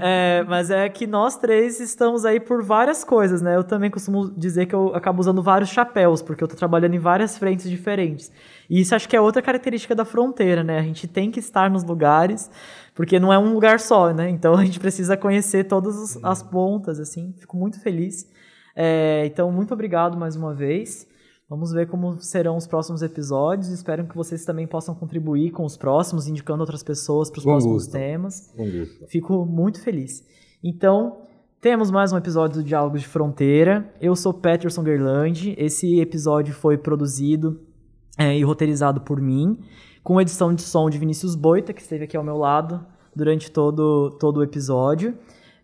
é, 0.00 0.44
mas 0.48 0.70
é 0.70 0.88
que 0.88 1.06
nós 1.06 1.36
três 1.36 1.80
estamos 1.80 2.24
aí 2.24 2.38
por 2.38 2.62
várias 2.62 3.02
coisas, 3.02 3.42
né? 3.42 3.56
Eu 3.56 3.64
também 3.64 3.90
costumo 3.90 4.30
dizer 4.30 4.66
que 4.66 4.74
eu 4.74 4.94
acabo 4.94 5.20
usando 5.20 5.42
vários 5.42 5.70
chapéus, 5.70 6.22
porque 6.22 6.42
eu 6.42 6.46
estou 6.46 6.58
trabalhando 6.58 6.94
em 6.94 6.98
várias 6.98 7.36
frentes 7.36 7.68
diferentes. 7.68 8.30
E 8.70 8.80
isso 8.80 8.94
acho 8.94 9.08
que 9.08 9.16
é 9.16 9.20
outra 9.20 9.42
característica 9.42 9.94
da 9.94 10.04
fronteira, 10.04 10.62
né? 10.62 10.78
A 10.78 10.82
gente 10.82 11.08
tem 11.08 11.30
que 11.30 11.40
estar 11.40 11.70
nos 11.70 11.82
lugares, 11.82 12.50
porque 12.94 13.18
não 13.18 13.32
é 13.32 13.38
um 13.38 13.52
lugar 13.52 13.80
só, 13.80 14.12
né? 14.12 14.30
Então 14.30 14.54
a 14.54 14.64
gente 14.64 14.78
precisa 14.78 15.16
conhecer 15.16 15.64
todas 15.64 16.18
as 16.22 16.42
pontas, 16.42 17.00
assim. 17.00 17.34
Fico 17.38 17.56
muito 17.56 17.80
feliz. 17.80 18.30
É, 18.74 19.24
então, 19.26 19.50
muito 19.50 19.72
obrigado 19.72 20.16
mais 20.18 20.36
uma 20.36 20.54
vez. 20.54 21.08
Vamos 21.48 21.70
ver 21.70 21.86
como 21.86 22.18
serão 22.18 22.56
os 22.56 22.66
próximos 22.66 23.02
episódios. 23.02 23.68
Espero 23.68 24.04
que 24.04 24.16
vocês 24.16 24.44
também 24.44 24.66
possam 24.66 24.96
contribuir 24.96 25.52
com 25.52 25.64
os 25.64 25.76
próximos, 25.76 26.26
indicando 26.26 26.60
outras 26.60 26.82
pessoas 26.82 27.30
para 27.30 27.38
os 27.38 27.44
próximos 27.44 27.84
gosto. 27.84 27.92
temas. 27.92 28.52
Fico 29.06 29.46
muito 29.46 29.80
feliz. 29.80 30.24
Então, 30.62 31.18
temos 31.60 31.88
mais 31.88 32.12
um 32.12 32.16
episódio 32.16 32.60
do 32.60 32.66
Diálogos 32.66 33.02
de 33.02 33.06
Fronteira. 33.06 33.94
Eu 34.00 34.16
sou 34.16 34.34
Peterson 34.34 34.84
Gerland. 34.84 35.54
Esse 35.56 36.00
episódio 36.00 36.52
foi 36.52 36.76
produzido 36.76 37.60
é, 38.18 38.36
e 38.36 38.42
roteirizado 38.42 39.02
por 39.02 39.20
mim, 39.20 39.60
com 40.02 40.20
edição 40.20 40.52
de 40.52 40.62
som 40.62 40.90
de 40.90 40.98
Vinícius 40.98 41.36
Boita, 41.36 41.72
que 41.72 41.80
esteve 41.80 42.04
aqui 42.06 42.16
ao 42.16 42.24
meu 42.24 42.38
lado 42.38 42.84
durante 43.14 43.52
todo, 43.52 44.10
todo 44.18 44.38
o 44.38 44.42
episódio. 44.42 45.16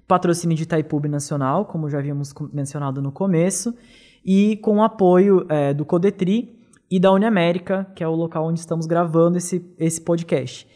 Patrocínio 0.06 0.56
de 0.56 0.62
Itaipub 0.62 1.09
Nacional, 1.09 1.64
como 1.64 1.90
já 1.90 1.98
havíamos 1.98 2.32
mencionado 2.52 3.02
no 3.02 3.10
começo 3.10 3.74
e 4.24 4.56
com 4.56 4.78
o 4.78 4.82
apoio 4.82 5.46
é, 5.48 5.74
do 5.74 5.84
Codetri 5.84 6.58
e 6.90 7.00
da 7.00 7.10
Uniamérica, 7.10 7.86
que 7.94 8.04
é 8.04 8.08
o 8.08 8.14
local 8.14 8.46
onde 8.46 8.60
estamos 8.60 8.86
gravando 8.86 9.38
esse, 9.38 9.64
esse 9.78 10.00
podcast. 10.00 10.66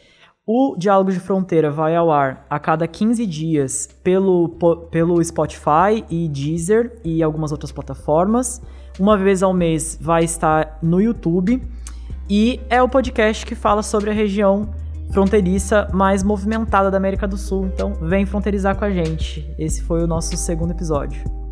O 0.49 0.77
Diálogo 0.77 1.11
de 1.11 1.19
Fronteira 1.19 1.69
vai 1.69 1.93
ao 1.95 2.09
ar 2.09 2.45
a 2.49 2.57
cada 2.57 2.87
15 2.87 3.25
dias 3.25 3.89
pelo, 4.01 4.57
pelo 4.89 5.21
Spotify 5.21 6.05
e 6.09 6.29
Deezer 6.29 7.01
e 7.03 7.21
algumas 7.21 7.51
outras 7.51 7.71
plataformas. 7.71 8.61
Uma 8.97 9.17
vez 9.17 9.43
ao 9.43 9.53
mês 9.53 9.99
vai 10.01 10.23
estar 10.23 10.79
no 10.81 11.01
YouTube. 11.01 11.61
E 12.29 12.61
é 12.69 12.81
o 12.81 12.89
podcast 12.89 13.45
que 13.45 13.55
fala 13.55 13.83
sobre 13.83 14.09
a 14.09 14.13
região 14.13 14.69
fronteiriça 15.11 15.89
mais 15.93 16.23
movimentada 16.23 16.89
da 16.89 16.97
América 16.97 17.27
do 17.27 17.37
Sul. 17.37 17.65
Então, 17.65 17.93
vem 17.93 18.25
fronteirizar 18.25 18.75
com 18.77 18.85
a 18.85 18.89
gente. 18.89 19.53
Esse 19.57 19.83
foi 19.83 20.03
o 20.03 20.07
nosso 20.07 20.35
segundo 20.37 20.71
episódio. 20.71 21.46